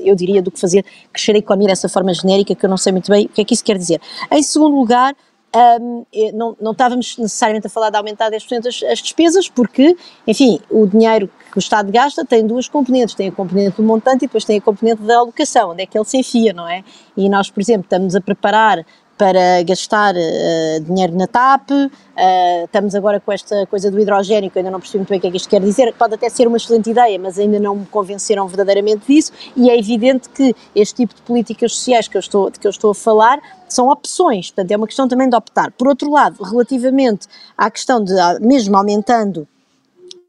eu 0.00 0.14
diria, 0.14 0.42
do 0.42 0.50
que 0.50 0.60
fazer 0.60 0.84
crescer 1.12 1.34
a 1.34 1.38
economia 1.38 1.68
dessa 1.68 1.88
forma 1.88 2.12
genérica, 2.12 2.54
que 2.54 2.64
eu 2.64 2.68
não 2.68 2.76
sei 2.76 2.92
muito 2.92 3.10
bem 3.10 3.24
o 3.24 3.28
que 3.28 3.40
é 3.40 3.44
que 3.44 3.54
isso 3.54 3.64
quer 3.64 3.78
dizer. 3.78 4.00
Em 4.30 4.42
segundo 4.42 4.76
lugar, 4.76 5.16
um, 5.54 6.04
não, 6.34 6.56
não 6.60 6.72
estávamos 6.72 7.16
necessariamente 7.16 7.66
a 7.66 7.70
falar 7.70 7.90
de 7.90 7.96
aumentar 7.96 8.30
10% 8.30 8.66
as, 8.66 8.82
as 8.82 8.98
despesas, 8.98 9.48
porque, 9.48 9.96
enfim, 10.26 10.60
o 10.70 10.86
dinheiro 10.86 11.30
que 11.50 11.58
o 11.58 11.60
Estado 11.60 11.90
gasta 11.90 12.24
tem 12.24 12.46
duas 12.46 12.68
componentes, 12.68 13.14
tem 13.14 13.28
a 13.28 13.32
componente 13.32 13.76
do 13.76 13.82
montante 13.82 14.24
e 14.24 14.28
depois 14.28 14.44
tem 14.44 14.58
a 14.58 14.60
componente 14.60 15.02
da 15.02 15.16
alocação, 15.16 15.70
onde 15.70 15.82
é 15.82 15.86
que 15.86 15.96
ele 15.96 16.04
se 16.04 16.18
enfia, 16.18 16.52
não 16.52 16.68
é? 16.68 16.84
E 17.16 17.28
nós, 17.28 17.50
por 17.50 17.60
exemplo, 17.60 17.84
estamos 17.84 18.14
a 18.14 18.20
preparar 18.20 18.84
para 19.16 19.62
gastar 19.62 20.14
uh, 20.14 20.80
dinheiro 20.80 21.14
na 21.16 21.26
TAP, 21.26 21.70
uh, 21.70 22.64
estamos 22.64 22.94
agora 22.94 23.18
com 23.18 23.32
esta 23.32 23.66
coisa 23.66 23.90
do 23.90 23.98
hidrogênio, 23.98 24.50
que 24.50 24.58
ainda 24.58 24.70
não 24.70 24.78
percebi 24.78 24.98
muito 24.98 25.08
bem 25.08 25.18
o 25.18 25.20
que 25.20 25.26
é 25.26 25.30
que 25.30 25.36
isto 25.36 25.48
quer 25.48 25.60
dizer, 25.60 25.94
pode 25.94 26.14
até 26.14 26.28
ser 26.28 26.46
uma 26.46 26.56
excelente 26.56 26.90
ideia, 26.90 27.18
mas 27.18 27.38
ainda 27.38 27.58
não 27.58 27.76
me 27.76 27.86
convenceram 27.86 28.46
verdadeiramente 28.46 29.06
disso, 29.06 29.32
e 29.56 29.70
é 29.70 29.78
evidente 29.78 30.28
que 30.28 30.54
este 30.74 30.96
tipo 30.96 31.14
de 31.14 31.22
políticas 31.22 31.72
sociais 31.72 32.08
que 32.08 32.16
eu 32.16 32.20
estou, 32.20 32.50
de 32.50 32.58
que 32.58 32.66
eu 32.66 32.70
estou 32.70 32.90
a 32.90 32.94
falar 32.94 33.40
são 33.68 33.88
opções, 33.88 34.50
portanto 34.50 34.70
é 34.70 34.76
uma 34.76 34.86
questão 34.86 35.08
também 35.08 35.28
de 35.28 35.36
optar. 35.36 35.72
Por 35.72 35.88
outro 35.88 36.10
lado, 36.10 36.42
relativamente 36.42 37.26
à 37.56 37.70
questão 37.70 38.02
de, 38.02 38.14
mesmo 38.40 38.76
aumentando 38.76 39.48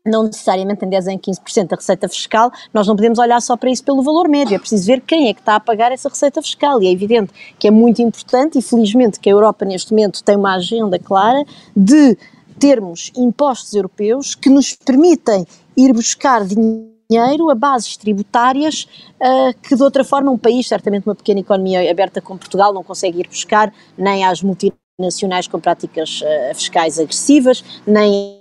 não 0.08 0.24
necessariamente 0.24 0.86
em 0.86 0.90
10 0.90 1.08
em 1.08 1.20
15% 1.20 1.68
da 1.68 1.76
receita 1.76 2.08
fiscal, 2.08 2.52
nós 2.74 2.88
não 2.88 2.96
podemos 2.96 3.20
olhar 3.20 3.42
só 3.42 3.56
para 3.56 3.70
isso 3.70 3.84
pelo 3.84 4.02
valor 4.02 4.28
médio, 4.28 4.56
é 4.56 4.60
preciso 4.60 4.86
ver 4.86 5.02
quem 5.02 5.30
é 5.30 5.34
que 5.34 5.42
está 5.42 5.56
a 5.56 5.60
pagar 5.60 5.92
essa 5.92 6.10
receita 6.10 6.42
fiscal. 6.42 6.82
E 6.82 6.88
é 6.88 6.92
evidente 6.92 7.32
que 7.60 7.68
é 7.68 7.72
muito 7.72 8.02
importante 8.02 8.58
e 8.58 8.62
felizmente 8.62 9.20
que 9.20 9.30
a 9.30 9.34
Europa 9.34 9.66
neste 9.66 9.92
momento 9.92 10.24
tem 10.24 10.36
uma 10.36 10.56
agenda 10.56 10.98
clara 10.98 11.44
de 11.76 12.18
termos 12.60 13.12
impostos 13.16 13.74
europeus 13.74 14.36
que 14.36 14.50
nos 14.50 14.74
permitem 14.74 15.46
ir 15.76 15.94
buscar 15.94 16.44
dinheiro 16.44 17.50
a 17.50 17.56
bases 17.56 17.96
tributárias 17.96 18.88
uh, 19.22 19.54
que 19.62 19.76
de 19.76 19.84
outra 19.84 20.04
forma 20.04 20.32
um 20.32 20.38
país, 20.38 20.68
certamente 20.68 21.08
uma 21.08 21.16
pequena 21.16 21.40
economia 21.40 21.90
aberta 21.90 22.22
como 22.22 22.40
Portugal, 22.40 22.74
não 22.74 22.84
consegue 22.84 23.20
ir 23.20 23.28
buscar 23.28 23.74
nem 23.98 24.26
às 24.26 24.42
multinacionais 24.42 25.48
com 25.48 25.60
práticas 25.60 26.22
uh, 26.22 26.56
fiscais 26.56 27.00
agressivas, 27.00 27.64
nem 27.86 28.37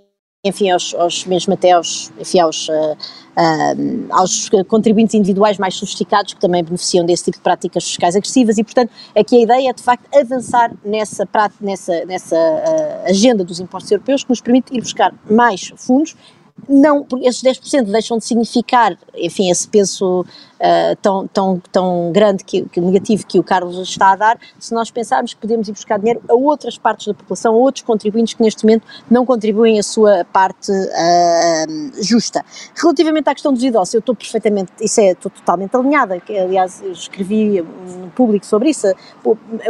enfim, 0.46 0.70
aos, 0.70 0.94
aos, 0.94 1.24
mesmo 1.24 1.54
até 1.54 1.72
aos, 1.72 2.10
enfim, 2.18 2.40
aos, 2.40 2.68
uh, 2.68 2.72
uh, 2.72 4.06
aos 4.10 4.48
contribuintes 4.68 5.14
individuais 5.14 5.58
mais 5.58 5.74
sofisticados 5.74 6.34
que 6.34 6.40
também 6.40 6.62
beneficiam 6.62 7.04
desse 7.04 7.24
tipo 7.24 7.38
de 7.38 7.42
práticas 7.42 7.84
fiscais 7.84 8.16
agressivas 8.16 8.58
e, 8.58 8.64
portanto, 8.64 8.90
aqui 9.16 9.36
a 9.36 9.42
ideia 9.42 9.70
é 9.70 9.72
de 9.72 9.82
facto 9.82 10.06
avançar 10.14 10.72
nessa, 10.84 11.28
nessa, 11.60 12.04
nessa 12.04 12.36
uh, 12.36 13.10
agenda 13.10 13.44
dos 13.44 13.60
impostos 13.60 13.90
europeus 13.90 14.24
que 14.24 14.30
nos 14.30 14.40
permite 14.40 14.74
ir 14.74 14.80
buscar 14.80 15.14
mais 15.28 15.72
fundos. 15.76 16.16
Não, 16.68 17.04
porque 17.04 17.28
esses 17.28 17.42
10% 17.42 17.84
deixam 17.84 18.16
de 18.16 18.24
significar, 18.24 18.96
enfim, 19.14 19.50
esse 19.50 19.68
peso 19.68 20.24
uh, 20.60 20.96
tão, 21.02 21.26
tão, 21.28 21.62
tão 21.72 22.12
grande, 22.12 22.44
que, 22.44 22.62
que, 22.62 22.80
negativo 22.80 23.26
que 23.26 23.38
o 23.38 23.42
Carlos 23.42 23.76
está 23.78 24.12
a 24.12 24.16
dar, 24.16 24.38
se 24.58 24.74
nós 24.74 24.90
pensarmos 24.90 25.34
que 25.34 25.40
podemos 25.40 25.68
ir 25.68 25.72
buscar 25.72 25.98
dinheiro 25.98 26.20
a 26.28 26.34
outras 26.34 26.78
partes 26.78 27.06
da 27.06 27.14
população, 27.14 27.54
a 27.54 27.56
outros 27.56 27.84
contribuintes 27.84 28.34
que 28.34 28.42
neste 28.42 28.64
momento 28.64 28.86
não 29.10 29.24
contribuem 29.24 29.78
a 29.78 29.82
sua 29.82 30.24
parte 30.24 30.70
uh, 30.70 32.02
justa. 32.02 32.44
Relativamente 32.74 33.28
à 33.28 33.32
questão 33.32 33.52
dos 33.52 33.62
idosos, 33.62 33.94
eu 33.94 34.00
estou 34.00 34.14
perfeitamente, 34.14 34.72
isso 34.80 35.00
é, 35.00 35.12
estou 35.12 35.30
totalmente 35.30 35.74
alinhada, 35.76 36.20
que, 36.20 36.36
aliás, 36.36 36.82
escrevi 36.82 37.62
no 37.62 38.10
público 38.10 38.46
sobre 38.46 38.70
isso. 38.70 38.86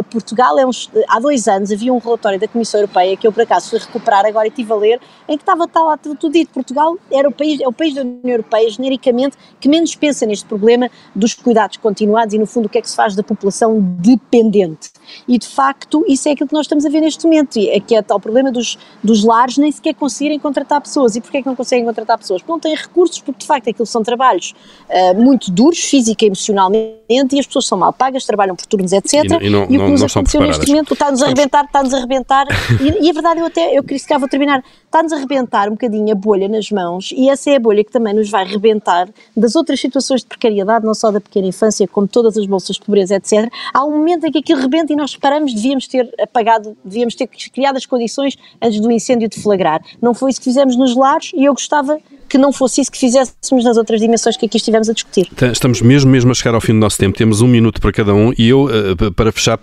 Portugal 0.09 0.57
é 0.59 0.65
uns, 0.65 0.89
há 1.07 1.19
dois 1.19 1.47
anos 1.47 1.71
havia 1.71 1.93
um 1.93 1.97
relatório 1.97 2.39
da 2.39 2.47
Comissão 2.47 2.79
Europeia 2.79 3.15
que 3.17 3.27
eu 3.27 3.31
por 3.31 3.43
acaso 3.43 3.69
fui 3.69 3.79
recuperar 3.79 4.25
agora 4.25 4.47
e 4.47 4.49
estive 4.49 4.71
a 4.71 4.75
ler, 4.75 5.01
em 5.27 5.37
que 5.37 5.43
estava 5.43 5.67
tal 5.67 5.87
tudo 5.97 6.31
dito, 6.31 6.51
Portugal 6.51 6.97
era 7.11 7.27
o 7.27 7.31
país, 7.31 7.59
é 7.61 7.67
o 7.67 7.73
país 7.73 7.93
da 7.93 8.01
União 8.01 8.19
Europeia, 8.25 8.69
genericamente, 8.69 9.37
que 9.59 9.69
menos 9.69 9.95
pensa 9.95 10.25
neste 10.25 10.45
problema 10.45 10.76
problema 10.77 10.91
dos 11.15 11.33
cuidados 11.33 11.77
continuados 11.77 12.33
e, 12.33 12.37
no 12.37 12.45
fundo, 12.45 12.67
o 12.67 12.69
que 12.69 12.77
é 12.77 12.81
que 12.81 12.89
se 12.89 12.95
faz 12.95 13.15
da 13.15 13.23
população 13.23 13.79
dependente. 13.81 14.89
E, 15.27 15.37
de 15.37 15.47
facto, 15.47 16.05
isso 16.07 16.29
é 16.29 16.33
aquilo 16.33 16.47
que 16.47 16.53
nós 16.53 16.65
estamos 16.65 16.85
a 16.85 16.89
ver 16.89 17.01
neste 17.01 17.25
momento, 17.25 17.57
é 17.57 17.79
que 17.79 17.95
é 17.95 18.01
tal 18.01 18.19
problema 18.19 18.51
dos, 18.51 18.77
dos 19.03 19.23
lares 19.23 19.57
nem 19.57 19.71
sequer 19.71 19.95
conseguirem 19.95 20.39
contratar 20.39 20.81
pessoas. 20.81 21.15
E 21.15 21.21
porquê 21.21 21.37
é 21.37 21.41
que 21.41 21.47
não 21.47 21.55
conseguem 21.55 21.85
contratar 21.85 22.17
pessoas? 22.17 22.41
Porque 22.41 22.51
não 22.51 22.59
têm 22.59 22.75
recursos, 22.75 23.19
porque, 23.19 23.39
de 23.39 23.45
facto, 23.45 23.69
aquilo 23.69 23.85
são 23.85 24.03
trabalhos 24.03 24.53
uh, 24.89 25.21
muito 25.21 25.51
duros, 25.51 25.79
física 25.79 26.25
e 26.25 26.27
emocionalmente, 26.27 26.97
e 27.09 27.39
as 27.39 27.47
pessoas 27.47 27.65
são 27.65 27.77
mal 27.77 27.93
pagas, 27.93 28.25
trabalham 28.25 28.55
por 28.55 28.65
turnos, 28.65 28.91
etc. 28.91 29.13
E, 29.13 29.47
e, 29.47 29.49
não, 29.49 29.65
e 29.69 29.77
o 29.77 29.85
que 29.85 29.91
nos 29.91 30.03
aconteceu 30.03 30.41
neste 30.41 30.67
momento 30.67 30.93
está-nos 30.93 31.21
a 31.23 31.25
arrebentar, 31.25 31.65
está-nos 31.65 31.93
a 31.93 31.97
arrebentar, 31.97 32.47
e, 32.81 33.05
e, 33.05 33.09
a 33.09 33.13
verdade, 33.13 33.39
eu 33.39 33.45
até, 33.45 33.77
eu 33.77 33.83
queria 33.83 33.97
que 34.05 34.17
vou 34.17 34.27
terminar, 34.27 34.63
está-nos 34.85 35.13
a 35.13 35.15
arrebentar 35.15 35.67
um 35.67 35.71
bocadinho 35.71 36.11
a 36.11 36.15
bolha 36.15 36.47
nas 36.47 36.69
mãos, 36.69 37.13
e 37.15 37.29
essa 37.29 37.49
é 37.49 37.55
a 37.55 37.59
bolha 37.59 37.83
que 37.83 37.91
também 37.91 38.13
nos 38.13 38.29
vai 38.29 38.43
arrebentar 38.43 39.07
das 39.35 39.55
outras 39.55 39.79
situações 39.79 40.21
de 40.21 40.27
precariedade 40.27 40.66
não 40.83 40.93
só 40.93 41.11
da 41.11 41.19
pequena 41.19 41.47
infância, 41.47 41.87
como 41.87 42.07
todas 42.07 42.37
as 42.37 42.45
bolsas 42.45 42.75
de 42.75 42.81
pobreza, 42.81 43.15
etc., 43.15 43.49
há 43.73 43.83
um 43.85 43.91
momento 43.91 44.25
em 44.25 44.31
que 44.31 44.39
aquilo 44.39 44.61
rebenta 44.61 44.93
e 44.93 44.95
nós 44.95 45.13
reparamos 45.13 45.53
devíamos 45.53 45.87
ter 45.87 46.09
apagado, 46.21 46.75
devíamos 46.83 47.15
ter 47.15 47.27
criado 47.27 47.77
as 47.77 47.85
condições 47.85 48.37
antes 48.61 48.79
do 48.79 48.91
incêndio 48.91 49.29
deflagrar. 49.29 49.81
Não 50.01 50.13
foi 50.13 50.31
isso 50.31 50.39
que 50.39 50.45
fizemos 50.45 50.75
nos 50.75 50.95
lares 50.95 51.31
e 51.33 51.45
eu 51.45 51.53
gostava 51.53 51.99
que 52.27 52.37
não 52.37 52.51
fosse 52.51 52.81
isso 52.81 52.91
que 52.91 52.97
fizéssemos 52.97 53.63
nas 53.63 53.77
outras 53.77 53.99
dimensões 53.99 54.35
que 54.35 54.45
aqui 54.45 54.57
estivemos 54.57 54.89
a 54.89 54.93
discutir. 54.93 55.29
Estamos 55.51 55.81
mesmo, 55.81 56.11
mesmo 56.11 56.31
a 56.31 56.33
chegar 56.33 56.53
ao 56.53 56.61
fim 56.61 56.73
do 56.73 56.79
nosso 56.79 56.97
tempo, 56.97 57.17
temos 57.17 57.41
um 57.41 57.47
minuto 57.47 57.79
para 57.79 57.91
cada 57.91 58.13
um 58.13 58.33
e 58.37 58.49
eu, 58.49 58.67
eh, 58.69 59.11
para 59.15 59.31
fechar, 59.31 59.57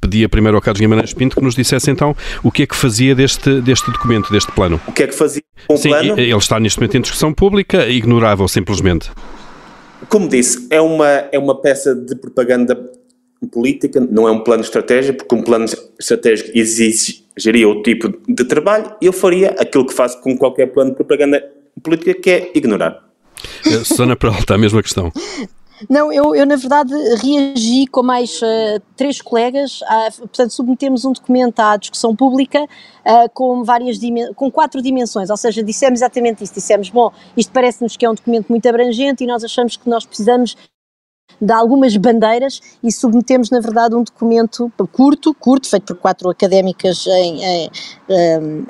pedia 0.00 0.28
primeiro 0.28 0.56
ao 0.56 0.62
Carlos 0.62 0.80
Guimarães 0.80 1.12
Pinto 1.12 1.36
que 1.36 1.42
nos 1.42 1.54
dissesse 1.54 1.90
então 1.90 2.16
o 2.42 2.50
que 2.50 2.62
é 2.62 2.66
que 2.66 2.74
fazia 2.74 3.14
deste, 3.14 3.60
deste 3.60 3.90
documento, 3.90 4.30
deste 4.32 4.50
plano. 4.52 4.80
O 4.86 4.92
que 4.92 5.02
é 5.02 5.06
que 5.06 5.14
fazia 5.14 5.42
com 5.66 5.74
o 5.74 5.76
Sim, 5.76 5.90
plano? 5.90 6.18
ele 6.18 6.36
está 6.36 6.58
neste 6.58 6.78
momento 6.78 6.96
em 6.96 7.00
discussão 7.00 7.32
pública, 7.32 7.86
ignorável 7.88 8.48
simplesmente. 8.48 9.10
Como 10.08 10.28
disse, 10.28 10.66
é 10.70 10.80
uma, 10.80 11.08
é 11.32 11.38
uma 11.38 11.60
peça 11.60 11.94
de 11.94 12.14
propaganda 12.14 12.76
política, 13.52 14.00
não 14.00 14.26
é 14.26 14.30
um 14.30 14.40
plano 14.40 14.62
estratégico, 14.62 15.18
porque 15.18 15.34
um 15.34 15.42
plano 15.42 15.66
estratégico 15.98 16.50
exigiria 16.54 17.68
o 17.68 17.82
tipo 17.82 18.12
de 18.26 18.44
trabalho 18.44 18.94
eu 19.00 19.12
faria 19.12 19.50
aquilo 19.58 19.86
que 19.86 19.94
faço 19.94 20.20
com 20.20 20.36
qualquer 20.36 20.66
plano 20.66 20.90
de 20.90 20.96
propaganda 20.96 21.44
política, 21.82 22.14
que 22.14 22.30
é 22.30 22.52
ignorar. 22.54 23.04
Eh, 23.66 23.84
Susana 23.84 24.16
Peralta, 24.16 24.54
a 24.54 24.58
mesma 24.58 24.82
questão. 24.82 25.12
Não, 25.88 26.12
eu, 26.12 26.34
eu 26.34 26.46
na 26.46 26.56
verdade 26.56 26.92
reagi 27.22 27.86
com 27.86 28.02
mais 28.02 28.40
uh, 28.40 28.80
três 28.96 29.20
colegas, 29.20 29.80
portanto 30.18 30.50
submetemos 30.50 31.04
um 31.04 31.12
documento 31.12 31.60
à 31.60 31.76
discussão 31.76 32.14
pública 32.16 32.62
uh, 32.62 33.30
com 33.34 33.62
várias 33.62 33.98
com 34.34 34.50
quatro 34.50 34.80
dimensões, 34.80 35.30
ou 35.30 35.36
seja, 35.36 35.62
dissemos 35.62 36.00
exatamente 36.00 36.42
isso, 36.42 36.54
dissemos, 36.54 36.88
bom, 36.88 37.12
isto 37.36 37.52
parece-nos 37.52 37.96
que 37.96 38.06
é 38.06 38.10
um 38.10 38.14
documento 38.14 38.48
muito 38.48 38.66
abrangente 38.68 39.24
e 39.24 39.26
nós 39.26 39.44
achamos 39.44 39.76
que 39.76 39.88
nós 39.88 40.04
precisamos 40.06 40.56
de 41.40 41.52
algumas 41.52 41.96
bandeiras 41.96 42.60
e 42.82 42.90
submetemos, 42.90 43.50
na 43.50 43.60
verdade, 43.60 43.94
um 43.94 44.02
documento 44.02 44.72
curto, 44.92 45.34
curto, 45.34 45.68
feito 45.68 45.86
por 45.86 45.96
quatro 45.96 46.30
académicas 46.30 47.06
em, 47.06 47.44
em, 47.44 47.70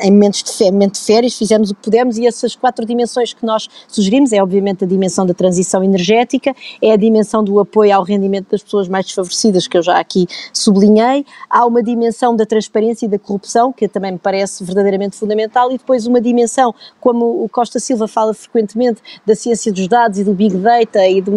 em 0.00 0.10
momentos 0.10 0.42
de, 0.42 0.98
férias, 0.98 1.34
fizemos 1.34 1.70
o 1.70 1.74
que 1.74 1.82
pudemos 1.82 2.18
e 2.18 2.26
essas 2.26 2.56
quatro 2.56 2.84
dimensões 2.84 3.32
que 3.32 3.44
nós 3.44 3.68
sugerimos 3.86 4.32
é, 4.32 4.42
obviamente, 4.42 4.84
a 4.84 4.86
dimensão 4.86 5.24
da 5.24 5.34
transição 5.34 5.84
energética, 5.84 6.54
é 6.82 6.92
a 6.92 6.96
dimensão 6.96 7.44
do 7.44 7.60
apoio 7.60 7.94
ao 7.94 8.02
rendimento 8.02 8.50
das 8.50 8.62
pessoas 8.62 8.88
mais 8.88 9.06
desfavorecidas, 9.06 9.68
que 9.68 9.78
eu 9.78 9.82
já 9.82 9.98
aqui 9.98 10.26
sublinhei, 10.52 11.24
há 11.48 11.64
uma 11.64 11.82
dimensão 11.82 12.34
da 12.34 12.44
transparência 12.44 13.06
e 13.06 13.08
da 13.08 13.18
corrupção, 13.18 13.72
que 13.72 13.86
também 13.86 14.12
me 14.12 14.18
parece 14.18 14.64
verdadeiramente 14.64 15.16
fundamental, 15.16 15.70
e 15.70 15.78
depois 15.78 16.06
uma 16.06 16.20
dimensão, 16.20 16.74
como 17.00 17.44
o 17.44 17.48
Costa 17.48 17.78
Silva 17.78 18.08
fala 18.08 18.34
frequentemente, 18.34 19.00
da 19.24 19.34
ciência 19.34 19.72
dos 19.72 19.86
dados 19.86 20.18
e 20.18 20.24
do 20.24 20.32
Big 20.32 20.56
Data 20.56 21.06
e, 21.06 21.20
do, 21.20 21.32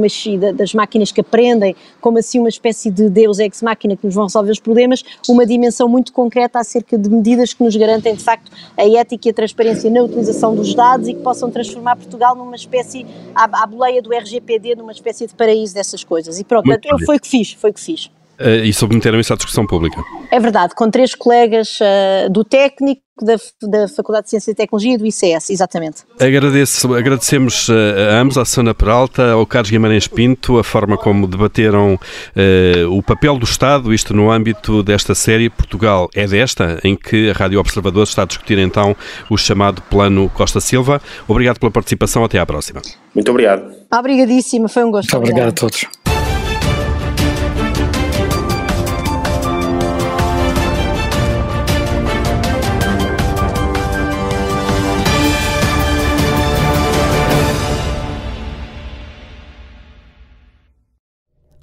das 0.56 0.74
máquinas 0.74 1.09
que 1.12 1.22
aprendem, 1.22 1.76
como 2.02 2.18
assim 2.18 2.40
uma 2.40 2.50
espécie 2.50 2.90
de 2.92 3.10
Deus 3.10 3.40
ex 3.40 3.62
máquina 3.62 3.96
que 3.96 4.06
nos 4.06 4.16
vão 4.16 4.26
resolver 4.26 4.52
os 4.52 4.60
problemas, 4.60 5.04
uma 5.28 5.46
dimensão 5.46 5.88
muito 5.88 6.14
concreta 6.14 6.60
acerca 6.60 6.98
de 6.98 7.10
medidas 7.10 7.54
que 7.54 7.64
nos 7.64 7.76
garantem 7.76 8.16
de 8.16 8.24
facto 8.24 8.52
a 8.78 8.88
ética 8.88 9.28
e 9.28 9.32
a 9.32 9.34
transparência 9.34 9.90
na 9.90 10.02
utilização 10.04 10.56
dos 10.56 10.74
dados 10.74 11.08
e 11.08 11.14
que 11.14 11.22
possam 11.22 11.50
transformar 11.50 11.96
Portugal 11.96 12.36
numa 12.36 12.56
espécie, 12.56 13.06
à, 13.36 13.64
à 13.64 13.66
boleia 13.66 14.02
do 14.02 14.14
RGPD, 14.14 14.76
numa 14.76 14.92
espécie 14.92 15.28
de 15.28 15.34
paraíso 15.34 15.74
dessas 15.74 16.04
coisas. 16.04 16.40
E 16.40 16.44
pronto, 16.44 16.68
foi 17.06 17.18
o 17.18 17.20
que 17.20 17.28
fiz, 17.28 17.54
foi 17.54 17.72
o 17.72 17.74
que 17.74 17.82
fiz. 17.82 18.10
Uh, 18.40 18.64
e 18.64 18.72
submeteram 18.72 19.20
isso 19.20 19.34
à 19.34 19.36
discussão 19.36 19.68
pública. 19.68 20.02
É 20.32 20.40
verdade, 20.40 20.74
com 20.74 20.90
três 20.90 21.14
colegas 21.14 21.78
uh, 21.82 22.30
do 22.32 22.46
técnico, 22.46 23.02
da, 23.22 23.36
da 23.68 23.88
Faculdade 23.88 24.26
de 24.26 24.30
Ciência 24.32 24.52
e 24.52 24.56
Tecnologia 24.56 24.94
e 24.94 24.98
do 24.98 25.06
ICS, 25.06 25.50
exatamente. 25.50 26.04
Agradeço, 26.20 26.94
agradecemos 26.94 27.68
uh, 27.70 27.74
a 28.12 28.20
ambos, 28.20 28.38
à 28.38 28.46
Sana 28.46 28.74
Peralta, 28.74 29.32
ao 29.32 29.46
Carlos 29.46 29.70
Guimarães 29.70 30.08
Pinto, 30.08 30.58
a 30.58 30.64
forma 30.64 30.98
como 30.98 31.28
debateram 31.28 31.96
uh, 31.96 32.98
o 32.98 33.04
papel 33.04 33.38
do 33.38 33.44
Estado, 33.44 33.94
isto 33.94 34.14
no 34.14 34.32
âmbito 34.32 34.84
desta 34.84 35.14
série 35.14 35.50
Portugal 35.50 36.10
é 36.16 36.28
desta, 36.28 36.80
em 36.84 36.96
que 36.96 37.30
a 37.30 37.34
Rádio 37.34 37.60
Observador 37.60 38.04
está 38.04 38.24
a 38.24 38.26
discutir 38.26 38.58
então 38.58 38.96
o 39.30 39.38
chamado 39.38 39.82
Plano 39.84 40.30
Costa 40.30 40.60
Silva. 40.60 41.02
Obrigado 41.28 41.60
pela 41.60 41.72
participação, 41.72 42.24
até 42.24 42.40
à 42.40 42.46
próxima. 42.46 42.82
Muito 43.14 43.30
obrigado. 43.32 43.80
Obrigadíssima, 43.92 44.68
foi 44.68 44.84
um 44.84 44.92
gosto. 44.92 45.12
Muito 45.12 45.30
obrigado 45.30 45.50
a 45.50 45.52
todos. 45.52 45.86